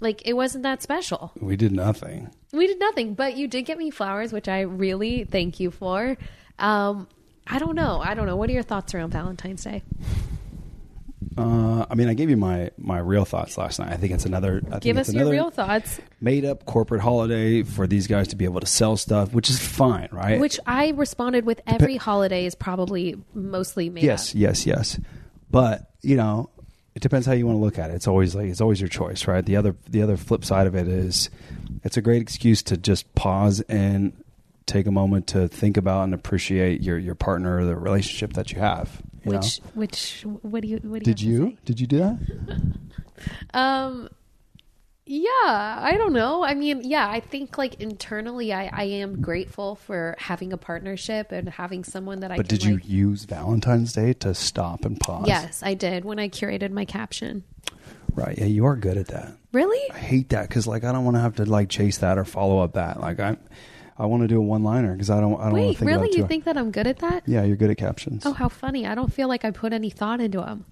Like 0.00 0.22
it 0.26 0.34
wasn't 0.34 0.62
that 0.62 0.82
special. 0.82 1.32
We 1.40 1.56
did 1.56 1.72
nothing. 1.72 2.30
We 2.52 2.66
did 2.66 2.78
nothing, 2.78 3.14
but 3.14 3.36
you 3.36 3.48
did 3.48 3.62
get 3.62 3.78
me 3.78 3.90
flowers, 3.90 4.32
which 4.32 4.48
I 4.48 4.60
really 4.60 5.24
thank 5.24 5.58
you 5.58 5.70
for. 5.70 6.16
Um, 6.58 7.08
I 7.46 7.58
don't 7.58 7.76
know. 7.76 8.00
I 8.00 8.14
don't 8.14 8.26
know. 8.26 8.36
What 8.36 8.48
are 8.50 8.52
your 8.52 8.62
thoughts 8.62 8.94
around 8.94 9.10
Valentine's 9.10 9.64
Day? 9.64 9.82
Uh, 11.36 11.84
I 11.90 11.94
mean, 11.94 12.08
I 12.08 12.14
gave 12.14 12.30
you 12.30 12.36
my 12.36 12.70
my 12.78 12.98
real 12.98 13.24
thoughts 13.24 13.58
last 13.58 13.78
night. 13.80 13.90
I 13.92 13.96
think 13.96 14.12
it's 14.12 14.24
another. 14.24 14.62
I 14.66 14.70
think 14.70 14.82
Give 14.82 14.96
us 14.96 15.12
your 15.12 15.30
real 15.30 15.50
thoughts, 15.50 16.00
Made 16.20 16.44
up 16.44 16.64
corporate 16.64 17.00
holiday 17.00 17.62
for 17.62 17.86
these 17.86 18.06
guys 18.06 18.28
to 18.28 18.36
be 18.36 18.44
able 18.44 18.60
to 18.60 18.66
sell 18.66 18.96
stuff, 18.96 19.32
which 19.32 19.50
is 19.50 19.58
fine, 19.58 20.08
right? 20.12 20.38
which 20.38 20.60
I 20.66 20.90
responded 20.90 21.44
with 21.44 21.60
every 21.66 21.96
holiday 21.96 22.46
is 22.46 22.54
probably 22.54 23.16
mostly 23.34 23.90
made 23.90 24.04
yes, 24.04 24.30
up. 24.30 24.36
Yes, 24.36 24.66
yes, 24.66 24.96
yes. 24.98 25.00
But 25.50 25.90
you 26.02 26.16
know, 26.16 26.50
it 26.94 27.02
depends 27.02 27.26
how 27.26 27.32
you 27.32 27.46
want 27.46 27.56
to 27.56 27.60
look 27.60 27.78
at 27.78 27.90
it. 27.90 27.94
It's 27.94 28.06
always 28.06 28.34
like 28.34 28.46
it's 28.46 28.60
always 28.60 28.80
your 28.80 28.88
choice, 28.88 29.26
right? 29.26 29.44
The 29.44 29.56
other 29.56 29.74
the 29.88 30.02
other 30.02 30.16
flip 30.16 30.44
side 30.44 30.68
of 30.68 30.76
it 30.76 30.86
is, 30.86 31.30
it's 31.82 31.96
a 31.96 32.02
great 32.02 32.22
excuse 32.22 32.62
to 32.64 32.76
just 32.76 33.12
pause 33.16 33.60
and 33.62 34.12
take 34.66 34.86
a 34.86 34.90
moment 34.90 35.26
to 35.28 35.48
think 35.48 35.76
about 35.76 36.04
and 36.04 36.14
appreciate 36.14 36.80
your 36.82 36.98
your 36.98 37.14
partner 37.14 37.58
or 37.58 37.64
the 37.64 37.76
relationship 37.76 38.32
that 38.34 38.52
you 38.52 38.60
have. 38.60 39.02
you 39.24 39.32
know? 39.32 39.38
Which, 39.38 39.60
which, 39.74 40.22
what 40.42 40.62
do 40.62 40.68
you, 40.68 40.76
what 40.82 41.02
do 41.02 41.10
you 41.10 41.14
did 41.14 41.18
to 41.18 41.26
you 41.26 41.56
did 41.64 41.80
you 41.80 41.86
do 41.86 41.98
that? 41.98 42.18
Um, 43.54 44.08
yeah, 45.06 45.30
I 45.80 45.94
don't 45.98 46.14
know. 46.14 46.42
I 46.42 46.54
mean, 46.54 46.82
yeah, 46.82 47.08
I 47.08 47.20
think 47.20 47.58
like 47.58 47.74
internally, 47.80 48.52
I, 48.52 48.70
I 48.72 48.84
am 48.84 49.20
grateful 49.20 49.76
for 49.76 50.16
having 50.18 50.52
a 50.52 50.56
partnership 50.56 51.30
and 51.30 51.48
having 51.48 51.84
someone 51.84 52.20
that 52.20 52.32
I. 52.32 52.36
But 52.38 52.48
can, 52.48 52.58
did 52.58 52.64
you 52.64 52.74
like- 52.74 52.88
use 52.88 53.24
Valentine's 53.24 53.92
Day 53.92 54.14
to 54.14 54.34
stop 54.34 54.84
and 54.84 54.98
pause? 54.98 55.26
Yes, 55.28 55.62
I 55.62 55.74
did 55.74 56.04
when 56.04 56.18
I 56.18 56.28
curated 56.30 56.70
my 56.70 56.86
caption. 56.86 57.44
Right. 58.14 58.38
Yeah, 58.38 58.46
you 58.46 58.64
are 58.64 58.76
good 58.76 58.96
at 58.96 59.08
that. 59.08 59.36
Really? 59.52 59.90
I 59.90 59.98
hate 59.98 60.30
that 60.30 60.48
because 60.48 60.66
like 60.66 60.84
I 60.84 60.92
don't 60.92 61.04
want 61.04 61.16
to 61.16 61.20
have 61.20 61.36
to 61.36 61.44
like 61.44 61.68
chase 61.68 61.98
that 61.98 62.16
or 62.16 62.24
follow 62.24 62.60
up 62.60 62.74
that. 62.74 63.00
Like 63.00 63.20
I, 63.20 63.36
I 63.96 64.06
want 64.06 64.22
to 64.22 64.28
do 64.28 64.38
a 64.38 64.42
one 64.42 64.62
liner 64.64 64.92
because 64.92 65.10
I 65.10 65.20
don't. 65.20 65.34
I 65.34 65.44
don't 65.44 65.52
want 65.52 65.54
to 65.54 65.54
Wait, 65.54 65.78
think 65.78 65.90
about 65.90 66.00
really? 66.02 66.08
it 66.10 66.18
You 66.18 66.26
think 66.26 66.44
that 66.44 66.56
I'm 66.56 66.70
good 66.70 66.86
at 66.86 66.98
that? 66.98 67.22
Yeah, 67.26 67.44
you're 67.44 67.56
good 67.56 67.70
at 67.70 67.76
captions. 67.76 68.26
Oh, 68.26 68.32
how 68.32 68.48
funny! 68.48 68.86
I 68.86 68.94
don't 68.94 69.12
feel 69.12 69.28
like 69.28 69.44
I 69.44 69.50
put 69.50 69.72
any 69.72 69.90
thought 69.90 70.20
into 70.20 70.38
them. 70.38 70.64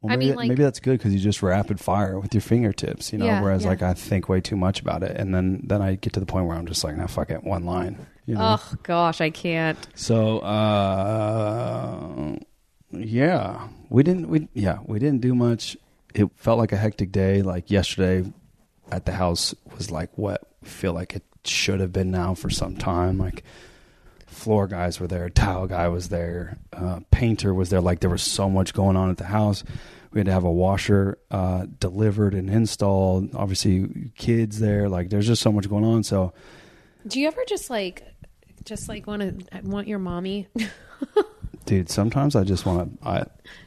Well, 0.00 0.12
I 0.12 0.16
mean, 0.16 0.30
that- 0.30 0.36
like- 0.36 0.48
maybe 0.48 0.64
that's 0.64 0.80
good 0.80 0.98
because 0.98 1.14
you 1.14 1.20
just 1.20 1.42
rapid 1.42 1.78
fire 1.78 2.18
with 2.18 2.34
your 2.34 2.40
fingertips, 2.40 3.12
you 3.12 3.18
know. 3.20 3.26
Yeah, 3.26 3.40
whereas 3.40 3.62
yeah. 3.62 3.68
like 3.68 3.82
I 3.82 3.94
think 3.94 4.28
way 4.28 4.40
too 4.40 4.56
much 4.56 4.80
about 4.80 5.04
it, 5.04 5.16
and 5.16 5.32
then 5.32 5.60
then 5.64 5.80
I 5.80 5.94
get 5.94 6.14
to 6.14 6.20
the 6.20 6.26
point 6.26 6.46
where 6.46 6.56
I'm 6.56 6.66
just 6.66 6.82
like, 6.82 6.96
nah, 6.96 7.06
fuck 7.06 7.30
it, 7.30 7.44
one 7.44 7.64
line. 7.64 8.04
You 8.26 8.34
know. 8.34 8.56
Oh 8.58 8.74
gosh, 8.82 9.20
I 9.20 9.30
can't. 9.30 9.78
So 9.94 10.40
uh, 10.40 12.36
yeah, 12.90 13.68
we 13.88 14.02
didn't. 14.02 14.28
We 14.28 14.48
yeah, 14.54 14.78
we 14.84 14.98
didn't 14.98 15.20
do 15.20 15.34
much. 15.34 15.76
It 16.14 16.28
felt 16.36 16.58
like 16.58 16.72
a 16.72 16.76
hectic 16.76 17.12
day. 17.12 17.42
Like 17.42 17.70
yesterday 17.70 18.28
at 18.90 19.06
the 19.06 19.12
house 19.12 19.54
was 19.76 19.90
like 19.92 20.10
what 20.18 20.42
feel 20.64 20.92
like 20.92 21.16
it 21.16 21.22
should 21.44 21.80
have 21.80 21.92
been 21.92 22.10
now 22.10 22.34
for 22.34 22.50
some 22.50 22.76
time. 22.76 23.18
Like 23.18 23.42
floor 24.26 24.66
guys 24.66 24.98
were 24.98 25.06
there, 25.06 25.28
tile 25.28 25.66
guy 25.66 25.88
was 25.88 26.08
there, 26.08 26.58
uh, 26.72 27.00
painter 27.10 27.52
was 27.54 27.70
there. 27.70 27.80
Like 27.80 28.00
there 28.00 28.10
was 28.10 28.22
so 28.22 28.48
much 28.48 28.74
going 28.74 28.96
on 28.96 29.10
at 29.10 29.18
the 29.18 29.24
house. 29.24 29.64
We 30.12 30.18
had 30.18 30.26
to 30.26 30.32
have 30.32 30.44
a 30.44 30.50
washer 30.50 31.18
uh, 31.30 31.66
delivered 31.80 32.34
and 32.34 32.50
installed. 32.50 33.34
Obviously, 33.34 34.10
kids 34.16 34.58
there. 34.60 34.88
Like 34.88 35.08
there's 35.10 35.26
just 35.26 35.42
so 35.42 35.50
much 35.50 35.68
going 35.68 35.84
on. 35.84 36.02
So 36.02 36.34
Do 37.06 37.18
you 37.18 37.26
ever 37.28 37.42
just 37.48 37.70
like, 37.70 38.04
just 38.64 38.88
like 38.88 39.06
want 39.06 39.22
to 39.22 39.60
want 39.62 39.88
your 39.88 39.98
mommy? 39.98 40.48
dude 41.64 41.88
sometimes 41.88 42.34
i 42.34 42.42
just 42.42 42.66
want 42.66 43.00
to 43.00 43.08
i 43.08 43.24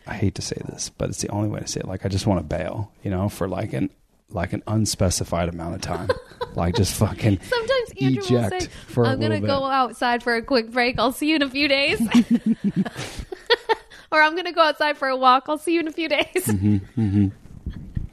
i 0.07 0.13
hate 0.13 0.35
to 0.35 0.41
say 0.41 0.55
this 0.65 0.89
but 0.97 1.09
it's 1.09 1.21
the 1.21 1.29
only 1.29 1.47
way 1.47 1.59
to 1.61 1.67
say 1.67 1.79
it 1.79 1.87
like 1.87 2.05
i 2.05 2.09
just 2.09 2.27
want 2.27 2.39
to 2.39 2.43
bail 2.43 2.91
you 3.03 3.09
know 3.09 3.29
for 3.29 3.47
like 3.47 3.71
an 3.73 3.89
like 4.29 4.53
an 4.53 4.63
unspecified 4.67 5.49
amount 5.49 5.75
of 5.75 5.81
time 5.81 6.09
like 6.55 6.75
just 6.75 6.93
fucking 6.95 7.39
Sometimes 7.41 7.91
Andrew 8.01 8.37
will 8.37 8.49
say, 8.49 8.67
for 8.87 9.05
"I'm 9.05 9.19
gonna 9.19 9.39
go 9.39 9.61
bit." 9.61 9.71
outside 9.71 10.23
for 10.23 10.35
a 10.35 10.41
quick 10.41 10.71
break. 10.71 10.99
I'll 10.99 11.11
see 11.11 11.29
you 11.29 11.35
in 11.35 11.41
a 11.41 11.49
few 11.49 11.67
days." 11.67 12.01
or 14.11 14.21
I'm 14.21 14.35
gonna 14.35 14.51
go 14.51 14.61
outside 14.61 14.97
for 14.97 15.07
a 15.07 15.15
walk. 15.15 15.45
I'll 15.47 15.57
see 15.57 15.73
you 15.73 15.79
in 15.79 15.87
a 15.87 15.91
few 15.91 16.09
days. 16.09 16.25
Mm-hmm. 16.35 17.27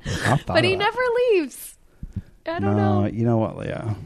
Thought 0.04 0.46
but 0.46 0.64
he 0.64 0.72
that. 0.72 0.78
never 0.78 1.00
leaves. 1.30 1.76
I 2.46 2.58
don't 2.58 2.76
no 2.76 3.02
know. 3.02 3.06
you 3.06 3.24
know 3.24 3.38
what 3.38 3.56
Leah? 3.56 3.96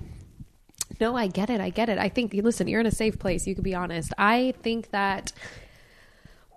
No, 1.00 1.16
I 1.16 1.26
get 1.26 1.50
it. 1.50 1.60
I 1.60 1.70
get 1.70 1.88
it. 1.88 1.98
I 1.98 2.08
think, 2.08 2.32
listen, 2.32 2.68
you're 2.68 2.80
in 2.80 2.86
a 2.86 2.90
safe 2.90 3.18
place. 3.18 3.46
You 3.46 3.54
can 3.54 3.64
be 3.64 3.74
honest. 3.74 4.12
I 4.16 4.54
think 4.62 4.90
that 4.90 5.32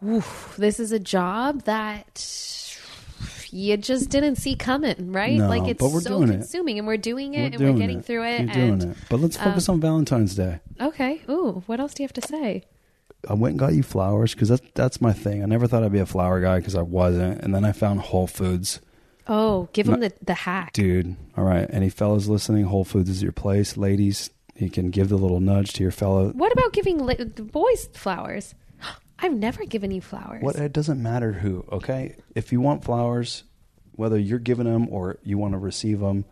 oof, 0.05 0.55
this 0.57 0.79
is 0.79 0.91
a 0.91 0.99
job 0.99 1.63
that 1.63 2.17
you 3.51 3.77
just 3.77 4.09
didn't 4.09 4.35
see 4.37 4.55
coming, 4.55 5.11
right? 5.11 5.37
No, 5.37 5.47
like 5.47 5.67
it's 5.67 5.79
but 5.79 5.91
we're 5.91 6.01
so 6.01 6.17
doing 6.17 6.29
it. 6.29 6.33
consuming, 6.39 6.77
and 6.77 6.87
we're 6.87 6.97
doing 6.97 7.33
it, 7.33 7.37
we're 7.39 7.45
and 7.45 7.57
doing 7.57 7.73
we're 7.73 7.79
getting 7.79 7.99
it. 7.99 8.05
through 8.05 8.23
it. 8.23 8.29
You're 8.31 8.39
and 8.39 8.79
doing 8.79 8.91
it 8.91 8.97
but 9.09 9.19
let's 9.19 9.37
focus 9.37 9.67
um, 9.69 9.75
on 9.75 9.81
valentine's 9.81 10.35
day 10.35 10.59
okay, 10.79 11.21
ooh, 11.29 11.63
what 11.65 11.79
else 11.79 11.93
do 11.93 12.03
you 12.03 12.05
have 12.07 12.13
to 12.13 12.21
say? 12.27 12.63
i 13.27 13.33
went 13.33 13.51
and 13.51 13.59
got 13.59 13.73
you 13.73 13.83
flowers 13.83 14.33
because 14.33 14.47
that's 14.47 14.61
that's 14.75 15.01
my 15.01 15.11
thing 15.11 15.43
i 15.43 15.45
never 15.45 15.67
thought 15.67 15.83
i'd 15.83 15.91
be 15.91 15.99
a 15.99 16.05
flower 16.05 16.39
guy 16.39 16.57
because 16.57 16.73
i 16.75 16.81
wasn't 16.81 17.37
and 17.41 17.53
then 17.53 17.65
i 17.65 17.71
found 17.73 17.99
whole 17.99 18.27
foods 18.27 18.79
Oh, 19.31 19.69
give 19.73 19.87
him 19.87 19.99
the 19.99 20.11
the 20.23 20.33
hack. 20.33 20.73
Dude, 20.73 21.15
all 21.37 21.43
right. 21.43 21.67
Any 21.71 21.89
fellas 21.89 22.25
listening, 22.25 22.65
Whole 22.65 22.83
Foods 22.83 23.11
is 23.11 23.21
your 23.21 23.31
place. 23.31 23.77
Ladies, 23.77 24.31
you 24.55 24.71
can 24.71 24.89
give 24.89 25.09
the 25.09 25.17
little 25.17 25.39
nudge 25.39 25.73
to 25.73 25.83
your 25.83 25.91
fellow. 25.91 26.29
What 26.31 26.51
about 26.51 26.73
giving 26.73 27.05
li- 27.05 27.23
boys 27.25 27.89
flowers? 27.93 28.55
I've 29.21 29.33
never 29.33 29.65
given 29.65 29.91
you 29.91 30.01
flowers. 30.01 30.41
What 30.41 30.55
it 30.55 30.73
doesn't 30.73 31.01
matter 31.01 31.33
who, 31.33 31.65
okay? 31.71 32.15
If 32.35 32.51
you 32.51 32.61
want 32.61 32.83
flowers, 32.83 33.43
whether 33.93 34.17
you're 34.17 34.39
giving 34.39 34.65
them 34.65 34.87
or 34.89 35.17
you 35.23 35.37
want 35.37 35.53
to 35.53 35.57
receive 35.57 35.99
them, 35.99 36.25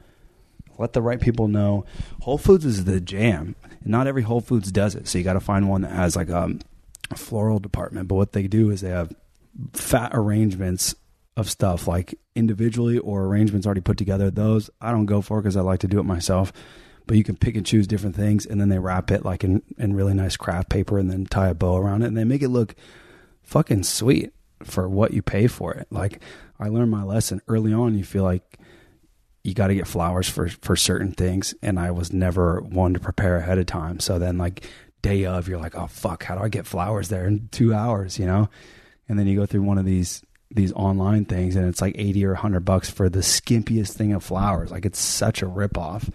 let 0.78 0.94
the 0.94 1.02
right 1.02 1.20
people 1.20 1.48
know. 1.48 1.86
Whole 2.22 2.38
Foods 2.38 2.66
is 2.66 2.86
the 2.86 3.02
jam. 3.02 3.56
Not 3.84 4.08
every 4.08 4.22
Whole 4.22 4.42
Foods 4.42 4.72
does 4.72 4.96
it, 4.96 5.08
so 5.08 5.18
you 5.18 5.24
got 5.24 5.34
to 5.34 5.40
find 5.40 5.70
one 5.70 5.82
that 5.82 5.92
has 5.92 6.16
like 6.16 6.30
um, 6.30 6.60
a 7.12 7.16
floral 7.16 7.60
department. 7.60 8.08
But 8.08 8.16
what 8.16 8.34
they 8.34 8.48
do 8.48 8.70
is 8.70 8.82
they 8.82 8.90
have 8.90 9.14
fat 9.74 10.12
arrangements 10.14 10.96
of 11.36 11.50
stuff 11.50 11.88
like 11.88 12.16
individually 12.36 12.98
or 12.98 13.26
arrangements 13.26 13.66
already 13.66 13.82
put 13.82 13.98
together. 13.98 14.32
Those 14.32 14.70
I 14.82 14.92
don't 14.92 15.06
go 15.06 15.22
for 15.22 15.42
because 15.42 15.58
I 15.58 15.62
like 15.62 15.82
to 15.82 15.88
do 15.88 16.00
it 16.00 16.04
myself. 16.04 16.52
But 17.08 17.18
you 17.18 17.24
can 17.24 17.38
pick 17.38 17.56
and 17.56 17.66
choose 17.66 17.88
different 17.88 18.16
things, 18.16 18.46
and 18.46 18.60
then 18.60 18.70
they 18.70 18.80
wrap 18.80 19.12
it 19.12 19.26
like 19.26 19.44
in, 19.44 19.64
in 19.78 19.96
really 19.96 20.14
nice 20.14 20.38
craft 20.38 20.70
paper, 20.70 21.00
and 21.00 21.10
then 21.10 21.26
tie 21.26 21.48
a 21.48 21.54
bow 21.54 21.78
around 21.78 22.04
it, 22.04 22.08
and 22.08 22.18
they 22.18 22.26
make 22.26 22.42
it 22.42 22.50
look 22.50 22.76
fucking 23.44 23.84
sweet 23.84 24.34
for 24.64 24.90
what 24.90 25.14
you 25.14 25.22
pay 25.22 25.48
for 25.48 25.74
it. 25.74 25.88
Like 25.90 26.22
I 26.60 26.68
learned 26.68 26.92
my 26.92 27.04
lesson 27.04 27.42
early 27.48 27.74
on. 27.74 27.98
You 27.98 28.04
feel 28.04 28.24
like 28.24 28.60
you 29.44 29.54
got 29.54 29.68
to 29.68 29.76
get 29.76 29.88
flowers 29.88 30.28
for 30.28 30.50
for 30.50 30.76
certain 30.76 31.14
things, 31.14 31.54
and 31.62 31.80
I 31.80 31.92
was 31.92 32.12
never 32.12 32.60
one 32.60 32.94
to 32.94 33.00
prepare 33.00 33.38
ahead 33.38 33.58
of 33.58 33.66
time. 33.66 34.00
So 34.00 34.20
then, 34.20 34.38
like 34.38 34.66
day 35.02 35.26
of, 35.26 35.48
you're 35.48 35.60
like, 35.60 35.76
oh 35.76 35.88
fuck, 35.88 36.24
how 36.24 36.36
do 36.36 36.44
I 36.44 36.50
get 36.50 36.66
flowers 36.66 37.08
there 37.08 37.26
in 37.26 37.48
two 37.52 37.74
hours? 37.74 38.20
You 38.20 38.26
know, 38.26 38.50
and 39.08 39.18
then 39.18 39.28
you 39.28 39.38
go 39.38 39.46
through 39.46 39.64
one 39.64 39.78
of 39.78 39.86
these 39.86 40.22
these 40.52 40.74
online 40.74 41.26
things, 41.26 41.56
and 41.56 41.68
it's 41.68 41.82
like 41.82 41.96
eighty 41.98 42.26
or 42.26 42.34
hundred 42.34 42.62
bucks 42.62 42.90
for 42.90 43.08
the 43.08 43.20
skimpiest 43.20 43.94
thing 43.94 44.12
of 44.12 44.24
flowers. 44.24 44.72
Like 44.72 44.86
it's 44.86 45.00
such 45.00 45.42
a 45.42 45.48
rip 45.48 45.78
off. 45.78 46.10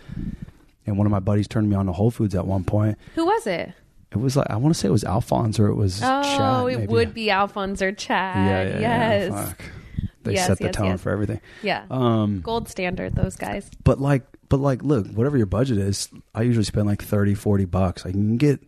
And 0.87 0.99
one 0.99 1.07
of 1.07 1.11
my 1.11 1.21
buddies 1.21 1.47
turned 1.49 1.71
me 1.71 1.77
on 1.77 1.87
to 1.87 1.93
Whole 1.93 2.11
Foods 2.11 2.35
at 2.35 2.47
one 2.47 2.65
point. 2.65 2.99
Who 3.15 3.25
was 3.27 3.47
it? 3.47 3.73
It 4.11 4.19
was 4.19 4.37
like 4.37 4.49
I 4.51 4.57
want 4.57 4.75
to 4.75 4.79
say 4.81 4.89
it 4.89 4.93
was 4.93 5.05
Alphonse 5.05 5.59
or 5.59 5.69
it 5.69 5.75
was 5.75 6.03
Oh, 6.03 6.23
Chad, 6.67 6.83
it 6.83 6.89
would 6.91 7.15
be 7.15 7.31
Alphonse 7.31 7.81
or 7.81 7.93
Chad. 7.93 8.37
yeah, 8.47 8.63
yeah, 8.75 8.81
yes. 8.81 9.31
yeah, 9.33 9.45
fuck. 9.47 9.61
They 10.25 10.35
Yes, 10.35 10.47
set 10.47 10.59
the 10.59 10.65
yes, 10.67 10.75
tone 10.75 10.99
for 10.99 11.11
everything. 11.11 11.41
Yeah. 11.63 11.85
Um, 11.91 12.41
Gold 12.43 12.69
standard, 12.69 13.15
those 13.17 13.37
guys. 13.37 13.69
but 13.85 14.01
like, 14.01 14.25
but 14.49 14.59
like, 14.61 14.83
look, 14.83 15.07
whatever 15.09 15.37
your 15.37 15.47
budget 15.47 15.79
is, 15.79 16.09
I 16.35 16.43
usually 16.43 16.65
spend 16.65 16.87
like 16.87 17.03
30, 17.03 17.35
40 17.35 17.65
bucks. 17.65 18.05
I 18.07 18.11
can 18.13 18.37
get 18.37 18.61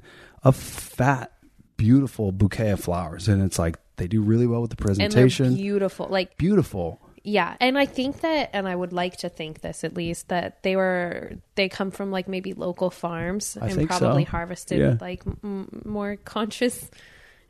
a 0.43 0.51
fat, 0.53 1.33
beautiful 1.77 2.33
bouquet 2.33 2.71
of 2.71 2.81
flowers, 2.81 3.29
and 3.29 3.43
it's 3.43 3.59
like 3.59 3.77
they 3.97 4.07
do 4.09 4.23
really 4.23 4.47
well 4.47 4.63
with 4.63 4.71
the 4.71 4.77
And 4.77 4.85
presentation. 4.87 5.55
beautiful. 5.55 6.09
Like, 6.09 6.37
beautiful. 6.39 7.01
Yeah. 7.25 7.57
And 7.61 7.77
I 7.77 7.87
think 7.87 8.21
that, 8.21 8.51
and 8.53 8.69
I 8.69 8.77
would 8.77 8.93
like 8.93 9.17
to 9.19 9.29
think 9.29 9.61
this 9.63 9.83
at 9.83 9.95
least, 9.95 10.29
that 10.29 10.63
they 10.63 10.77
were, 10.77 11.33
they 11.57 11.69
come 11.69 11.91
from 11.91 12.11
like 12.13 12.29
maybe 12.29 12.53
local 12.53 12.91
farms 12.91 13.57
I 13.61 13.69
and 13.69 13.89
probably 13.89 14.25
so. 14.25 14.31
harvested 14.31 14.79
Yeah. 14.79 14.91
with 14.91 15.01
like 15.01 15.23
m- 15.43 15.83
more 15.85 16.17
conscious, 16.17 16.91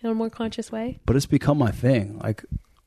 in 0.01 0.11
a 0.11 0.15
more 0.15 0.31
conscious 0.31 0.71
way. 0.73 0.99
But 1.07 1.17
it's 1.17 1.27
become 1.27 1.59
my 1.59 1.71
thing. 1.73 2.19
Like, 2.23 2.45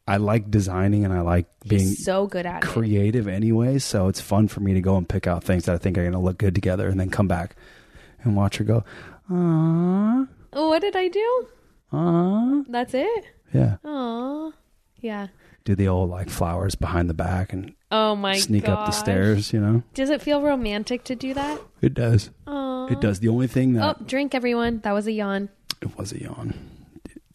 I 0.08 0.16
like 0.18 0.50
designing 0.50 1.04
and 1.04 1.14
I 1.14 1.20
like 1.22 1.48
being 1.68 1.82
He's 1.82 2.06
so 2.06 2.28
good 2.28 2.46
at 2.46 2.64
it. 2.64 2.68
creative 2.68 3.28
anyway. 3.28 3.78
So 3.80 4.08
it's 4.08 4.22
fun 4.22 4.48
for 4.48 4.62
me 4.62 4.74
to 4.74 4.80
go 4.82 4.96
and 4.96 5.08
pick 5.10 5.28
out 5.28 5.44
things 5.44 5.66
that 5.66 5.76
I 5.76 5.78
think 5.78 5.98
are 5.98 6.02
going 6.04 6.14
to 6.14 6.20
look 6.20 6.38
good 6.38 6.56
together, 6.56 6.88
and 6.88 6.98
then 6.98 7.10
come 7.10 7.28
back 7.28 7.56
and 8.24 8.34
watch 8.36 8.56
her 8.58 8.64
go. 8.64 8.86
Aww. 9.30 10.28
What 10.54 10.80
did 10.80 10.96
I 10.96 11.08
do? 11.10 11.48
Uh, 11.92 12.62
That's 12.70 12.94
it? 12.94 13.26
yeah. 13.54 13.78
Aw. 13.84 14.52
Yeah. 15.02 15.28
Do 15.68 15.76
the 15.76 15.90
old 15.90 16.10
like 16.10 16.30
flowers 16.30 16.76
behind 16.76 17.10
the 17.10 17.14
back 17.14 17.52
and 17.52 17.74
Oh 17.92 18.16
my 18.16 18.38
sneak 18.38 18.70
up 18.70 18.86
the 18.86 18.94
stairs, 18.94 19.52
you 19.52 19.60
know? 19.60 19.84
Does 19.94 20.10
it 20.10 20.22
feel 20.22 20.42
romantic 20.42 21.04
to 21.04 21.14
do 21.16 21.34
that? 21.34 21.60
It 21.82 21.94
does. 21.94 22.30
Aw. 22.48 22.88
It 22.88 23.02
does. 23.02 23.20
The 23.20 23.28
only 23.28 23.48
thing 23.48 23.74
that 23.74 23.98
Oh, 24.00 24.02
drink 24.06 24.34
everyone. 24.34 24.80
That 24.86 24.94
was 24.94 25.08
a 25.08 25.12
yawn. 25.12 25.50
it 25.82 25.98
was 25.98 26.14
a 26.14 26.22
yawn. 26.22 26.54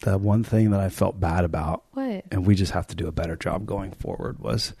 The 0.01 0.17
one 0.17 0.43
thing 0.43 0.71
that 0.71 0.79
I 0.79 0.89
felt 0.89 1.19
bad 1.19 1.45
about, 1.45 1.83
What? 1.91 2.25
and 2.31 2.43
we 2.47 2.55
just 2.55 2.71
have 2.71 2.87
to 2.87 2.95
do 2.95 3.05
a 3.05 3.11
better 3.11 3.35
job 3.35 3.67
going 3.67 3.91
forward, 3.91 4.39
was 4.39 4.73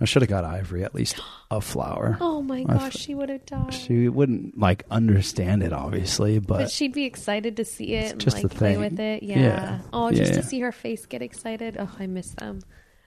I 0.00 0.06
should 0.06 0.22
have 0.22 0.28
got 0.28 0.44
Ivory 0.44 0.82
at 0.84 0.94
least 0.94 1.20
a 1.50 1.60
flower. 1.60 2.18
Oh 2.20 2.42
my 2.42 2.60
I 2.68 2.74
gosh, 2.74 2.96
f- 2.96 3.00
she 3.00 3.14
would 3.14 3.28
have 3.28 3.46
died. 3.46 3.72
She 3.72 4.08
wouldn't 4.08 4.58
like 4.58 4.82
understand 4.90 5.62
it, 5.62 5.72
obviously, 5.72 6.38
but, 6.40 6.58
but 6.58 6.70
she'd 6.70 6.92
be 6.92 7.04
excited 7.04 7.56
to 7.58 7.64
see 7.64 7.94
it 7.94 8.12
and 8.12 8.20
just 8.20 8.42
like 8.42 8.52
play 8.52 8.76
with 8.76 8.98
it. 8.98 9.22
Yeah. 9.22 9.38
Yeah. 9.38 9.78
Oh, 9.92 10.10
just 10.10 10.32
Yeah. 10.32 10.40
to 10.40 10.42
see 10.42 10.60
her 10.60 10.72
face 10.72 11.06
get 11.06 11.22
excited. 11.22 11.76
Oh, 11.78 11.90
I 11.98 12.06
miss 12.06 12.30
them. 12.30 12.60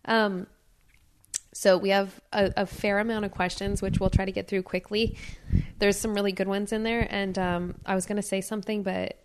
Um, 0.06 0.48
so 1.54 1.78
we 1.78 1.90
have 1.90 2.20
a, 2.32 2.54
a 2.56 2.66
fair 2.66 3.00
amount 3.00 3.26
of 3.26 3.32
questions, 3.32 3.82
which 3.82 4.00
we'll 4.00 4.10
try 4.10 4.26
to 4.26 4.32
get 4.32 4.48
through 4.48 4.64
quickly. 4.64 5.18
There's 5.80 5.98
some 5.98 6.14
really 6.14 6.32
good 6.32 6.48
ones 6.48 6.72
in 6.72 6.84
there, 6.84 7.06
and 7.10 7.38
um, 7.38 7.76
I 7.86 7.96
was 7.96 8.06
going 8.06 8.16
to 8.18 8.22
say 8.22 8.42
something, 8.42 8.84
but 8.84 9.18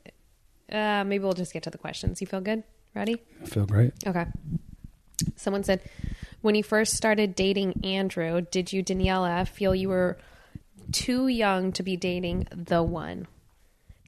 uh, 0.73 1.05
maybe 1.05 1.23
we'll 1.23 1.33
just 1.35 1.53
get 1.53 1.63
to 1.65 1.71
the 1.71 1.79
questions. 1.79 2.21
You 2.21 2.27
feel 2.27 2.41
good? 2.41 2.65
Ready? 2.95 3.23
I 3.43 3.47
feel 3.47 3.67
great. 3.67 3.93
Okay. 4.07 4.27
Someone 5.37 5.63
said, 5.63 5.81
when 6.43 6.55
you 6.55 6.63
first 6.63 6.95
started 6.95 7.35
dating 7.35 7.81
Andrew, 7.85 8.43
did 8.43 8.73
you, 8.73 8.83
Daniella, 8.83 9.47
feel 9.47 9.75
you 9.75 9.89
were 9.89 10.19
too 10.91 11.29
young 11.29 11.73
to 11.73 11.83
be 11.83 11.97
dating 11.97 12.49
the 12.55 12.83
one? 12.83 13.27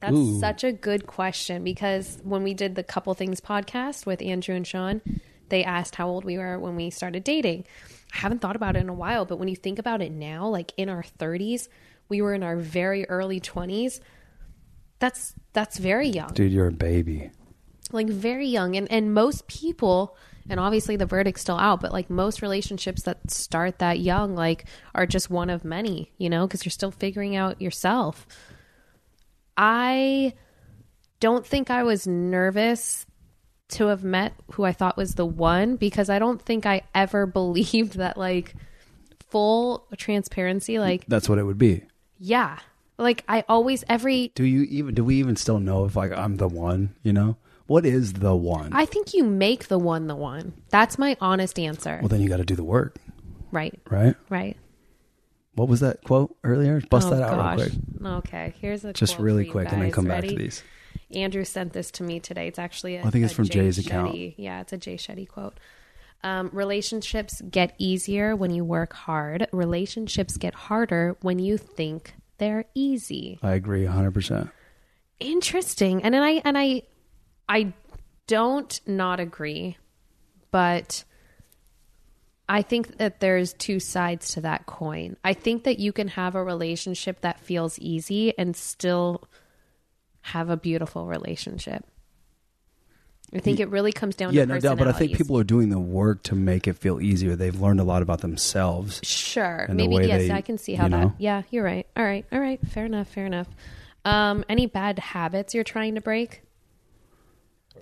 That's 0.01 0.15
Ooh. 0.15 0.39
such 0.39 0.63
a 0.63 0.71
good 0.71 1.07
question 1.07 1.63
because 1.63 2.19
when 2.23 2.43
we 2.43 2.53
did 2.53 2.75
the 2.75 2.83
Couple 2.83 3.13
Things 3.13 3.41
podcast 3.41 4.05
with 4.05 4.21
Andrew 4.21 4.53
and 4.53 4.67
Shawn, 4.67 5.01
they 5.49 5.63
asked 5.63 5.95
how 5.95 6.07
old 6.07 6.25
we 6.25 6.37
were 6.37 6.59
when 6.59 6.75
we 6.75 6.89
started 6.89 7.23
dating. 7.23 7.65
I 8.13 8.17
haven't 8.17 8.39
thought 8.39 8.55
about 8.55 8.75
it 8.75 8.79
in 8.79 8.89
a 8.89 8.93
while, 8.93 9.25
but 9.25 9.39
when 9.39 9.47
you 9.47 9.55
think 9.55 9.79
about 9.79 10.01
it 10.01 10.11
now, 10.11 10.47
like 10.47 10.73
in 10.77 10.89
our 10.89 11.03
30s, 11.17 11.69
we 12.09 12.21
were 12.21 12.33
in 12.33 12.43
our 12.43 12.57
very 12.57 13.07
early 13.09 13.39
20s. 13.39 13.99
That's 14.99 15.33
that's 15.53 15.77
very 15.77 16.07
young 16.09 16.29
Dude, 16.33 16.51
you're 16.51 16.67
a 16.67 16.71
baby. 16.71 17.29
like 17.91 18.07
very 18.07 18.47
young 18.47 18.75
and 18.75 18.89
and 18.91 19.13
most 19.13 19.47
people 19.47 20.15
and 20.49 20.59
obviously 20.59 20.95
the 20.95 21.05
verdict's 21.05 21.41
still 21.41 21.57
out 21.57 21.81
but 21.81 21.91
like 21.91 22.09
most 22.09 22.41
relationships 22.41 23.03
that 23.03 23.31
start 23.31 23.79
that 23.79 23.99
young 23.99 24.35
like 24.35 24.65
are 24.93 25.05
just 25.05 25.29
one 25.29 25.49
of 25.49 25.65
many 25.65 26.11
you 26.17 26.29
know 26.29 26.45
because 26.47 26.63
you're 26.65 26.71
still 26.71 26.91
figuring 26.91 27.35
out 27.35 27.61
yourself 27.61 28.27
i 29.57 30.33
don't 31.19 31.45
think 31.45 31.69
i 31.69 31.83
was 31.83 32.05
nervous 32.07 33.05
to 33.69 33.87
have 33.87 34.03
met 34.03 34.33
who 34.53 34.63
i 34.63 34.71
thought 34.71 34.97
was 34.97 35.15
the 35.15 35.25
one 35.25 35.75
because 35.75 36.09
i 36.09 36.19
don't 36.19 36.41
think 36.41 36.65
i 36.65 36.81
ever 36.93 37.25
believed 37.41 37.97
that 37.97 38.17
like 38.17 38.53
full 39.29 39.87
transparency 39.97 40.77
like 40.79 41.05
That's 41.07 41.27
what 41.27 41.39
it 41.39 41.43
would 41.43 41.57
be. 41.57 41.83
yeah 42.19 42.59
like 42.97 43.23
i 43.27 43.43
always 43.49 43.83
every 43.89 44.31
Do 44.35 44.43
you 44.45 44.63
even 44.63 44.93
do 44.95 45.03
we 45.03 45.15
even 45.15 45.35
still 45.35 45.59
know 45.59 45.85
if 45.85 45.95
like 45.95 46.11
I'm 46.11 46.37
the 46.37 46.47
one, 46.47 46.95
you 47.03 47.13
know? 47.13 47.37
What 47.67 47.85
is 47.85 48.13
the 48.13 48.35
one? 48.35 48.71
i 48.73 48.85
think 48.85 49.13
you 49.13 49.23
make 49.23 49.67
the 49.69 49.79
one 49.79 50.07
the 50.07 50.15
one 50.15 50.53
that's 50.69 50.97
my 50.99 51.17
honest 51.19 51.57
answer 51.59 51.97
well 52.01 52.09
then 52.09 52.21
you 52.21 52.29
got 52.29 52.37
to 52.37 52.45
do 52.45 52.55
the 52.55 52.63
work, 52.63 52.97
right 53.51 53.77
right? 53.89 54.15
Right. 54.29 54.57
What 55.55 55.69
was 55.69 55.79
that 55.79 56.03
quote 56.03 56.35
earlier? 56.43 56.81
Bust 56.89 57.07
Oh, 57.07 57.11
that 57.11 57.21
out 57.23 57.37
gosh. 57.37 57.59
real 57.59 57.69
quick. 57.69 58.05
Okay, 58.05 58.53
here's 58.59 58.83
a 58.83 58.91
Just 58.91 59.17
really 59.19 59.45
quick 59.45 59.69
and 59.71 59.77
then 59.81 59.87
guys. 59.87 59.93
come 59.95 60.05
back 60.05 60.25
to 60.25 60.35
these. 60.35 60.61
Andrew 61.11 61.45
sent 61.45 61.71
this 61.71 61.91
to 61.91 62.03
me 62.03 62.19
today. 62.19 62.49
It's 62.49 62.59
actually 62.59 62.97
a, 62.97 63.05
I 63.05 63.09
think 63.09 63.23
it's 63.23 63.33
from 63.33 63.45
Jay 63.45 63.61
Jay's 63.61 63.77
account. 63.77 64.13
Shetty. 64.15 64.33
Yeah, 64.37 64.59
it's 64.59 64.73
a 64.73 64.77
Jay 64.77 64.97
Shetty 64.97 65.25
quote. 65.27 65.57
Um, 66.23 66.49
relationships 66.51 67.41
get 67.49 67.73
easier 67.77 68.35
when 68.35 68.51
you 68.51 68.65
work 68.65 68.91
hard. 68.93 69.47
Relationships 69.53 70.35
get 70.35 70.53
harder 70.53 71.15
when 71.21 71.39
you 71.39 71.57
think 71.57 72.15
they're 72.37 72.65
easy. 72.73 73.39
I 73.41 73.53
agree 73.53 73.85
100%. 73.85 74.51
Interesting. 75.19 76.03
And 76.03 76.13
then 76.13 76.23
I 76.23 76.41
and 76.43 76.57
I 76.57 76.83
I 77.47 77.73
don't 78.27 78.81
not 78.85 79.19
agree, 79.19 79.77
but 80.51 81.03
I 82.47 82.61
think 82.61 82.97
that 82.97 83.19
there's 83.19 83.53
two 83.53 83.79
sides 83.79 84.33
to 84.33 84.41
that 84.41 84.65
coin. 84.65 85.17
I 85.23 85.33
think 85.33 85.63
that 85.63 85.79
you 85.79 85.91
can 85.91 86.09
have 86.09 86.35
a 86.35 86.43
relationship 86.43 87.21
that 87.21 87.39
feels 87.39 87.79
easy 87.79 88.37
and 88.37 88.55
still 88.55 89.23
have 90.21 90.49
a 90.49 90.57
beautiful 90.57 91.07
relationship. 91.07 91.85
I 93.33 93.39
think 93.39 93.59
it 93.59 93.69
really 93.69 93.91
comes 93.91 94.15
down 94.15 94.31
to. 94.31 94.35
Yeah, 94.35 94.43
to 94.45 94.53
no 94.53 94.59
doubt. 94.59 94.77
But 94.77 94.87
I 94.87 94.91
think 94.93 95.17
people 95.17 95.37
are 95.37 95.43
doing 95.43 95.69
the 95.69 95.79
work 95.79 96.23
to 96.23 96.35
make 96.35 96.67
it 96.67 96.73
feel 96.77 97.01
easier. 97.01 97.35
They've 97.35 97.59
learned 97.59 97.79
a 97.79 97.83
lot 97.83 98.01
about 98.01 98.21
themselves. 98.21 99.01
Sure. 99.03 99.65
Maybe 99.69 99.95
yes, 100.07 100.21
they- 100.27 100.31
I 100.31 100.41
can 100.41 100.57
see 100.57 100.75
how 100.75 100.87
that. 100.87 100.89
know? 100.89 101.13
Yeah, 101.17 101.41
you're 101.49 101.63
right. 101.63 101.87
All 101.97 102.03
right. 102.05 102.25
All 102.31 102.39
right. 102.39 102.59
Fair 102.67 102.85
enough. 102.85 103.07
Fair 103.09 103.25
enough. 103.25 103.47
Um, 104.05 104.45
any 104.47 104.67
bad 104.67 104.99
habits 104.99 105.53
you're 105.55 105.63
trying 105.63 105.95
to 105.95 106.01
break? 106.01 106.43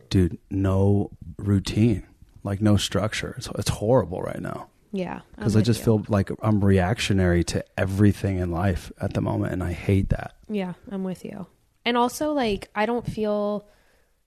Dude, 0.10 0.38
no 0.50 1.12
routine, 1.38 2.08
like 2.44 2.62
no 2.62 2.78
structure. 2.78 3.36
It's, 3.38 3.50
it's 3.58 3.70
horrible 3.70 4.22
right 4.22 4.40
now 4.42 4.70
Yeah. 4.92 5.22
Because 5.36 5.56
I 5.56 5.62
just 5.62 5.80
you. 5.80 5.86
feel 5.86 6.06
like 6.08 6.30
I'm 6.42 6.64
reactionary 6.64 7.44
to 7.46 7.66
everything 7.78 8.38
in 8.38 8.52
life 8.52 8.92
at 9.02 9.14
the 9.14 9.22
moment, 9.22 9.54
and 9.54 9.64
I 9.64 9.74
hate 9.74 10.10
that. 10.10 10.36
Yeah, 10.50 10.74
I'm 10.92 11.04
with 11.04 11.26
you. 11.26 11.48
And 11.86 11.98
also, 11.98 12.32
like, 12.32 12.70
I 12.76 12.86
don't 12.86 13.06
feel 13.06 13.66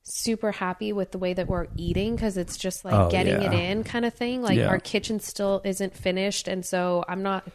super 0.09 0.53
happy 0.53 0.93
with 0.93 1.11
the 1.11 1.19
way 1.19 1.35
that 1.35 1.49
we're 1.49 1.67
eating 1.77 2.15
because 2.15 2.37
it's 2.37 2.57
just 2.57 2.85
like 2.85 2.95
Oh, 2.95 3.11
getting 3.11 3.35
it 3.43 3.53
in 3.53 3.83
kind 3.85 4.05
of 4.05 4.15
thing. 4.15 4.41
Like, 4.41 4.57
Yeah. 4.59 4.69
our 4.69 4.79
kitchen 4.79 5.19
still 5.21 5.61
isn't 5.65 5.97
finished, 5.97 6.47
and 6.49 6.65
so 6.65 7.05
I'm 7.09 7.23
not, 7.23 7.47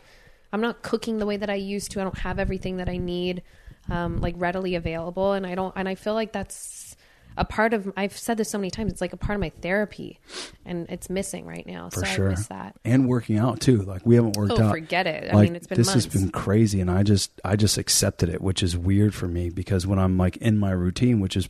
I'm 0.51 0.59
not 0.61 0.81
cooking 0.81 1.17
the 1.19 1.25
way 1.25 1.37
that 1.37 1.49
I 1.49 1.55
used 1.55 1.91
to. 1.91 2.01
I 2.01 2.03
don't 2.03 2.17
have 2.19 2.39
everything 2.39 2.77
that 2.77 2.89
I 2.89 2.97
need, 2.97 3.41
um, 3.89 4.19
like 4.19 4.35
readily 4.37 4.75
available, 4.75 5.31
and 5.33 5.47
I 5.47 5.55
don't, 5.55 5.73
and 5.77 5.87
I 5.87 5.95
feel 5.95 6.13
like 6.13 6.33
that's 6.33 6.97
a 7.37 7.45
part 7.45 7.73
of. 7.73 7.89
I've 7.95 8.17
said 8.17 8.35
this 8.35 8.49
so 8.49 8.57
many 8.57 8.69
times. 8.69 8.91
It's 8.91 8.99
like 8.99 9.13
a 9.13 9.17
part 9.17 9.35
of 9.37 9.39
my 9.39 9.51
therapy, 9.61 10.19
and 10.65 10.85
it's 10.89 11.09
missing 11.09 11.45
right 11.45 11.65
now. 11.65 11.89
For 11.89 12.01
so 12.01 12.05
sure. 12.05 12.27
I 12.27 12.31
miss 12.31 12.47
that. 12.47 12.75
And 12.83 13.07
working 13.07 13.37
out 13.37 13.61
too. 13.61 13.77
Like 13.83 14.05
we 14.05 14.15
haven't 14.15 14.35
worked 14.35 14.51
Oh, 14.51 14.61
out. 14.63 14.71
forget 14.71 15.07
it. 15.07 15.31
I 15.31 15.35
Like, 15.37 15.43
mean, 15.47 15.55
it's 15.55 15.67
been 15.67 15.77
this 15.77 15.87
months. 15.87 16.03
has 16.03 16.13
been 16.21 16.29
crazy, 16.31 16.81
and 16.81 16.91
I 16.91 17.03
just 17.03 17.31
I 17.45 17.55
just 17.55 17.77
accepted 17.77 18.27
it, 18.27 18.41
which 18.41 18.61
is 18.61 18.75
weird 18.75 19.15
for 19.15 19.29
me 19.29 19.49
because 19.49 19.87
when 19.87 19.97
I'm 19.99 20.17
like 20.17 20.35
in 20.37 20.57
my 20.57 20.71
routine, 20.71 21.21
which 21.21 21.37
is 21.37 21.47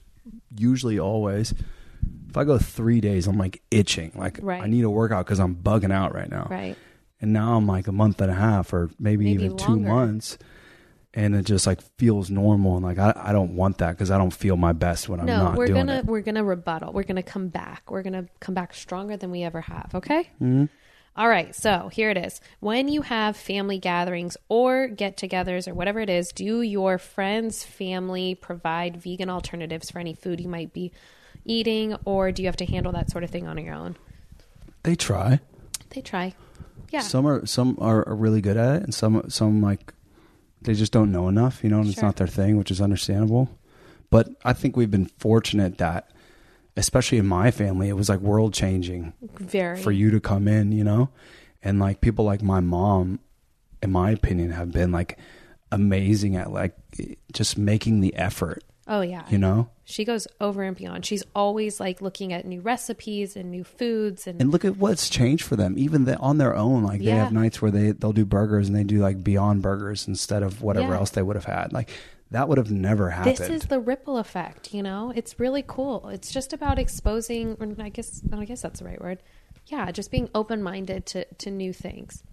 usually 0.56 1.00
always, 1.00 1.54
if 2.30 2.38
I 2.38 2.44
go 2.44 2.58
three 2.58 3.02
days, 3.02 3.28
I'm 3.28 3.38
like 3.38 3.62
itching, 3.72 4.12
like 4.16 4.40
Right. 4.42 4.62
I 4.62 4.68
need 4.68 4.84
a 4.84 4.90
workout 4.90 5.26
because 5.26 5.40
I'm 5.40 5.56
bugging 5.56 5.92
out 5.92 6.14
right 6.14 6.30
now. 6.30 6.48
Right. 6.50 6.76
And 7.20 7.34
now 7.34 7.56
I'm 7.56 7.68
like 7.68 7.88
a 7.88 7.92
month 7.92 8.20
and 8.22 8.32
a 8.32 8.34
half, 8.36 8.74
or 8.74 8.90
maybe, 9.00 9.26
Maybe 9.26 9.44
even 9.46 9.58
two 9.58 9.80
months, 9.80 10.38
and 11.14 11.36
it 11.36 11.46
just 11.46 11.68
like 11.68 11.80
feels 11.98 12.32
normal, 12.32 12.78
and 12.78 12.86
like 12.86 12.98
I 12.98 13.14
I 13.16 13.32
don't 13.32 13.56
want 13.56 13.78
that 13.80 13.92
because 13.92 14.10
I 14.10 14.18
don't 14.18 14.34
feel 14.34 14.56
my 14.58 14.74
best 14.74 15.08
when 15.10 15.20
I'm 15.20 15.26
not 15.28 15.56
we're 15.56 15.68
doing 15.68 15.86
gonna 15.86 16.00
it. 16.00 16.06
we're 16.06 16.22
gonna 16.22 16.44
rebuttal. 16.44 16.94
We're 16.94 17.04
gonna 17.04 17.22
come 17.22 17.50
back. 17.50 17.92
We're 17.92 18.02
gonna 18.02 18.26
come 18.40 18.56
back 18.56 18.74
stronger 18.74 19.18
than 19.18 19.30
we 19.30 19.44
ever 19.44 19.62
have. 19.62 19.92
Okay. 19.94 20.30
Mm-hmm. 20.42 20.66
All 21.16 21.28
right. 21.28 21.54
So 21.54 21.90
here 21.92 22.10
it 22.10 22.18
is. 22.18 22.40
When 22.60 22.88
you 22.88 23.02
have 23.02 23.36
family 23.36 23.78
gatherings 23.80 24.38
or 24.48 24.88
get-togethers 24.88 25.68
or 25.68 25.74
whatever 25.74 26.00
it 26.00 26.10
is, 26.10 26.32
do 26.32 26.62
your 26.62 26.98
friends, 26.98 27.64
family 27.64 28.36
provide 28.36 28.98
vegan 28.98 29.30
alternatives 29.30 29.92
for 29.92 30.00
any 30.00 30.14
food 30.14 30.40
you 30.40 30.48
might 30.48 30.72
be 30.74 30.92
eating, 31.44 31.96
or 32.06 32.32
do 32.32 32.42
you 32.42 32.48
have 32.48 32.56
to 32.58 32.66
handle 32.66 32.92
that 32.94 33.10
sort 33.10 33.24
of 33.24 33.30
thing 33.30 33.48
on 33.48 33.58
your 33.58 33.74
own? 33.74 33.98
They 34.84 34.96
try. 34.96 35.40
They 35.90 36.02
try. 36.02 36.34
Yeah. 36.92 37.02
Some 37.02 37.26
are 37.28 37.46
some 37.46 37.78
are, 37.80 38.08
are 38.08 38.16
really 38.16 38.42
good 38.42 38.58
at 38.58 38.78
it, 38.78 38.84
and 38.84 38.94
some 38.94 39.30
some 39.30 39.62
like 39.62 39.94
they 40.62 40.74
just 40.74 40.92
don't 40.92 41.12
know 41.12 41.28
enough, 41.28 41.64
you 41.64 41.70
know, 41.70 41.80
and 41.80 41.90
it's 41.90 42.02
not 42.02 42.18
their 42.18 42.28
thing, 42.28 42.58
which 42.58 42.72
is 42.72 42.80
understandable. 42.80 43.50
But 44.10 44.30
I 44.44 44.54
think 44.54 44.76
we've 44.76 44.92
been 44.92 45.06
fortunate 45.18 45.78
that, 45.80 46.12
especially 46.78 47.18
in 47.18 47.26
my 47.28 47.52
family, 47.52 47.90
it 47.90 47.94
was 47.98 48.10
like 48.10 48.20
world 48.20 48.54
changing 48.54 49.14
Very. 49.40 49.78
for 49.82 49.92
you 49.92 50.10
to 50.12 50.20
come 50.20 50.48
in, 50.48 50.72
you 50.72 50.84
know, 50.84 51.10
and 51.64 51.80
like 51.80 52.02
people 52.02 52.26
like 52.26 52.42
my 52.42 52.60
mom, 52.60 53.20
in 53.84 53.92
my 53.92 54.12
opinion, 54.12 54.52
have 54.52 54.72
been 54.72 54.92
like 54.92 55.18
amazing 55.72 56.36
at 56.36 56.52
like 56.52 56.76
just 57.34 57.58
making 57.58 58.02
the 58.02 58.16
effort, 58.16 58.64
Oh 58.88 59.02
yeah. 59.02 59.24
you 59.30 59.38
know. 59.38 59.70
She 59.86 60.06
goes 60.06 60.26
over 60.40 60.64
and 60.64 60.76
beyond. 60.76 61.06
She's 61.06 61.24
always 61.36 61.80
like 61.80 62.02
looking 62.02 62.32
at 62.32 62.46
new 62.46 62.62
recipes 62.62 63.36
and 63.36 63.52
new 63.52 63.64
foods 63.66 64.26
and, 64.26 64.42
And 64.42 64.50
look 64.52 64.64
at 64.64 64.78
what's 64.78 65.10
changed 65.10 65.44
for 65.44 65.58
them. 65.58 65.78
Even 65.78 66.06
the, 66.06 66.18
on 66.18 66.38
their 66.38 66.56
own, 66.56 66.84
like 66.84 67.00
they 67.02 67.12
have 67.12 67.34
nights 67.34 67.62
where 67.62 67.72
they 67.72 67.92
they'll 67.92 68.14
do 68.14 68.26
burgers 68.26 68.68
and 68.70 68.76
they 68.78 68.86
do 68.86 69.00
like 69.00 69.22
Beyond 69.24 69.62
Burgers 69.62 70.08
instead 70.08 70.44
of 70.44 70.62
whatever 70.62 70.90
Yeah. 70.94 71.00
else 71.00 71.10
they 71.12 71.22
would 71.22 71.36
have 71.36 71.44
had. 71.46 71.74
Like 71.74 71.90
that 72.32 72.48
would 72.50 72.58
have 72.58 72.72
never 72.72 73.10
happened. 73.10 73.38
this 73.38 73.50
is 73.50 73.64
the 73.64 73.80
ripple 73.80 74.18
effect 74.18 74.74
you 74.74 74.82
know 74.82 75.12
it's 75.16 75.40
really 75.40 75.64
cool 75.68 76.08
it's 76.10 76.32
just 76.32 76.54
about 76.54 76.80
exposing 76.80 77.56
or 77.60 77.68
i 77.84 77.90
guess 77.90 78.22
i 78.34 78.46
guess 78.46 78.62
that's 78.62 78.80
the 78.80 78.86
right 78.86 79.02
word 79.02 79.20
yeah 79.68 79.92
just 79.92 80.12
being 80.12 80.30
open-minded 80.34 81.06
to, 81.06 81.26
to 81.36 81.52
new 81.52 81.72
things 81.74 82.24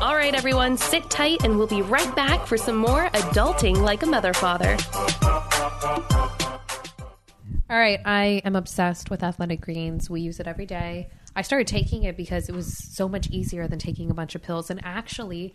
All 0.00 0.14
right, 0.14 0.34
everyone, 0.34 0.76
sit 0.76 1.08
tight 1.10 1.42
and 1.44 1.56
we'll 1.56 1.66
be 1.66 1.82
right 1.82 2.14
back 2.14 2.46
for 2.46 2.56
some 2.56 2.76
more 2.76 3.08
adulting 3.10 3.78
like 3.78 4.02
a 4.02 4.06
mother 4.06 4.32
father. 4.34 4.76
All 7.68 7.78
right, 7.78 8.00
I 8.04 8.42
am 8.44 8.54
obsessed 8.56 9.10
with 9.10 9.22
Athletic 9.22 9.60
Greens. 9.60 10.08
We 10.10 10.20
use 10.20 10.38
it 10.38 10.46
every 10.46 10.66
day. 10.66 11.08
I 11.36 11.42
started 11.42 11.66
taking 11.66 12.02
it 12.04 12.16
because 12.16 12.48
it 12.48 12.54
was 12.54 12.76
so 12.76 13.08
much 13.08 13.28
easier 13.30 13.68
than 13.68 13.78
taking 13.78 14.10
a 14.10 14.14
bunch 14.14 14.34
of 14.34 14.42
pills. 14.42 14.70
And 14.70 14.80
actually, 14.82 15.54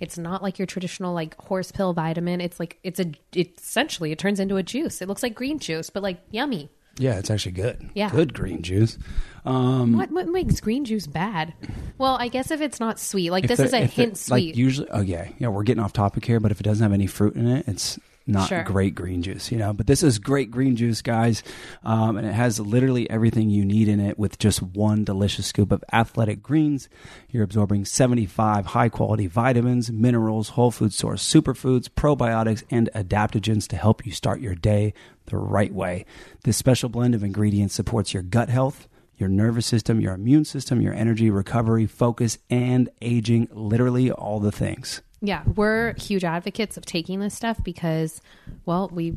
it's 0.00 0.18
not 0.18 0.42
like 0.42 0.58
your 0.58 0.66
traditional 0.66 1.14
like 1.14 1.40
horse 1.40 1.70
pill 1.70 1.92
vitamin. 1.92 2.40
It's 2.40 2.58
like 2.58 2.78
it's 2.82 2.98
a 2.98 3.12
it 3.32 3.58
essentially 3.58 4.10
it 4.10 4.18
turns 4.18 4.40
into 4.40 4.56
a 4.56 4.62
juice. 4.62 5.00
It 5.00 5.08
looks 5.08 5.22
like 5.22 5.34
green 5.34 5.60
juice, 5.60 5.88
but 5.88 6.02
like 6.02 6.20
yummy. 6.30 6.68
Yeah, 6.98 7.18
it's 7.18 7.30
actually 7.30 7.52
good. 7.52 7.88
Yeah. 7.94 8.10
Good 8.10 8.34
green 8.34 8.62
juice. 8.62 8.98
Um, 9.44 9.96
What 9.96 10.10
what 10.10 10.28
makes 10.28 10.60
green 10.60 10.84
juice 10.84 11.06
bad? 11.06 11.54
Well, 11.96 12.16
I 12.20 12.28
guess 12.28 12.50
if 12.50 12.60
it's 12.60 12.80
not 12.80 12.98
sweet, 12.98 13.30
like 13.30 13.46
this 13.46 13.60
is 13.60 13.72
a 13.72 13.86
hint 13.86 14.18
sweet. 14.18 14.48
Like 14.48 14.56
usually, 14.56 14.88
oh 14.90 15.00
yeah, 15.00 15.28
yeah, 15.38 15.48
we're 15.48 15.62
getting 15.62 15.82
off 15.82 15.92
topic 15.92 16.24
here, 16.24 16.40
but 16.40 16.50
if 16.50 16.60
it 16.60 16.64
doesn't 16.64 16.82
have 16.82 16.92
any 16.92 17.06
fruit 17.06 17.36
in 17.36 17.46
it, 17.46 17.68
it's 17.68 17.98
not 18.30 18.48
Sure. 18.48 18.62
great 18.62 18.94
green 18.94 19.22
juice, 19.22 19.50
you 19.50 19.58
know. 19.58 19.72
But 19.72 19.86
this 19.86 20.02
is 20.02 20.18
great 20.18 20.50
green 20.50 20.76
juice, 20.76 21.02
guys, 21.02 21.42
um, 21.82 22.16
and 22.16 22.26
it 22.26 22.32
has 22.32 22.58
literally 22.60 23.08
everything 23.10 23.50
you 23.50 23.64
need 23.64 23.88
in 23.88 24.00
it 24.00 24.18
with 24.18 24.38
just 24.38 24.62
one 24.62 25.04
delicious 25.04 25.46
scoop 25.46 25.72
of 25.72 25.84
athletic 25.92 26.42
greens. 26.42 26.88
You're 27.30 27.44
absorbing 27.44 27.84
75 27.84 28.66
high 28.66 28.88
quality 28.88 29.26
vitamins, 29.26 29.90
minerals, 29.90 30.50
whole 30.50 30.70
food 30.70 30.92
source 30.92 31.22
superfoods, 31.24 31.88
probiotics, 31.88 32.62
and 32.70 32.88
adaptogens 32.94 33.66
to 33.68 33.76
help 33.76 34.06
you 34.06 34.12
start 34.12 34.40
your 34.40 34.54
day 34.54 34.94
the 35.26 35.36
right 35.36 35.72
way. 35.72 36.04
This 36.44 36.56
special 36.56 36.88
blend 36.88 37.14
of 37.14 37.22
ingredients 37.22 37.74
supports 37.74 38.12
your 38.14 38.22
gut 38.22 38.48
health 38.48 38.86
your 39.20 39.28
nervous 39.28 39.66
system, 39.66 40.00
your 40.00 40.14
immune 40.14 40.46
system, 40.46 40.80
your 40.80 40.94
energy, 40.94 41.30
recovery, 41.30 41.86
focus, 41.86 42.38
and 42.48 42.88
aging 43.02 43.46
literally 43.52 44.10
all 44.10 44.40
the 44.40 44.50
things. 44.50 45.02
Yeah, 45.22 45.42
we're 45.44 45.94
huge 45.94 46.24
advocates 46.24 46.76
of 46.76 46.86
taking 46.86 47.20
this 47.20 47.34
stuff 47.34 47.62
because, 47.62 48.22
well, 48.64 48.90
we 48.92 49.16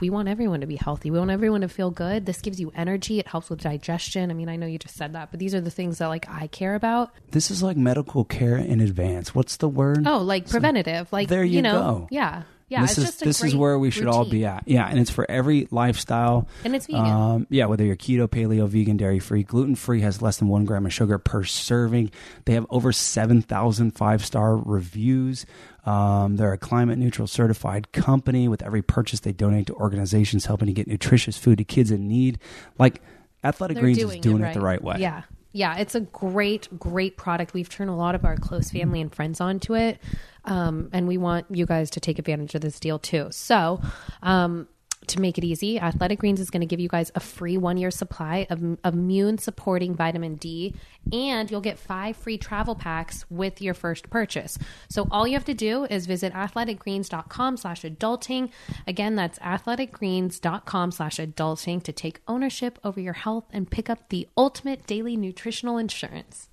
we 0.00 0.10
want 0.10 0.28
everyone 0.28 0.60
to 0.60 0.66
be 0.66 0.76
healthy. 0.76 1.10
We 1.10 1.18
want 1.18 1.30
everyone 1.30 1.60
to 1.60 1.68
feel 1.68 1.90
good. 1.90 2.26
This 2.26 2.40
gives 2.40 2.60
you 2.60 2.72
energy. 2.74 3.20
It 3.20 3.28
helps 3.28 3.50
with 3.50 3.60
digestion. 3.60 4.30
I 4.30 4.34
mean, 4.34 4.48
I 4.48 4.56
know 4.56 4.66
you 4.66 4.78
just 4.78 4.96
said 4.96 5.12
that, 5.12 5.30
but 5.30 5.38
these 5.38 5.54
are 5.54 5.60
the 5.60 5.70
things 5.70 5.98
that 5.98 6.08
like 6.08 6.28
I 6.28 6.48
care 6.48 6.74
about. 6.74 7.12
This 7.30 7.50
is 7.50 7.62
like 7.62 7.76
medical 7.76 8.24
care 8.24 8.56
in 8.56 8.80
advance. 8.80 9.34
What's 9.34 9.56
the 9.58 9.68
word? 9.68 10.06
Oh, 10.06 10.18
like 10.18 10.48
preventative. 10.48 11.12
Like 11.12 11.28
there 11.28 11.44
you 11.44 11.62
know, 11.62 11.72
go. 11.72 12.08
Yeah, 12.10 12.42
yeah. 12.74 12.82
this 12.82 12.98
is 12.98 13.16
this 13.16 13.42
is 13.44 13.54
where 13.54 13.78
we 13.78 13.90
should 13.90 14.06
all 14.06 14.24
be 14.24 14.44
at. 14.44 14.64
Yeah, 14.66 14.86
and 14.88 14.98
it's 14.98 15.10
for 15.10 15.30
every 15.30 15.68
lifestyle. 15.70 16.48
And 16.64 16.74
it's 16.74 16.86
vegan. 16.86 17.06
Um, 17.06 17.46
yeah, 17.50 17.66
whether 17.66 17.84
you're 17.84 17.96
keto, 17.96 18.26
paleo, 18.26 18.66
vegan, 18.66 18.96
dairy 18.96 19.20
free, 19.20 19.44
gluten 19.44 19.76
free, 19.76 20.00
has 20.00 20.20
less 20.20 20.38
than 20.38 20.48
one 20.48 20.64
gram 20.64 20.84
of 20.84 20.92
sugar 20.92 21.18
per 21.18 21.44
serving. 21.44 22.10
They 22.44 22.54
have 22.54 22.66
over 22.70 22.92
7,000 22.92 23.92
five 23.92 24.24
star 24.24 24.56
reviews. 24.56 25.46
Um, 25.86 26.36
they're 26.36 26.52
a 26.52 26.58
climate 26.58 26.98
neutral 26.98 27.28
certified 27.28 27.92
company. 27.92 28.48
With 28.48 28.62
every 28.62 28.82
purchase, 28.82 29.20
they 29.20 29.32
donate 29.32 29.66
to 29.68 29.74
organizations 29.74 30.46
helping 30.46 30.66
to 30.66 30.72
get 30.72 30.88
nutritious 30.88 31.38
food 31.38 31.58
to 31.58 31.64
kids 31.64 31.90
in 31.90 32.08
need. 32.08 32.38
Like 32.78 33.02
Athletic 33.44 33.76
They're 33.76 33.82
Greens 33.82 33.98
is 33.98 34.20
doing 34.20 34.42
it, 34.42 34.54
the 34.54 34.60
right 34.60 34.82
way. 34.82 34.96
Yeah. 34.98 35.22
Yeah, 35.54 35.76
it's 35.78 35.94
a 35.94 36.00
great, 36.00 36.68
great 36.80 37.16
product. 37.16 37.54
We've 37.54 37.68
turned 37.68 37.88
a 37.88 37.94
lot 37.94 38.16
of 38.16 38.24
our 38.24 38.36
close 38.36 38.72
family 38.72 39.00
and 39.00 39.14
friends 39.14 39.40
onto 39.40 39.76
it. 39.76 40.00
Um, 40.44 40.90
and 40.92 41.06
we 41.06 41.16
want 41.16 41.46
you 41.48 41.64
guys 41.64 41.90
to 41.90 42.00
take 42.00 42.18
advantage 42.18 42.56
of 42.56 42.60
this 42.60 42.80
deal 42.80 42.98
too. 42.98 43.28
So, 43.30 43.80
um, 44.20 44.66
to 45.08 45.20
make 45.20 45.38
it 45.38 45.44
easy, 45.44 45.78
Athletic 45.78 46.18
Greens 46.18 46.40
is 46.40 46.50
going 46.50 46.60
to 46.60 46.66
give 46.66 46.80
you 46.80 46.88
guys 46.88 47.10
a 47.14 47.20
free 47.20 47.56
one 47.56 47.76
year 47.76 47.90
supply 47.90 48.46
of 48.50 48.78
immune 48.84 49.38
supporting 49.38 49.94
vitamin 49.94 50.36
D, 50.36 50.74
and 51.12 51.50
you'll 51.50 51.60
get 51.60 51.78
five 51.78 52.16
free 52.16 52.38
travel 52.38 52.74
packs 52.74 53.24
with 53.30 53.60
your 53.60 53.74
first 53.74 54.10
purchase. 54.10 54.58
So 54.88 55.06
all 55.10 55.26
you 55.26 55.34
have 55.34 55.44
to 55.46 55.54
do 55.54 55.84
is 55.84 56.06
visit 56.06 56.32
athleticgreens.com 56.32 57.56
slash 57.56 57.82
adulting. 57.82 58.50
Again, 58.86 59.14
that's 59.16 59.38
athleticgreens.com 59.40 60.90
slash 60.90 61.16
adulting 61.16 61.82
to 61.82 61.92
take 61.92 62.20
ownership 62.26 62.78
over 62.84 63.00
your 63.00 63.12
health 63.14 63.44
and 63.52 63.70
pick 63.70 63.88
up 63.90 64.08
the 64.08 64.28
ultimate 64.36 64.86
daily 64.86 65.16
nutritional 65.16 65.78
insurance. 65.78 66.48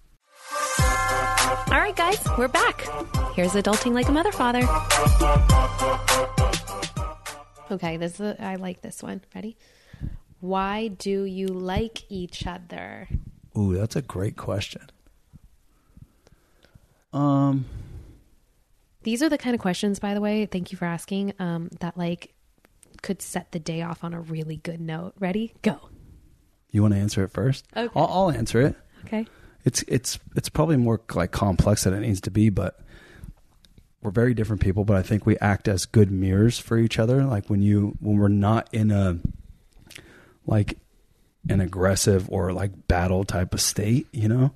All 1.71 1.79
right, 1.79 1.95
guys, 1.95 2.19
we're 2.37 2.47
back. 2.47 2.81
Here's 3.35 3.53
Adulting 3.53 3.93
Like 3.93 4.07
a 4.07 4.11
Mother 4.11 4.31
Father. 4.31 4.67
Okay, 7.71 7.97
this 7.97 8.15
is 8.15 8.21
a, 8.21 8.43
I 8.43 8.55
like 8.55 8.81
this 8.81 9.01
one. 9.01 9.21
Ready? 9.33 9.55
Why 10.39 10.87
do 10.89 11.23
you 11.23 11.47
like 11.47 12.03
each 12.09 12.45
other? 12.47 13.07
Ooh, 13.57 13.73
that's 13.75 13.95
a 13.95 14.01
great 14.01 14.35
question. 14.37 14.89
Um, 17.13 17.65
These 19.03 19.21
are 19.21 19.29
the 19.29 19.37
kind 19.37 19.53
of 19.53 19.61
questions, 19.61 19.99
by 19.99 20.13
the 20.13 20.21
way, 20.21 20.45
thank 20.45 20.71
you 20.71 20.77
for 20.77 20.85
asking, 20.85 21.33
um, 21.39 21.69
that 21.79 21.97
like 21.97 22.33
could 23.01 23.21
set 23.21 23.51
the 23.51 23.59
day 23.59 23.81
off 23.81 24.03
on 24.03 24.13
a 24.13 24.21
really 24.21 24.57
good 24.57 24.79
note. 24.79 25.13
Ready? 25.19 25.53
Go. 25.61 25.79
you 26.71 26.81
want 26.81 26.93
to 26.93 26.99
answer 26.99 27.23
it 27.23 27.31
first? 27.31 27.65
Okay. 27.75 27.91
I'll, 27.95 28.07
I'll 28.07 28.31
answer 28.31 28.61
it. 28.61 28.75
Okay. 29.05 29.25
It's 29.63 29.83
it's 29.87 30.17
it's 30.35 30.49
probably 30.49 30.77
more 30.77 31.01
like 31.13 31.31
complex 31.31 31.83
than 31.83 31.93
it 31.93 31.99
needs 31.99 32.21
to 32.21 32.31
be, 32.31 32.49
but 32.49 32.79
we're 34.01 34.11
very 34.11 34.33
different 34.33 34.61
people. 34.61 34.85
But 34.85 34.97
I 34.97 35.01
think 35.01 35.25
we 35.25 35.37
act 35.39 35.67
as 35.67 35.85
good 35.85 36.11
mirrors 36.11 36.59
for 36.59 36.77
each 36.77 36.99
other. 36.99 37.23
Like 37.23 37.49
when 37.49 37.61
you 37.61 37.97
when 37.99 38.17
we're 38.17 38.27
not 38.27 38.67
in 38.73 38.91
a 38.91 39.19
like 40.45 40.77
an 41.49 41.61
aggressive 41.61 42.29
or 42.29 42.53
like 42.53 42.87
battle 42.87 43.23
type 43.23 43.53
of 43.53 43.61
state, 43.61 44.07
you 44.11 44.27
know. 44.27 44.51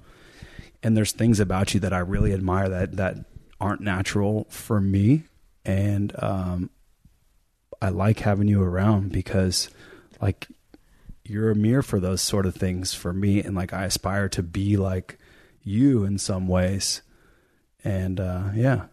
And 0.84 0.96
there's 0.96 1.12
things 1.12 1.40
about 1.40 1.74
you 1.74 1.80
that 1.80 1.94
I 1.94 2.00
really 2.00 2.34
admire 2.34 2.70
that 2.70 2.98
that 2.98 3.18
aren't 3.60 3.82
natural 3.82 4.46
for 4.50 4.80
me, 4.80 5.24
and 5.64 6.14
um, 6.22 6.70
I 7.82 7.90
like 7.90 8.20
having 8.20 8.48
you 8.48 8.62
around 8.62 9.12
because 9.12 9.70
like 10.22 10.48
you're 11.24 11.52
a 11.52 11.56
mirror 11.56 11.82
for 11.82 12.00
those 12.00 12.22
sort 12.22 12.46
of 12.46 12.56
things 12.56 12.94
for 12.94 13.14
me 13.14 13.42
and 13.42 13.56
like 13.56 13.74
I 13.74 13.86
aspire 13.86 14.30
to 14.30 14.44
be 14.44 14.78
like 14.78 15.18
you 15.64 16.04
in 16.04 16.18
some 16.18 16.48
ways. 16.48 17.02
And 17.84 18.20
uh 18.20 18.50
yeah. 18.56 18.86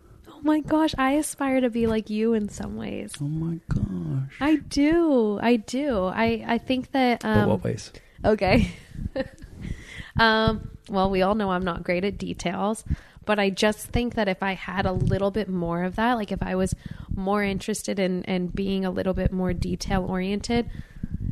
Oh 0.42 0.44
my 0.44 0.58
gosh, 0.58 0.92
I 0.98 1.12
aspire 1.12 1.60
to 1.60 1.70
be 1.70 1.86
like 1.86 2.10
you 2.10 2.34
in 2.34 2.48
some 2.48 2.76
ways. 2.76 3.12
Oh 3.20 3.24
my 3.24 3.60
gosh. 3.68 4.34
I 4.40 4.56
do. 4.56 5.38
I 5.40 5.54
do. 5.54 6.06
I 6.06 6.44
I 6.46 6.58
think 6.58 6.90
that 6.90 7.20
but 7.20 7.28
um 7.28 7.48
what 7.48 7.62
ways? 7.62 7.92
Okay. 8.24 8.72
um, 10.18 10.70
well, 10.88 11.10
we 11.10 11.22
all 11.22 11.36
know 11.36 11.50
I'm 11.50 11.64
not 11.64 11.84
great 11.84 12.04
at 12.04 12.18
details, 12.18 12.84
but 13.24 13.38
I 13.38 13.50
just 13.50 13.88
think 13.88 14.16
that 14.16 14.26
if 14.26 14.42
I 14.42 14.54
had 14.54 14.84
a 14.84 14.92
little 14.92 15.30
bit 15.30 15.48
more 15.48 15.84
of 15.84 15.94
that, 15.94 16.14
like 16.14 16.32
if 16.32 16.42
I 16.42 16.56
was 16.56 16.74
more 17.14 17.44
interested 17.44 18.00
in 18.00 18.24
in 18.24 18.48
being 18.48 18.84
a 18.84 18.90
little 18.90 19.14
bit 19.14 19.32
more 19.32 19.52
detail 19.52 20.04
oriented, 20.04 20.68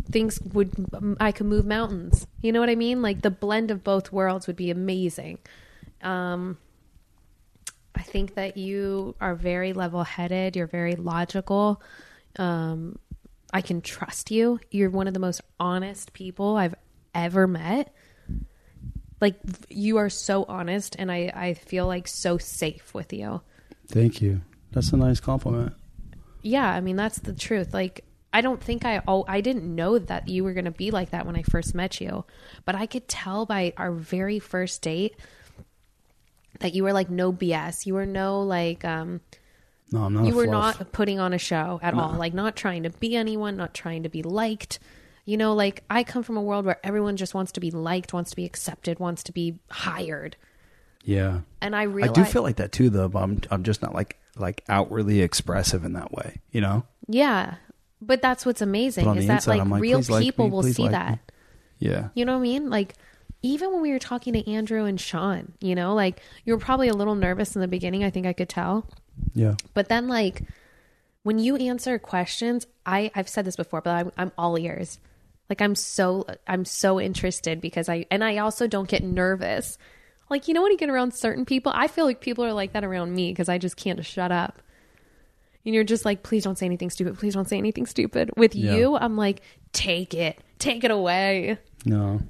things 0.09 0.41
would 0.53 0.73
I 1.19 1.33
could 1.33 1.47
move 1.47 1.67
mountains. 1.67 2.29
You 2.43 2.53
know 2.53 2.61
what 2.61 2.71
I 2.71 2.77
mean? 2.77 3.03
Like 3.03 3.23
the 3.23 3.31
blend 3.31 3.73
of 3.73 3.83
both 3.83 4.13
worlds 4.13 4.47
would 4.47 4.57
be 4.57 4.71
amazing. 4.71 5.39
Um 6.01 6.59
I 8.01 8.03
think 8.03 8.35
that 8.37 8.57
you 8.57 9.15
are 9.21 9.35
very 9.35 9.75
level-headed, 9.75 10.57
you're 10.57 10.67
very 10.67 10.97
logical. 10.97 11.83
Um 12.37 12.99
I 13.53 13.61
can 13.61 13.83
trust 13.83 14.31
you. 14.31 14.61
You're 14.71 14.91
one 14.91 15.09
of 15.09 15.13
the 15.13 15.21
most 15.21 15.43
honest 15.59 16.13
people 16.13 16.57
I've 16.57 16.77
ever 17.15 17.47
met. 17.47 17.93
Like 19.21 19.37
you 19.69 19.99
are 19.99 20.09
so 20.09 20.45
honest 20.45 20.97
and 20.99 21.13
I 21.13 21.31
I 21.35 21.55
feel 21.55 21.87
like 21.87 22.09
so 22.09 22.39
safe 22.39 22.95
with 22.95 23.13
you. 23.13 23.43
Thank 23.89 24.23
you. 24.23 24.41
That's 24.73 24.93
a 24.93 24.97
nice 24.97 25.21
compliment. 25.21 25.75
Yeah, 26.41 26.71
I 26.71 26.81
mean 26.81 26.97
that's 26.97 27.19
the 27.19 27.35
truth. 27.35 27.75
Like 27.75 28.05
I 28.33 28.41
don't 28.41 28.63
think 28.63 28.87
I 28.87 29.03
oh 29.07 29.25
I 29.29 29.43
didn't 29.43 29.75
know 29.75 29.99
that 29.99 30.29
you 30.29 30.43
were 30.45 30.55
going 30.55 30.65
to 30.65 30.71
be 30.71 30.91
like 30.91 31.11
that 31.11 31.27
when 31.27 31.37
I 31.37 31.43
first 31.43 31.75
met 31.75 32.01
you, 32.01 32.25
but 32.65 32.75
I 32.75 32.87
could 32.87 33.09
tell 33.09 33.45
by 33.45 33.75
our 33.77 33.93
very 33.93 34.39
first 34.39 34.81
date 34.81 35.17
that 36.61 36.75
you 36.75 36.83
were 36.85 36.93
like 36.93 37.11
no 37.11 37.33
BS. 37.33 37.85
You 37.87 37.95
were 37.95 38.07
no 38.07 38.43
like 38.43 38.85
um 38.85 39.21
No, 39.93 40.05
I'm 40.05 40.15
not. 40.15 40.25
you 40.27 40.35
were 40.35 40.47
fluff. 40.47 40.79
not 40.81 40.93
putting 40.93 41.19
on 41.21 41.33
a 41.33 41.39
show 41.39 41.81
at 41.83 41.95
all 41.95 42.13
like 42.15 42.33
not 42.35 42.57
trying 42.57 42.85
to 42.85 42.91
be 42.91 43.17
anyone 43.17 43.57
not 43.57 43.75
trying 43.75 44.03
to 44.05 44.09
be 44.09 44.23
liked 44.23 44.79
you 45.27 45.37
know 45.37 45.53
like 45.55 45.85
i 45.91 46.03
come 46.03 46.23
from 46.23 46.37
a 46.37 46.43
world 46.43 46.65
where 46.65 46.79
everyone 46.83 47.17
just 47.17 47.35
wants 47.35 47.53
to 47.53 47.61
be 47.61 47.71
liked 47.71 48.13
wants 48.13 48.31
to 48.31 48.37
be 48.37 48.45
accepted 48.47 48.99
wants 48.99 49.23
to 49.23 49.33
be 49.33 49.59
hired 49.71 50.37
Yeah. 51.05 51.41
and 51.61 51.77
i 51.77 51.83
I 51.83 52.09
do 52.09 52.25
feel 52.25 52.43
like 52.43 52.57
that 52.57 52.73
too 52.73 52.89
though, 52.91 53.09
but 53.09 53.19
I'm 53.23 53.41
I'm 53.51 53.63
just 53.63 53.83
not 53.83 53.95
like 53.95 54.19
like 54.37 54.65
outwardly 54.69 55.21
expressive 55.21 55.85
in 55.85 55.93
that 55.95 56.11
way, 56.13 56.41
you 56.53 56.61
know? 56.61 56.85
yeah 57.09 57.57
but 58.01 58.23
that's 58.23 58.47
what's 58.47 58.63
amazing 58.63 59.07
is 59.17 59.27
that 59.27 59.35
inside, 59.47 59.59
like, 59.59 59.69
like, 59.69 59.83
real 59.83 59.99
"Please 59.99 60.11
like 60.11 60.23
people 60.23 60.47
me, 60.47 60.51
will 60.53 60.63
see 60.63 60.83
like 60.85 60.93
that 60.93 61.11
me." 61.13 61.19
Yeah. 61.81 62.09
you 62.15 62.25
know 62.25 62.33
what 62.35 62.39
i 62.39 62.43
mean 62.43 62.71
like 62.71 62.95
even 63.43 63.73
when 63.73 63.81
we 63.83 63.91
were 63.91 63.99
talking 63.99 64.33
to 64.35 64.51
andrew 64.51 64.85
and 64.85 65.01
Shawn 65.01 65.53
you 65.61 65.75
know 65.75 65.95
like 65.95 66.21
you 66.45 66.53
were 66.53 66.61
probably 66.61 66.89
a 66.89 66.95
little 66.95 67.15
nervous 67.15 67.55
in 67.55 67.61
the 67.63 67.69
beginning 67.69 68.05
i 68.05 68.11
think 68.11 68.27
i 68.27 68.33
could 68.33 68.49
tell 68.49 68.87
Yeah. 69.35 69.55
But 69.75 69.89
then, 69.89 70.09
like, 70.09 70.43
when 71.23 71.39
you 71.39 71.57
answer 71.57 71.99
questions, 71.99 72.67
I 72.87 73.11
I've 73.15 73.29
said 73.29 73.45
this 73.45 73.57
before, 73.57 73.83
but 73.83 73.91
I'm 73.91 74.13
I'm 74.17 74.33
all 74.39 74.59
ears. 74.59 74.99
Like 75.51 75.61
I'm 75.61 75.75
so 75.75 76.25
I'm 76.47 76.65
so 76.65 76.99
interested 77.01 77.61
because 77.61 77.89
I 77.91 78.07
and 78.11 78.25
I 78.25 78.39
also 78.39 78.67
don't 78.67 78.89
get 78.89 79.03
nervous. 79.05 79.77
Like 80.31 80.49
you 80.49 80.55
know 80.55 80.63
when 80.63 80.73
you 80.73 80.79
get 80.79 80.89
around 80.89 81.13
certain 81.13 81.45
people, 81.45 81.71
I 81.75 81.87
feel 81.89 82.07
like 82.07 82.21
people 82.23 82.45
are 82.47 82.53
like 82.55 82.73
that 82.73 82.85
around 82.85 83.15
me 83.15 83.31
because 83.31 83.51
I 83.51 83.59
just 83.59 83.77
can't 83.77 84.03
shut 84.05 84.33
up. 84.33 84.63
And 85.67 85.75
you're 85.75 85.85
just 85.85 86.07
like, 86.07 86.23
please 86.23 86.45
don't 86.45 86.57
say 86.57 86.65
anything 86.65 86.89
stupid. 86.89 87.19
Please 87.19 87.35
don't 87.35 87.49
say 87.49 87.59
anything 87.59 87.85
stupid. 87.85 88.31
With 88.39 88.55
Yeah. 88.55 88.75
you, 88.77 88.97
I'm 88.97 89.17
like, 89.19 89.43
take 89.73 90.15
it, 90.15 90.39
take 90.59 90.85
it 90.85 90.91
away. 90.91 91.59
No. 91.85 92.21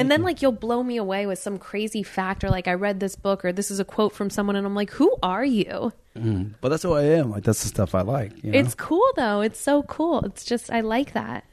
And 0.00 0.10
then 0.10 0.20
mm-hmm. 0.20 0.24
like 0.26 0.42
you'll 0.42 0.52
blow 0.52 0.82
me 0.82 0.96
away 0.96 1.26
with 1.26 1.38
some 1.38 1.58
crazy 1.58 2.02
fact 2.02 2.42
or 2.42 2.50
like 2.50 2.66
I 2.68 2.74
read 2.74 3.00
this 3.00 3.16
book 3.16 3.44
or 3.44 3.52
this 3.52 3.70
is 3.70 3.80
a 3.80 3.84
quote 3.84 4.12
from 4.12 4.30
someone 4.30 4.56
and 4.56 4.66
I'm 4.66 4.74
like, 4.74 4.90
who 4.90 5.14
are 5.22 5.44
you? 5.44 5.92
Mm-hmm. 6.16 6.54
But 6.60 6.70
that's 6.70 6.82
who 6.82 6.94
I 6.94 7.02
am. 7.04 7.30
Like 7.30 7.44
that's 7.44 7.62
the 7.62 7.68
stuff 7.68 7.94
I 7.94 8.02
like. 8.02 8.42
You 8.42 8.52
know? 8.52 8.58
It's 8.58 8.74
cool 8.74 9.06
though. 9.16 9.40
It's 9.42 9.60
so 9.60 9.82
cool. 9.84 10.24
It's 10.24 10.44
just 10.44 10.70
I 10.70 10.80
like 10.80 11.12
that. 11.12 11.44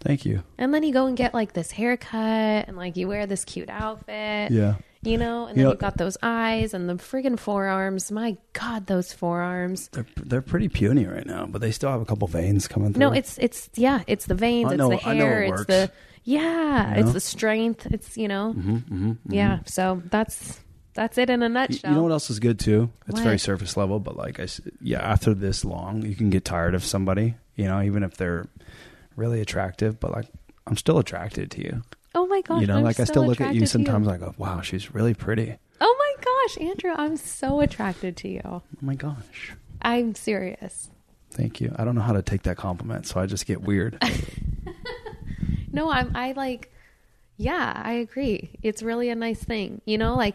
Thank 0.00 0.24
you. 0.24 0.42
And 0.58 0.72
then 0.72 0.82
you 0.84 0.92
go 0.92 1.06
and 1.06 1.16
get 1.16 1.34
like 1.34 1.54
this 1.54 1.72
haircut 1.72 2.68
and 2.68 2.76
like 2.76 2.96
you 2.96 3.08
wear 3.08 3.26
this 3.26 3.44
cute 3.44 3.68
outfit. 3.70 4.52
Yeah. 4.52 4.76
You 5.02 5.16
know, 5.16 5.46
and 5.46 5.56
You 5.56 5.62
then 5.62 5.64
know- 5.64 5.70
you've 5.70 5.80
got 5.80 5.96
those 5.96 6.16
eyes 6.22 6.74
and 6.74 6.88
the 6.88 6.94
friggin' 6.94 7.38
forearms. 7.38 8.10
My 8.10 8.36
God, 8.52 8.86
those 8.86 9.12
forearms. 9.12 9.88
They're 9.88 10.06
they're 10.16 10.42
pretty 10.42 10.68
puny 10.68 11.06
right 11.06 11.24
now, 11.26 11.46
but 11.46 11.60
they 11.60 11.70
still 11.70 11.90
have 11.90 12.00
a 12.00 12.04
couple 12.04 12.26
veins 12.26 12.66
coming 12.66 12.92
through. 12.92 13.00
No, 13.00 13.12
it's 13.12 13.38
it's 13.38 13.70
yeah, 13.74 14.02
it's 14.08 14.26
the 14.26 14.34
veins, 14.34 14.70
I 14.70 14.74
it's 14.74 14.78
know- 14.78 14.88
the 14.90 14.96
know 14.96 15.10
it 15.12 15.16
hair, 15.16 15.42
it's 15.44 15.64
the 15.66 15.90
yeah, 16.28 16.92
You 16.94 17.00
it's 17.00 17.06
know? 17.06 17.12
the 17.12 17.20
strength. 17.20 17.86
It's 17.90 18.16
you 18.18 18.28
know, 18.28 18.54
mm-hmm, 18.54 19.12
yeah. 19.28 19.60
So 19.64 20.02
that's 20.10 20.60
that's 20.92 21.16
it 21.16 21.30
in 21.30 21.42
a 21.42 21.48
nutshell. 21.48 21.90
you 21.90 21.96
know 21.96 22.02
what 22.02 22.12
else 22.12 22.28
is 22.28 22.38
good 22.38 22.58
too? 22.58 22.90
It's 23.06 23.14
What? 23.14 23.22
very 23.24 23.38
surface 23.38 23.76
level, 23.78 23.98
but 23.98 24.14
like 24.16 24.38
I, 24.38 24.46
yeah, 24.82 25.00
after 25.00 25.32
this 25.32 25.64
long, 25.64 26.02
you 26.04 26.14
can 26.14 26.28
get 26.28 26.44
tired 26.44 26.74
of 26.74 26.84
somebody. 26.84 27.34
You 27.56 27.64
know, 27.64 27.80
even 27.80 28.02
if 28.02 28.18
they're 28.18 28.46
really 29.16 29.40
attractive, 29.40 29.98
but 29.98 30.10
like 30.12 30.26
I'm 30.66 30.76
still 30.76 30.98
attracted 30.98 31.50
to 31.52 31.62
you. 31.62 31.82
Oh 32.14 32.26
my 32.26 32.42
gosh! 32.42 32.60
you 32.60 32.66
know, 32.66 32.76
I'm 32.76 32.84
like 32.84 33.00
I 33.00 33.04
still 33.04 33.26
look 33.26 33.40
at 33.40 33.54
you 33.54 33.64
sometimes. 33.64 34.06
I 34.06 34.18
go, 34.18 34.34
wow, 34.36 34.60
she's 34.60 34.92
really 34.94 35.14
pretty. 35.14 35.56
Oh 35.80 35.96
my 35.98 36.24
gosh, 36.24 36.68
Andrew, 36.68 36.92
I'm 36.94 37.16
so 37.16 37.60
attracted 37.60 38.16
to 38.18 38.28
you. 38.28 38.42
Oh 38.44 38.62
my 38.82 38.96
gosh. 38.96 39.54
I'm 39.80 40.14
serious. 40.14 40.90
Thank 41.30 41.60
you. 41.60 41.74
I 41.78 41.84
don't 41.84 41.94
know 41.94 42.00
how 42.02 42.14
to 42.14 42.22
take 42.22 42.42
that 42.42 42.56
compliment, 42.58 43.06
so 43.06 43.18
I 43.20 43.26
just 43.26 43.46
get 43.46 43.62
weird. 43.62 43.96
No, 45.72 45.90
I'm 45.90 46.10
I 46.14 46.32
like 46.32 46.72
yeah, 47.36 47.72
I 47.84 47.92
agree. 47.92 48.50
It's 48.62 48.82
really 48.82 49.10
a 49.10 49.14
nice 49.14 49.42
thing. 49.42 49.80
You 49.84 49.98
know, 49.98 50.16
like 50.16 50.34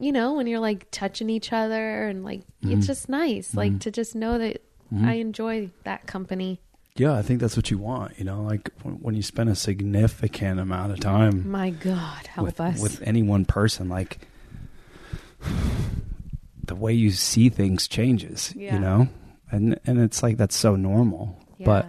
you 0.00 0.10
know, 0.12 0.34
when 0.34 0.46
you're 0.46 0.58
like 0.60 0.90
touching 0.90 1.30
each 1.30 1.52
other 1.52 2.06
and 2.08 2.24
like 2.24 2.40
Mm-hmm. 2.62 2.78
it's 2.78 2.86
just 2.86 3.08
nice 3.08 3.54
like 3.56 3.80
to 3.80 3.90
just 3.90 4.14
know 4.14 4.38
that 4.38 4.62
I 5.04 5.14
enjoy 5.14 5.70
that 5.84 6.06
company. 6.06 6.60
yeah, 6.96 7.14
I 7.14 7.22
think 7.22 7.40
that's 7.40 7.56
what 7.56 7.70
you 7.72 7.78
want. 7.78 8.18
You 8.18 8.24
know, 8.24 8.42
like 8.42 8.70
when, 8.82 8.94
when 8.96 9.14
you 9.16 9.22
spend 9.22 9.50
a 9.50 9.56
significant 9.56 10.60
amount 10.60 10.92
of 10.92 11.00
time 11.00 11.50
My 11.50 11.70
god, 11.70 12.26
help 12.28 12.44
with, 12.46 12.60
us. 12.60 12.80
with 12.80 13.02
any 13.02 13.22
one 13.24 13.44
person, 13.44 13.88
like 13.88 14.18
the 16.66 16.74
way 16.74 16.92
you 16.92 17.10
see 17.10 17.48
things 17.48 17.88
changes. 17.88 18.52
Yeah. 18.56 18.74
You 18.74 18.80
know, 18.80 19.08
and 19.50 19.78
and 19.86 20.00
it's 20.00 20.22
like 20.22 20.36
that's 20.36 20.56
so 20.56 20.76
normal. 20.76 21.38
But 21.64 21.86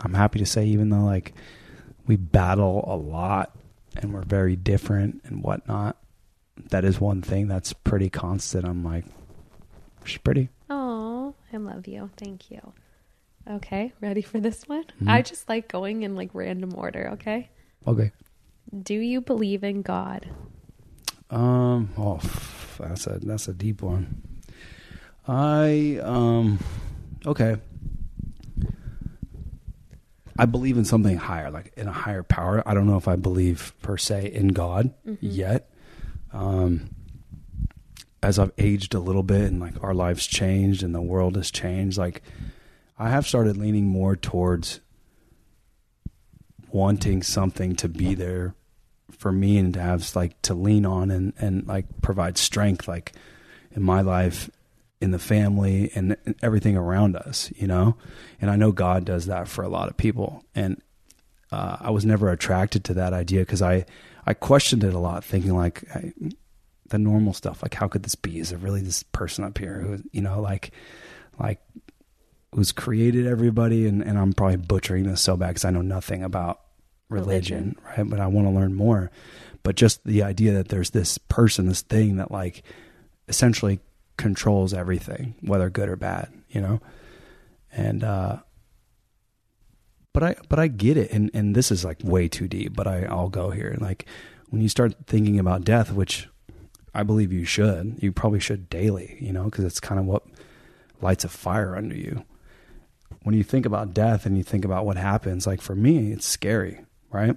I'm 0.00 0.14
happy 0.14 0.38
to 0.38 0.46
say, 0.46 0.66
even 0.66 0.90
though 0.90 1.04
like 1.04 1.34
we 2.08 2.16
battle 2.16 2.84
a 2.88 2.96
lot 2.96 3.54
and 3.96 4.12
we're 4.12 4.22
very 4.24 4.56
different 4.56 5.20
and 5.24 5.42
whatnot, 5.42 5.96
that 6.70 6.84
is 6.84 7.00
one 7.00 7.22
thing 7.22 7.46
that's 7.46 7.72
pretty 7.72 8.08
constant. 8.08 8.64
I'm 8.64 8.82
like, 8.82 9.04
she's 10.04 10.18
pretty. 10.18 10.48
Oh, 10.68 11.34
I 11.52 11.58
love 11.58 11.86
you. 11.86 12.10
Thank 12.16 12.50
you. 12.50 12.72
Okay, 13.48 13.92
ready 14.00 14.22
for 14.22 14.40
this 14.40 14.66
one? 14.66 14.84
Mm-hmm. 14.84 15.08
I 15.08 15.22
just 15.22 15.48
like 15.48 15.68
going 15.68 16.02
in 16.02 16.16
like 16.16 16.30
random 16.32 16.74
order, 16.74 17.10
okay? 17.12 17.50
Okay. 17.86 18.10
Do 18.82 18.94
you 18.94 19.20
believe 19.20 19.62
in 19.62 19.82
God? 19.82 20.28
Um. 21.30 21.90
Oh, 21.96 22.20
that's 22.78 23.06
a 23.06 23.18
that's 23.22 23.48
a 23.48 23.54
deep 23.54 23.82
one. 23.82 24.22
I 25.26 26.00
um. 26.02 26.58
Okay. 27.26 27.56
I 30.38 30.46
believe 30.46 30.78
in 30.78 30.84
something 30.84 31.16
higher, 31.16 31.50
like 31.50 31.72
in 31.76 31.88
a 31.88 31.92
higher 31.92 32.22
power. 32.22 32.62
I 32.64 32.72
don't 32.74 32.86
know 32.86 32.96
if 32.96 33.08
I 33.08 33.16
believe 33.16 33.74
per 33.82 33.96
se 33.96 34.32
in 34.32 34.48
God 34.48 34.94
yet. 35.20 35.70
Um. 36.32 36.90
As 38.20 38.36
I've 38.36 38.50
aged 38.58 38.94
a 38.94 38.98
little 38.98 39.22
bit 39.22 39.42
and 39.42 39.60
like 39.60 39.74
our 39.80 39.94
lives 39.94 40.26
changed 40.26 40.82
and 40.82 40.92
the 40.92 41.00
world 41.00 41.36
has 41.36 41.52
changed, 41.52 41.98
like 41.98 42.20
I 42.98 43.10
have 43.10 43.28
started 43.28 43.56
leaning 43.56 43.86
more 43.86 44.16
towards 44.16 44.80
wanting 46.70 47.22
something 47.22 47.76
to 47.76 47.88
be 47.88 48.14
there 48.14 48.54
for 49.10 49.32
me 49.32 49.56
and 49.58 49.72
to 49.74 49.80
have 49.80 50.14
like 50.16 50.40
to 50.42 50.54
lean 50.54 50.84
on 50.84 51.10
and 51.10 51.32
and 51.38 51.66
like 51.66 51.86
provide 52.02 52.36
strength 52.36 52.88
like 52.88 53.12
in 53.72 53.82
my 53.82 54.00
life 54.00 54.50
in 55.00 55.10
the 55.12 55.18
family 55.18 55.90
and, 55.94 56.16
everything 56.42 56.76
around 56.76 57.16
us 57.16 57.52
you 57.56 57.66
know? 57.66 57.96
And 58.40 58.50
i 58.50 58.56
know 58.56 58.72
god 58.72 59.04
does 59.04 59.26
that 59.26 59.48
for 59.48 59.62
a 59.62 59.68
lot 59.68 59.88
of 59.88 59.96
people. 59.96 60.44
And 60.54 60.80
uh, 61.50 61.76
i 61.80 61.90
was 61.90 62.04
never 62.04 62.30
attracted 62.30 62.84
to 62.84 62.94
that 62.94 63.12
idea 63.12 63.40
because 63.40 63.62
i 63.62 63.84
i 64.26 64.34
questioned 64.34 64.84
it 64.84 64.94
a 64.94 64.98
lot 64.98 65.24
thinking 65.24 65.54
like 65.54 65.84
I, 65.94 66.12
the 66.88 66.98
normal 66.98 67.32
stuff 67.32 67.62
like 67.62 67.74
how 67.74 67.88
could 67.88 68.02
this 68.02 68.14
be? 68.14 68.38
Is 68.38 68.52
it 68.52 68.58
really 68.58 68.80
this 68.80 69.02
person 69.02 69.44
up 69.44 69.58
here 69.58 69.80
who 69.80 70.02
you 70.12 70.20
know 70.20 70.40
like 70.40 70.72
like 71.38 71.60
who's 72.54 72.72
created 72.72 73.26
everybody? 73.26 73.86
And, 73.86 74.02
and 74.02 74.18
i'm 74.18 74.32
probably 74.32 74.56
butchering 74.56 75.04
this 75.04 75.20
so 75.20 75.36
bad 75.36 75.48
because 75.48 75.64
i 75.64 75.70
know 75.70 75.82
nothing 75.82 76.22
about 76.22 76.60
religion, 77.08 77.76
right? 77.84 78.08
But 78.08 78.20
i 78.20 78.26
want 78.26 78.46
to 78.46 78.52
learn 78.52 78.74
more. 78.74 79.10
But 79.62 79.76
just 79.76 80.04
the 80.04 80.22
idea 80.22 80.52
that 80.52 80.68
there's 80.68 80.90
this 80.90 81.18
person 81.18 81.66
this 81.66 81.82
thing 81.82 82.16
that 82.16 82.30
like 82.30 82.62
essentially 83.28 83.80
controls 84.18 84.74
everything 84.74 85.34
whether 85.40 85.70
good 85.70 85.88
or 85.88 85.96
bad 85.96 86.30
you 86.50 86.60
know? 86.60 86.80
And 87.72 88.02
uh 88.02 88.38
but 90.12 90.22
i 90.22 90.34
but 90.48 90.58
i 90.58 90.66
get 90.66 90.96
it 90.96 91.10
and 91.12 91.30
and 91.34 91.54
this 91.54 91.70
is 91.70 91.84
like 91.84 91.98
way 92.02 92.28
too 92.28 92.48
deep 92.48 92.74
but 92.74 92.86
i 92.86 93.04
i'll 93.04 93.28
go 93.28 93.50
here. 93.50 93.76
Like 93.80 94.06
when 94.48 94.62
you 94.62 94.68
start 94.68 94.94
thinking 95.06 95.38
about 95.38 95.64
death 95.64 95.92
which 95.92 96.28
i 96.94 97.02
believe 97.02 97.32
you 97.32 97.44
should 97.44 97.96
you 98.00 98.10
probably 98.10 98.40
should 98.40 98.68
daily 98.68 99.16
you 99.20 99.32
know 99.32 99.44
because 99.44 99.64
it's 99.64 99.80
kind 99.80 100.00
of 100.00 100.06
what 100.06 100.24
lights 101.00 101.24
a 101.24 101.28
fire 101.28 101.76
under 101.76 101.94
you. 101.94 102.24
When 103.22 103.34
you 103.34 103.44
think 103.44 103.66
about 103.66 103.94
death 103.94 104.26
and 104.26 104.36
you 104.36 104.42
think 104.42 104.64
about 104.64 104.86
what 104.86 104.96
happens 104.96 105.46
like 105.46 105.60
for 105.60 105.74
me 105.74 106.12
it's 106.12 106.26
scary 106.26 106.80
right? 107.10 107.36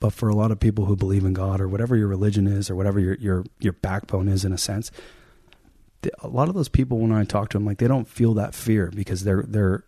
But 0.00 0.12
for 0.12 0.28
a 0.28 0.34
lot 0.34 0.52
of 0.52 0.60
people 0.60 0.84
who 0.84 0.96
believe 0.96 1.24
in 1.24 1.32
god 1.32 1.60
or 1.60 1.68
whatever 1.68 1.96
your 1.96 2.08
religion 2.08 2.46
is 2.46 2.68
or 2.68 2.76
whatever 2.76 3.00
your 3.00 3.14
your 3.14 3.44
your 3.60 3.72
backbone 3.72 4.28
is 4.28 4.44
in 4.44 4.52
a 4.52 4.58
sense 4.58 4.90
the, 6.02 6.10
a 6.20 6.28
lot 6.28 6.48
of 6.48 6.54
those 6.54 6.68
people 6.68 6.98
when 6.98 7.12
i 7.12 7.24
talk 7.24 7.48
to 7.48 7.56
them 7.58 7.64
like 7.66 7.78
they 7.78 7.88
don't 7.88 8.08
feel 8.08 8.34
that 8.34 8.54
fear 8.54 8.90
because 8.94 9.24
they're 9.24 9.44
they're 9.48 9.84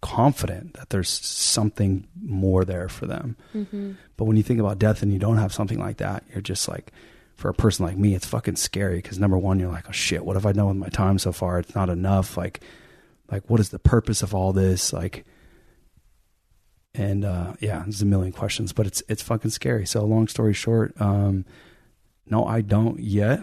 confident 0.00 0.74
that 0.74 0.90
there's 0.90 1.08
something 1.08 2.06
more 2.22 2.64
there 2.64 2.88
for 2.88 3.06
them. 3.06 3.36
But 4.16 4.26
when 4.26 4.36
you 4.36 4.44
think 4.44 4.60
about 4.60 4.78
death 4.78 5.02
and 5.02 5.12
you 5.12 5.18
don't 5.18 5.38
have 5.38 5.52
something 5.52 5.78
like 5.80 5.96
that 5.96 6.22
you're 6.32 6.40
just 6.40 6.68
like 6.68 6.92
for 7.34 7.48
a 7.48 7.54
person 7.54 7.84
like 7.84 7.96
me 7.96 8.14
it's 8.14 8.26
fucking 8.26 8.54
scary 8.56 8.96
because 8.98 9.18
number 9.18 9.36
one 9.36 9.58
you're 9.58 9.70
like 9.70 9.88
oh 9.88 9.92
shit 9.92 10.24
what 10.24 10.34
have 10.36 10.46
i 10.46 10.52
done 10.52 10.66
with 10.68 10.76
my 10.76 10.88
time 10.88 11.18
so 11.18 11.32
far 11.32 11.58
it's 11.58 11.74
not 11.74 11.88
enough? 11.88 12.36
Like 12.36 12.60
like 13.30 13.48
what 13.50 13.58
is 13.58 13.70
the 13.70 13.80
purpose 13.80 14.22
of 14.22 14.34
all 14.36 14.52
this? 14.52 14.92
Like 14.92 15.24
and 16.94 17.24
uh 17.24 17.54
yeah 17.60 17.80
there's 17.80 18.00
a 18.02 18.06
million 18.06 18.32
questions 18.32 18.72
but 18.72 18.86
it's 18.86 19.02
it's 19.08 19.22
fucking 19.22 19.50
scary. 19.50 19.84
So 19.84 20.04
long 20.04 20.28
story 20.28 20.54
short 20.54 20.94
um 21.00 21.44
no 22.26 22.44
i 22.46 22.60
don't 22.60 23.00
yet 23.00 23.40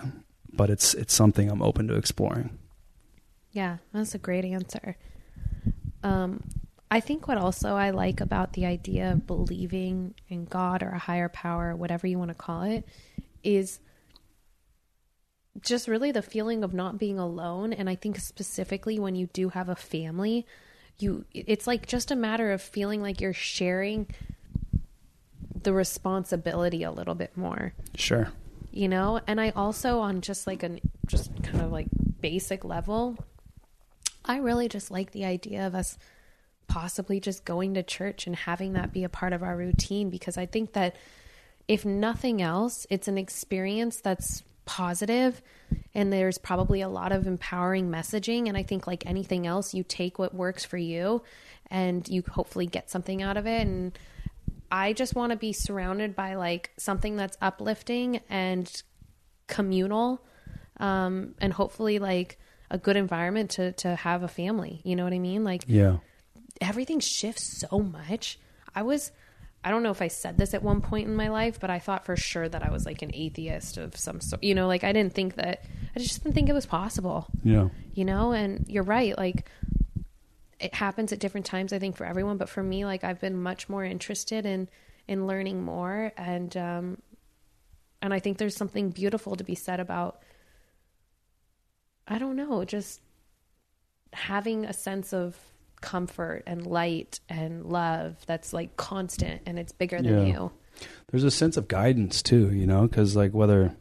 but 0.55 0.69
it's 0.69 0.93
it's 0.93 1.13
something 1.13 1.49
i'm 1.49 1.61
open 1.61 1.87
to 1.87 1.95
exploring 1.95 2.57
Yeah, 3.55 3.77
that's 3.93 4.13
a 4.13 4.17
great 4.17 4.43
answer. 4.43 4.97
Um, 6.03 6.43
I 6.91 6.99
think 6.99 7.25
what 7.25 7.37
also 7.37 7.73
I 7.75 7.91
like 7.91 8.19
about 8.19 8.51
the 8.51 8.65
idea 8.65 9.13
of 9.13 9.25
believing 9.25 10.13
in 10.27 10.43
God 10.43 10.83
or 10.83 10.89
a 10.89 10.99
higher 10.99 11.29
power, 11.29 11.73
whatever 11.73 12.05
you 12.05 12.19
want 12.19 12.31
to 12.31 12.35
call 12.35 12.63
it, 12.63 12.85
is 13.43 13.79
just 15.61 15.87
really 15.87 16.11
the 16.11 16.21
feeling 16.21 16.65
of 16.65 16.73
not 16.73 16.99
being 16.99 17.17
alone. 17.17 17.71
And 17.71 17.89
I 17.89 17.95
think 17.95 18.19
specifically 18.19 18.99
when 18.99 19.15
you 19.15 19.27
do 19.27 19.47
have 19.49 19.69
a 19.69 19.75
family, 19.75 20.45
you 20.99 21.23
it's 21.33 21.65
like 21.65 21.87
just 21.87 22.11
a 22.11 22.15
matter 22.15 22.51
of 22.51 22.61
feeling 22.61 23.01
like 23.01 23.21
you're 23.21 23.31
sharing 23.31 24.07
the 25.63 25.71
responsibility 25.71 26.83
a 26.83 26.91
little 26.91 27.15
bit 27.15 27.35
more 27.37 27.73
sure 27.95 28.31
you 28.75 28.87
know? 28.87 29.19
And 29.27 29.39
i 29.39 29.51
also 29.51 29.99
on 29.99 30.21
just 30.21 30.47
like 30.47 30.63
an 30.63 30.79
just 31.07 31.31
kind 31.43 31.61
of 31.61 31.71
like 31.71 31.87
basic 32.19 32.63
level 32.63 33.17
i 34.23 34.37
really 34.37 34.67
just 34.67 34.89
like 34.89 35.11
the 35.11 35.25
idea 35.25 35.67
of 35.67 35.75
us 35.75 35.97
possibly 36.67 37.19
just 37.19 37.45
going 37.45 37.75
to 37.75 37.83
church 37.83 38.25
and 38.25 38.35
having 38.35 38.73
that 38.73 38.91
be 38.91 39.03
a 39.03 39.09
part 39.09 39.33
of 39.33 39.43
our 39.43 39.55
routine 39.55 40.09
because 40.09 40.37
i 40.37 40.45
think 40.45 40.73
that 40.73 40.95
if 41.67 41.85
nothing 41.85 42.41
else 42.41 42.87
it's 42.89 43.07
an 43.07 43.17
experience 43.17 44.01
that's 44.01 44.43
positive 44.65 45.41
and 45.93 46.11
there's 46.11 46.37
probably 46.37 46.81
a 46.81 46.89
lot 46.89 47.11
of 47.11 47.27
empowering 47.27 47.89
messaging. 47.89 48.47
And 48.47 48.57
i 48.57 48.63
think 48.63 48.87
like 48.87 49.05
anything 49.05 49.47
else 49.47 49.73
you 49.73 49.83
take 49.83 50.19
what 50.19 50.33
works 50.33 50.65
for 50.65 50.77
you 50.77 51.21
and 51.71 52.07
you 52.07 52.23
hopefully 52.29 52.65
get 52.65 52.89
something 52.89 53.21
out 53.21 53.37
of 53.37 53.47
it. 53.47 53.61
And 53.61 53.97
I 54.71 54.93
just 54.93 55.15
want 55.15 55.31
to 55.31 55.37
be 55.37 55.53
surrounded 55.53 56.15
by 56.15 56.35
like 56.35 56.71
something 56.77 57.15
that's 57.17 57.37
uplifting 57.41 58.21
and 58.29 58.71
communal, 59.47 60.21
um, 60.77 61.35
and 61.39 61.53
hopefully 61.53 61.99
like 61.99 62.37
a 62.71 62.77
good 62.77 62.97
environment 62.97 63.51
to 63.51 63.71
to 63.73 63.95
have 63.95 64.23
a 64.23 64.27
family. 64.27 64.81
You 64.83 64.95
know 64.95 65.03
what 65.03 65.13
I 65.13 65.19
mean? 65.19 65.43
Like 65.43 65.63
Yeah. 65.67 65.97
everything 66.61 66.99
shifts 66.99 67.43
so 67.69 67.79
much. 67.79 68.39
I 68.73 68.81
was 68.81 69.11
I 69.63 69.71
don't 69.71 69.81
know 69.81 69.89
if 69.89 70.01
I 70.01 70.09
said 70.09 70.37
this 70.37 70.53
at 70.53 70.61
one 70.61 70.81
point 70.81 71.07
in 71.07 71.15
my 71.15 71.29
life, 71.29 71.59
but 71.59 71.71
I 71.71 71.79
thought 71.79 72.05
for 72.05 72.15
sure 72.15 72.47
that 72.47 72.61
I 72.63 72.69
was 72.71 72.85
like 72.85 73.01
an 73.01 73.09
atheist 73.15 73.77
of 73.77 73.95
some 73.97 74.21
sort. 74.21 74.43
You 74.43 74.53
know, 74.53 74.67
like 74.67 74.83
I 74.83 74.93
didn't 74.93 75.13
think 75.13 75.35
that 75.35 75.63
I 75.95 75.99
just 75.99 76.23
didn't 76.23 76.35
think 76.35 76.49
it 76.49 76.53
was 76.53 76.67
possible. 76.67 77.25
Yeah. 77.43 77.69
You 77.93 78.05
know, 78.05 78.31
and 78.31 78.65
you're 78.67 78.83
right, 78.83 79.17
like 79.17 79.49
it 80.59 80.73
happens 80.73 81.11
at 81.11 81.19
different 81.19 81.45
times 81.45 81.73
I 81.73 81.79
think 81.79 81.95
for 81.97 82.05
everyone, 82.05 82.37
but 82.37 82.49
for 82.49 82.63
me 82.63 82.85
like 82.85 83.03
I've 83.03 83.19
been 83.19 83.41
much 83.41 83.67
more 83.69 83.83
interested 83.83 84.45
in 84.45 84.69
in 85.07 85.27
learning 85.27 85.63
more 85.63 86.11
and 86.17 86.55
um 86.57 86.97
and 88.01 88.13
I 88.13 88.19
think 88.19 88.37
there's 88.37 88.55
something 88.55 88.89
beautiful 88.91 89.35
to 89.35 89.43
be 89.43 89.55
said 89.55 89.79
about 89.79 90.21
I 92.07 92.19
don't 92.19 92.35
know, 92.35 92.63
just 92.65 93.01
having 94.13 94.65
a 94.65 94.73
sense 94.73 95.13
of 95.13 95.35
comfort 95.81 96.43
and 96.47 96.65
light 96.65 97.19
and 97.27 97.65
love 97.65 98.15
that's 98.25 98.53
like 98.53 98.77
constant 98.77 99.41
and 99.45 99.59
it's 99.59 99.71
bigger 99.71 100.01
than 100.01 100.27
Yeah. 100.27 100.33
you. 100.33 100.51
There's 101.11 101.23
a 101.23 101.31
sense 101.31 101.57
of 101.57 101.67
guidance 101.67 102.21
too, 102.21 102.51
you 102.51 102.65
know, 102.67 102.83
because 102.87 103.15
like 103.15 103.33
whether 103.33 103.75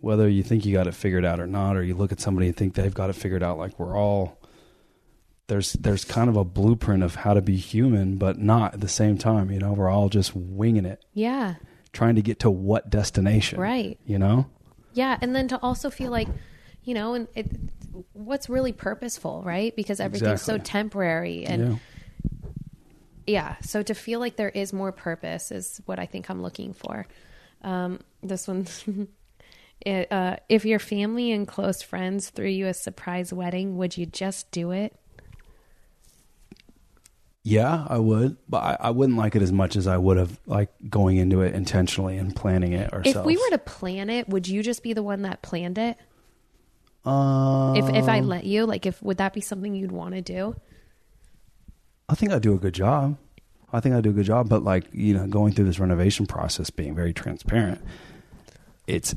whether 0.00 0.28
you 0.28 0.42
think 0.42 0.64
you 0.66 0.72
got 0.72 0.88
it 0.88 0.94
figured 0.94 1.24
out 1.24 1.38
or 1.38 1.46
not, 1.46 1.76
or 1.76 1.82
you 1.84 1.94
look 1.94 2.10
at 2.10 2.18
somebody 2.20 2.48
and 2.48 2.56
think 2.56 2.74
they've 2.74 2.92
got 2.92 3.08
it 3.08 3.12
figured 3.14 3.42
out, 3.42 3.56
like 3.58 3.78
we're 3.78 3.96
all 3.96 4.36
there's 5.48 5.72
there's 5.74 6.04
kind 6.04 6.28
of 6.30 6.36
a 6.36 6.44
blueprint 6.44 7.02
of 7.02 7.16
how 7.16 7.34
to 7.34 7.42
be 7.42 7.56
human, 7.56 8.16
but 8.16 8.38
not 8.38 8.74
at 8.74 8.80
the 8.80 8.88
same 8.88 9.18
time. 9.18 9.50
You 9.50 9.58
know, 9.58 9.72
we're 9.72 9.90
all 9.90 10.08
just 10.08 10.34
winging 10.34 10.84
it, 10.86 11.04
Yeah. 11.12 11.56
trying 11.92 12.14
to 12.16 12.22
get 12.22 12.40
to 12.40 12.50
what 12.50 12.88
destination, 12.90 13.58
Right. 13.60 13.98
You 14.06 14.18
know, 14.18 14.46
Yeah, 14.94 15.18
and 15.20 15.34
then 15.34 15.48
to 15.48 15.58
also 15.62 15.90
feel 15.90 16.10
like, 16.10 16.28
you 16.84 16.94
know, 16.94 17.14
and 17.14 17.28
it, 17.34 17.50
what's 18.12 18.48
really 18.48 18.72
purposeful, 18.72 19.42
right? 19.44 19.74
Because 19.76 20.00
everything's 20.00 20.42
so 20.42 20.58
temporary, 20.58 21.44
and 21.44 21.62
yeah, 21.66 21.76
yeah. 23.26 23.56
So 23.62 23.82
to 23.82 23.94
feel 23.94 24.20
like 24.20 24.36
there 24.36 24.48
is 24.48 24.72
more 24.72 24.92
purpose 24.92 25.50
is 25.52 25.80
what 25.86 25.98
I 25.98 26.06
think 26.06 26.28
I'm 26.30 26.42
looking 26.42 26.72
for. 26.72 27.06
Um, 27.62 28.00
this 28.22 28.48
one, 28.48 28.66
it, 29.80 30.10
uh, 30.12 30.36
if 30.48 30.64
your 30.64 30.78
family 30.78 31.30
and 31.32 31.46
close 31.46 31.82
friends 31.82 32.30
threw 32.30 32.48
you 32.48 32.66
a 32.66 32.74
surprise 32.74 33.32
wedding, 33.32 33.76
would 33.76 33.96
you 33.96 34.06
just 34.06 34.50
do 34.50 34.70
it? 34.72 34.94
Yeah, 37.44 37.86
I 37.88 37.98
would, 37.98 38.36
but 38.48 38.58
I, 38.62 38.76
I 38.80 38.90
wouldn't 38.90 39.18
like 39.18 39.34
it 39.34 39.42
as 39.42 39.50
much 39.52 39.74
as 39.76 39.86
I 39.86 39.96
would 39.96 40.16
have 40.16 40.38
like 40.46 40.70
going 40.88 41.16
into 41.16 41.40
it 41.42 41.54
intentionally 41.54 42.16
and 42.16 42.34
planning 42.34 42.72
it 42.72 42.92
ourselves. 42.92 43.18
If 43.18 43.24
we 43.24 43.36
were 43.36 43.50
to 43.50 43.58
plan 43.58 44.10
it, 44.10 44.28
would 44.28 44.46
you 44.48 44.62
just 44.62 44.82
be 44.82 44.92
the 44.92 45.02
one 45.02 45.22
that 45.22 45.42
planned 45.42 45.78
it? 45.78 45.96
uh, 47.04 47.72
If 47.76 47.88
if 47.90 48.08
I 48.08 48.20
let 48.20 48.44
you, 48.44 48.64
like, 48.66 48.86
if 48.86 49.02
would 49.02 49.16
that 49.18 49.32
be 49.32 49.40
something 49.40 49.74
you'd 49.74 49.90
want 49.92 50.14
to 50.14 50.22
do? 50.22 50.54
I 52.08 52.14
think 52.14 52.30
I'd 52.32 52.42
do 52.42 52.54
a 52.54 52.58
good 52.58 52.74
job. 52.74 53.16
I 53.72 53.80
think 53.80 53.94
I'd 53.94 54.04
do 54.04 54.10
a 54.10 54.12
good 54.12 54.26
job, 54.26 54.48
but 54.48 54.62
like, 54.62 54.84
you 54.92 55.14
know, 55.14 55.26
going 55.26 55.52
through 55.54 55.64
this 55.64 55.78
renovation 55.80 56.26
process, 56.26 56.68
being 56.70 56.94
very 56.94 57.14
transparent, 57.14 57.80
it's 58.86 59.14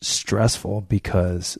stressful 0.00 0.82
because 0.82 1.56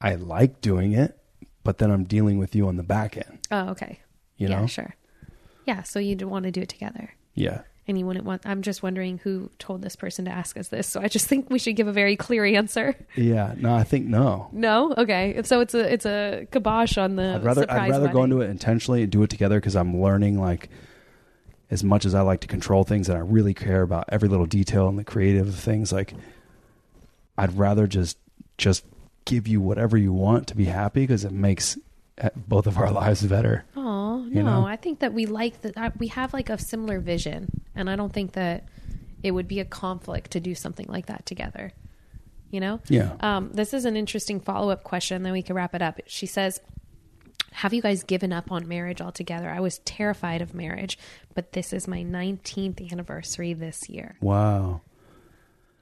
I 0.00 0.14
like 0.14 0.60
doing 0.60 0.92
it, 0.92 1.18
but 1.64 1.78
then 1.78 1.90
I'm 1.90 2.04
dealing 2.04 2.38
with 2.38 2.54
you 2.54 2.68
on 2.68 2.76
the 2.76 2.82
back 2.82 3.16
end, 3.16 3.40
Oh, 3.50 3.70
okay. 3.70 3.98
You 4.36 4.48
yeah, 4.48 4.60
know? 4.60 4.66
sure. 4.66 4.94
Yeah, 5.66 5.82
so 5.82 5.98
you'd 5.98 6.22
want 6.22 6.44
to 6.44 6.50
do 6.50 6.60
it 6.62 6.68
together. 6.68 7.14
Yeah. 7.34 7.62
and 7.88 7.98
you 7.98 8.06
wouldn't 8.06 8.24
want 8.24 8.46
i'm 8.46 8.62
just 8.62 8.82
wondering 8.82 9.18
who 9.18 9.50
told 9.58 9.82
this 9.82 9.96
person 9.96 10.24
to 10.24 10.30
ask 10.30 10.56
us 10.56 10.68
this 10.68 10.86
so 10.86 11.00
i 11.00 11.08
just 11.08 11.26
think 11.30 11.50
we 11.50 11.58
should 11.58 11.74
give 11.76 11.88
a 11.88 11.92
very 11.92 12.16
clear 12.16 12.44
answer 12.44 12.94
Yeah. 13.16 13.54
No, 13.58 13.74
I 13.74 13.82
think 13.84 14.06
no. 14.06 14.48
no 14.52 14.94
okay 14.96 15.40
so 15.42 15.60
it's 15.60 15.74
a 15.74 15.92
it's 15.92 16.06
a 16.06 16.46
kibosh 16.52 16.96
on 16.96 17.16
the 17.16 17.34
I'd 17.34 17.44
rather 17.44 17.70
I'd 17.70 17.90
rather 17.90 18.08
go 18.08 18.22
into 18.24 18.40
it 18.40 18.48
intentionally 18.50 19.02
and 19.02 19.10
do 19.10 19.22
it 19.24 19.30
together 19.30 19.58
because 19.58 19.74
I'm 19.76 20.00
learning 20.00 20.40
like 20.40 20.70
as 21.70 21.82
much 21.82 22.04
as 22.04 22.14
I 22.14 22.20
like 22.20 22.40
to 22.42 22.46
control 22.46 22.84
things 22.84 23.08
and 23.08 23.18
I 23.18 23.20
really 23.22 23.52
care 23.52 23.82
about 23.82 24.04
every 24.10 24.28
little 24.28 24.46
detail 24.46 24.88
and 24.88 24.96
the 24.98 25.04
creative 25.04 25.52
things 25.56 25.92
like 25.92 26.14
I'd 27.36 27.58
rather 27.58 27.86
just 27.88 28.16
just 28.58 28.84
give 29.24 29.48
you 29.48 29.60
whatever 29.60 29.96
you 29.96 30.12
want 30.12 30.46
to 30.48 30.56
be 30.56 30.66
happy 30.66 31.00
because 31.02 31.24
it 31.24 31.32
makes 31.32 31.76
uh, 32.22 32.28
both 32.36 32.66
of 32.68 32.78
our 32.78 32.90
lives 33.02 33.26
better. 33.26 33.64
oh 33.76 33.83
no 34.34 34.40
you 34.40 34.44
know? 34.46 34.66
i 34.66 34.76
think 34.76 34.98
that 35.00 35.12
we 35.14 35.26
like 35.26 35.60
that 35.62 35.74
that 35.74 35.98
we 35.98 36.08
have 36.08 36.32
like 36.34 36.50
a 36.50 36.58
similar 36.58 37.00
vision 37.00 37.48
and 37.74 37.88
i 37.88 37.96
don't 37.96 38.12
think 38.12 38.32
that 38.32 38.66
it 39.22 39.30
would 39.30 39.48
be 39.48 39.60
a 39.60 39.64
conflict 39.64 40.30
to 40.32 40.40
do 40.40 40.54
something 40.54 40.86
like 40.88 41.06
that 41.06 41.24
together 41.26 41.72
you 42.50 42.60
know 42.60 42.80
Yeah. 42.88 43.12
um, 43.20 43.50
this 43.52 43.72
is 43.74 43.84
an 43.84 43.96
interesting 43.96 44.38
follow-up 44.40 44.84
question 44.84 45.22
then 45.22 45.32
we 45.32 45.42
can 45.42 45.56
wrap 45.56 45.74
it 45.74 45.82
up 45.82 46.00
she 46.06 46.26
says 46.26 46.60
have 47.52 47.72
you 47.72 47.80
guys 47.82 48.02
given 48.02 48.32
up 48.32 48.50
on 48.52 48.66
marriage 48.68 49.00
altogether 49.00 49.48
i 49.50 49.60
was 49.60 49.78
terrified 49.80 50.42
of 50.42 50.54
marriage 50.54 50.98
but 51.34 51.52
this 51.52 51.72
is 51.72 51.86
my 51.88 52.02
19th 52.04 52.90
anniversary 52.92 53.52
this 53.54 53.88
year 53.88 54.16
Wow. 54.20 54.80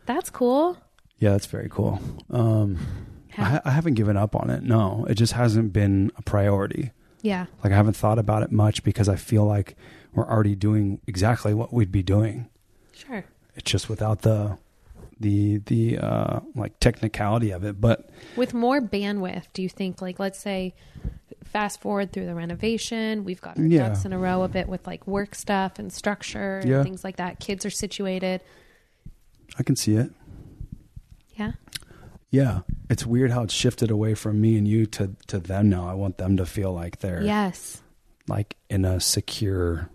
that's 0.06 0.30
cool 0.30 0.76
Yeah, 1.18 1.30
that's 1.32 1.46
very 1.46 1.68
cool. 1.70 2.00
Um, 2.30 2.78
I, 3.38 3.60
I 3.64 3.70
haven't 3.70 3.94
given 3.94 4.16
up 4.16 4.34
on 4.36 4.50
it. 4.50 4.62
No, 4.64 5.06
it 5.08 5.14
just 5.14 5.32
hasn't 5.34 5.72
been 5.72 6.10
a 6.16 6.22
priority. 6.22 6.90
Yeah. 7.22 7.46
Like 7.64 7.72
I 7.72 7.76
haven't 7.76 7.94
thought 7.96 8.18
about 8.18 8.42
it 8.42 8.52
much 8.52 8.82
because 8.84 9.08
I 9.08 9.16
feel 9.16 9.44
like 9.46 9.76
we're 10.12 10.28
already 10.28 10.54
doing 10.54 11.00
exactly 11.06 11.54
what 11.54 11.72
we'd 11.72 11.90
be 11.92 12.02
doing. 12.02 12.48
Sure. 12.92 13.24
It's 13.56 13.70
just 13.70 13.88
without 13.88 14.22
the 14.22 14.58
the 15.20 15.58
the 15.66 15.98
uh 15.98 16.40
like 16.56 16.78
technicality 16.80 17.52
of 17.52 17.64
it. 17.64 17.80
But 17.80 18.10
With 18.36 18.52
more 18.54 18.80
bandwidth, 18.80 19.44
do 19.52 19.62
you 19.62 19.68
think 19.68 20.02
like 20.02 20.18
let's 20.18 20.38
say 20.38 20.74
fast 21.44 21.80
forward 21.80 22.12
through 22.12 22.26
the 22.26 22.34
renovation, 22.34 23.24
we've 23.24 23.40
got 23.40 23.58
our 23.58 23.64
Yeah. 23.64 23.88
ducks 23.88 24.04
in 24.04 24.12
a 24.12 24.18
row 24.18 24.42
a 24.42 24.48
bit 24.48 24.68
with 24.68 24.86
like 24.86 25.06
work 25.06 25.34
stuff 25.34 25.78
and 25.78 25.92
structure 25.92 26.58
and 26.58 26.68
Yeah. 26.70 26.82
things 26.82 27.04
like 27.04 27.16
that. 27.16 27.38
Kids 27.40 27.64
are 27.64 27.70
situated. 27.70 28.40
I 29.58 29.62
can 29.62 29.76
see 29.76 29.94
it. 29.96 30.10
Yeah. 32.32 32.60
It's 32.90 33.06
weird 33.06 33.30
how 33.30 33.42
it's 33.44 33.54
shifted 33.54 33.90
away 33.92 34.14
from 34.14 34.40
me 34.40 34.56
and 34.58 34.66
you 34.66 34.86
to 34.86 35.14
to 35.28 35.38
them 35.38 35.68
now. 35.68 35.88
I 35.88 35.94
want 35.94 36.18
them 36.18 36.36
to 36.38 36.46
feel 36.46 36.72
like 36.72 36.98
they're 36.98 37.22
Yes. 37.22 37.80
like 38.26 38.56
in 38.68 38.84
a 38.84 38.98
secure 39.00 39.88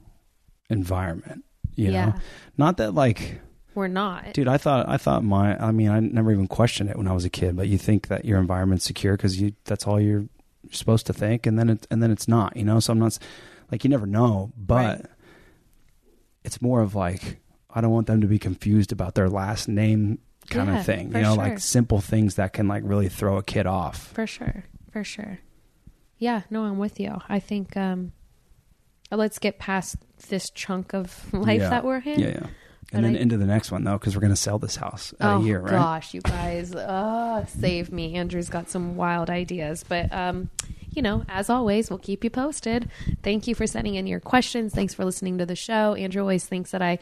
environment. 0.70 1.44
You 1.76 1.92
Yeah. 1.92 2.06
know? 2.06 2.14
Not 2.58 2.78
that 2.78 2.94
like 2.94 3.42
We're 3.76 3.88
not. 3.88 4.34
Dude, 4.34 4.48
I 4.48 4.58
thought 4.58 4.88
I 4.88 4.98
thought 4.98 5.24
my 5.24 5.58
I 5.62 5.72
mean 5.72 5.90
I 5.90 6.00
never 6.00 6.32
even 6.32 6.48
questioned 6.48 6.90
it 6.90 6.96
when 6.98 7.08
I 7.08 7.14
was 7.14 7.26
a 7.26 7.30
kid, 7.30 7.56
but 7.56 7.68
you 7.68 7.78
think 7.78 8.08
that 8.08 8.24
your 8.26 8.40
environment's 8.40 8.86
secure 8.86 9.18
because 9.18 9.42
you 9.42 9.54
that's 9.66 9.86
all 9.88 10.00
you're 10.00 10.26
supposed 10.72 11.06
to 11.08 11.14
think, 11.14 11.46
and 11.48 11.58
then 11.58 11.70
it 11.70 11.88
and 11.92 12.02
then 12.04 12.12
it's 12.12 12.28
not, 12.28 12.56
you 12.56 12.64
know. 12.66 12.80
So 12.80 12.94
I'm 12.94 13.00
not 13.00 13.18
like 13.72 13.84
you 13.84 13.90
never 13.90 14.06
know, 14.08 14.52
but 14.58 14.98
Right. 15.00 15.06
it's 16.44 16.62
more 16.62 16.82
of 16.82 16.94
like 16.96 17.40
I 17.74 17.82
don't 17.82 17.92
want 17.92 18.08
them 18.08 18.22
to 18.22 18.28
be 18.28 18.40
confused 18.40 18.92
about 18.92 19.16
their 19.16 19.30
last 19.30 19.68
name 19.68 20.20
kind 20.50 20.70
Yeah, 20.70 20.80
of 20.80 20.86
thing, 20.86 21.08
you 21.16 21.22
know, 21.22 21.36
sure. 21.36 21.44
like 21.44 21.60
simple 21.60 22.00
things 22.02 22.36
that 22.36 22.54
can 22.54 22.68
like 22.68 22.84
really 22.86 23.10
throw 23.10 23.38
a 23.38 23.44
kid 23.44 23.66
off. 23.68 24.12
For 24.14 24.26
sure. 24.28 24.64
For 24.92 25.04
sure. 25.04 25.40
Yeah, 26.18 26.42
no, 26.50 26.64
I'm 26.64 26.78
with 26.80 27.00
you. 27.00 27.18
I 27.30 27.40
think 27.40 27.76
um 27.78 28.12
let's 29.12 29.40
get 29.40 29.60
past 29.60 29.96
this 30.30 30.50
chunk 30.50 30.94
of 30.94 31.32
life 31.34 31.62
Yeah. 31.62 31.70
that 31.70 31.84
we're 31.86 32.00
in. 32.00 32.20
Yeah, 32.20 32.28
yeah. 32.28 32.48
But 32.92 32.98
And 33.00 33.06
then 33.06 33.16
I- 33.18 33.20
into 33.20 33.38
the 33.38 33.46
next 33.46 33.72
one 33.72 33.84
though, 33.84 33.98
because 33.98 34.16
we're 34.16 34.22
gonna 34.22 34.36
sell 34.36 34.60
this 34.60 34.76
house 34.78 35.12
in 35.20 35.26
oh 35.26 35.42
a 35.42 35.44
year, 35.44 35.60
right? 35.60 35.72
gosh, 35.72 36.14
you 36.14 36.22
guys, 36.22 36.74
oh, 36.76 37.46
save 37.48 37.92
me. 37.92 38.16
Andrew's 38.16 38.50
got 38.50 38.70
some 38.70 38.96
wild 38.96 39.30
ideas, 39.30 39.84
but 39.88 40.12
um, 40.14 40.50
you 40.90 41.02
know, 41.02 41.24
as 41.30 41.50
always, 41.50 41.90
we'll 41.92 42.00
keep 42.00 42.24
you 42.24 42.30
posted. 42.30 42.90
Thank 43.22 43.46
you 43.46 43.54
for 43.54 43.68
sending 43.68 43.96
in 43.96 44.08
your 44.08 44.20
questions. 44.22 44.74
Thanks 44.74 44.94
for 44.96 45.06
listening 45.06 45.38
to 45.38 45.46
the 45.46 45.56
show. 45.56 45.94
Andrew 45.94 46.22
always 46.22 46.46
thinks 46.46 46.72
that 46.72 46.82
I 46.82 46.98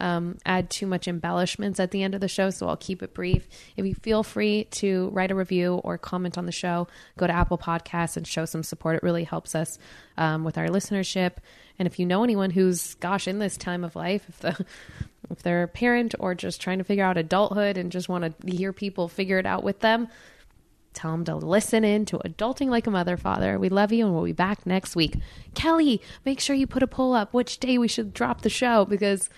um, 0.00 0.38
add 0.44 0.70
too 0.70 0.86
much 0.86 1.06
embellishments 1.06 1.78
at 1.78 1.90
the 1.90 2.02
end 2.02 2.14
of 2.14 2.20
the 2.20 2.28
show, 2.28 2.50
so 2.50 2.68
I'll 2.68 2.76
keep 2.76 3.02
it 3.02 3.14
brief. 3.14 3.46
If 3.76 3.86
you 3.86 3.94
feel 3.94 4.22
free 4.22 4.64
to 4.72 5.08
write 5.10 5.30
a 5.30 5.34
review 5.34 5.74
or 5.84 5.98
comment 5.98 6.38
on 6.38 6.46
the 6.46 6.52
show, 6.52 6.88
go 7.18 7.26
to 7.26 7.32
Apple 7.32 7.58
Podcasts 7.58 8.16
and 8.16 8.26
show 8.26 8.44
some 8.44 8.62
support. 8.62 8.96
It 8.96 9.02
really 9.02 9.24
helps 9.24 9.54
us 9.54 9.78
um, 10.16 10.44
with 10.44 10.58
our 10.58 10.68
listenership. 10.68 11.34
And 11.78 11.86
if 11.86 11.98
you 11.98 12.06
know 12.06 12.24
anyone 12.24 12.50
who's, 12.50 12.94
gosh, 12.94 13.28
in 13.28 13.38
this 13.38 13.56
time 13.56 13.84
of 13.84 13.94
life, 13.96 14.24
if 14.28 14.38
the 14.40 14.66
if 15.30 15.42
they're 15.42 15.62
a 15.62 15.68
parent 15.68 16.14
or 16.18 16.34
just 16.34 16.60
trying 16.60 16.78
to 16.78 16.84
figure 16.84 17.04
out 17.04 17.16
adulthood 17.16 17.76
and 17.76 17.92
just 17.92 18.08
want 18.08 18.24
to 18.24 18.50
hear 18.50 18.72
people 18.72 19.08
figure 19.08 19.38
it 19.38 19.46
out 19.46 19.62
with 19.62 19.80
them, 19.80 20.08
tell 20.92 21.12
them 21.12 21.24
to 21.24 21.36
listen 21.36 21.84
in 21.84 22.04
to 22.06 22.18
Adulting 22.18 22.68
Like 22.68 22.86
a 22.86 22.90
Mother 22.90 23.16
Father. 23.16 23.58
We 23.58 23.68
love 23.68 23.92
you 23.92 24.06
and 24.06 24.14
we'll 24.14 24.24
be 24.24 24.32
back 24.32 24.66
next 24.66 24.96
week. 24.96 25.16
Kelly, 25.54 26.02
make 26.24 26.40
sure 26.40 26.56
you 26.56 26.66
put 26.66 26.82
a 26.82 26.88
poll 26.88 27.14
up 27.14 27.32
which 27.32 27.58
day 27.58 27.78
we 27.78 27.88
should 27.88 28.12
drop 28.12 28.42
the 28.42 28.50
show 28.50 28.84
because 28.84 29.30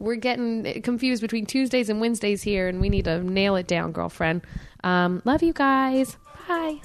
we're 0.00 0.16
getting 0.16 0.82
confused 0.82 1.22
between 1.22 1.46
Tuesdays 1.46 1.88
and 1.88 2.00
Wednesdays 2.00 2.42
here 2.42 2.68
and 2.68 2.80
we 2.80 2.88
need 2.88 3.04
to 3.04 3.22
nail 3.22 3.56
it 3.56 3.66
down, 3.66 3.92
girlfriend. 3.92 4.42
Um, 4.82 5.22
love 5.24 5.42
you 5.42 5.52
guys. 5.52 6.16
Bye. 6.48 6.80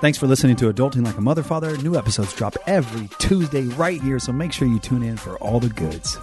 Thanks 0.00 0.18
for 0.18 0.26
listening 0.26 0.56
to 0.56 0.72
Adulting 0.72 1.04
Like 1.04 1.16
a 1.18 1.20
Mother 1.20 1.42
Father. 1.42 1.76
New 1.78 1.96
episodes 1.96 2.32
drop 2.32 2.56
every 2.66 3.08
Tuesday 3.18 3.62
right 3.62 4.00
here, 4.00 4.18
so 4.18 4.32
make 4.32 4.52
sure 4.52 4.66
you 4.66 4.78
tune 4.78 5.02
in 5.02 5.16
for 5.16 5.36
all 5.38 5.60
the 5.60 5.68
goods. 5.68 6.18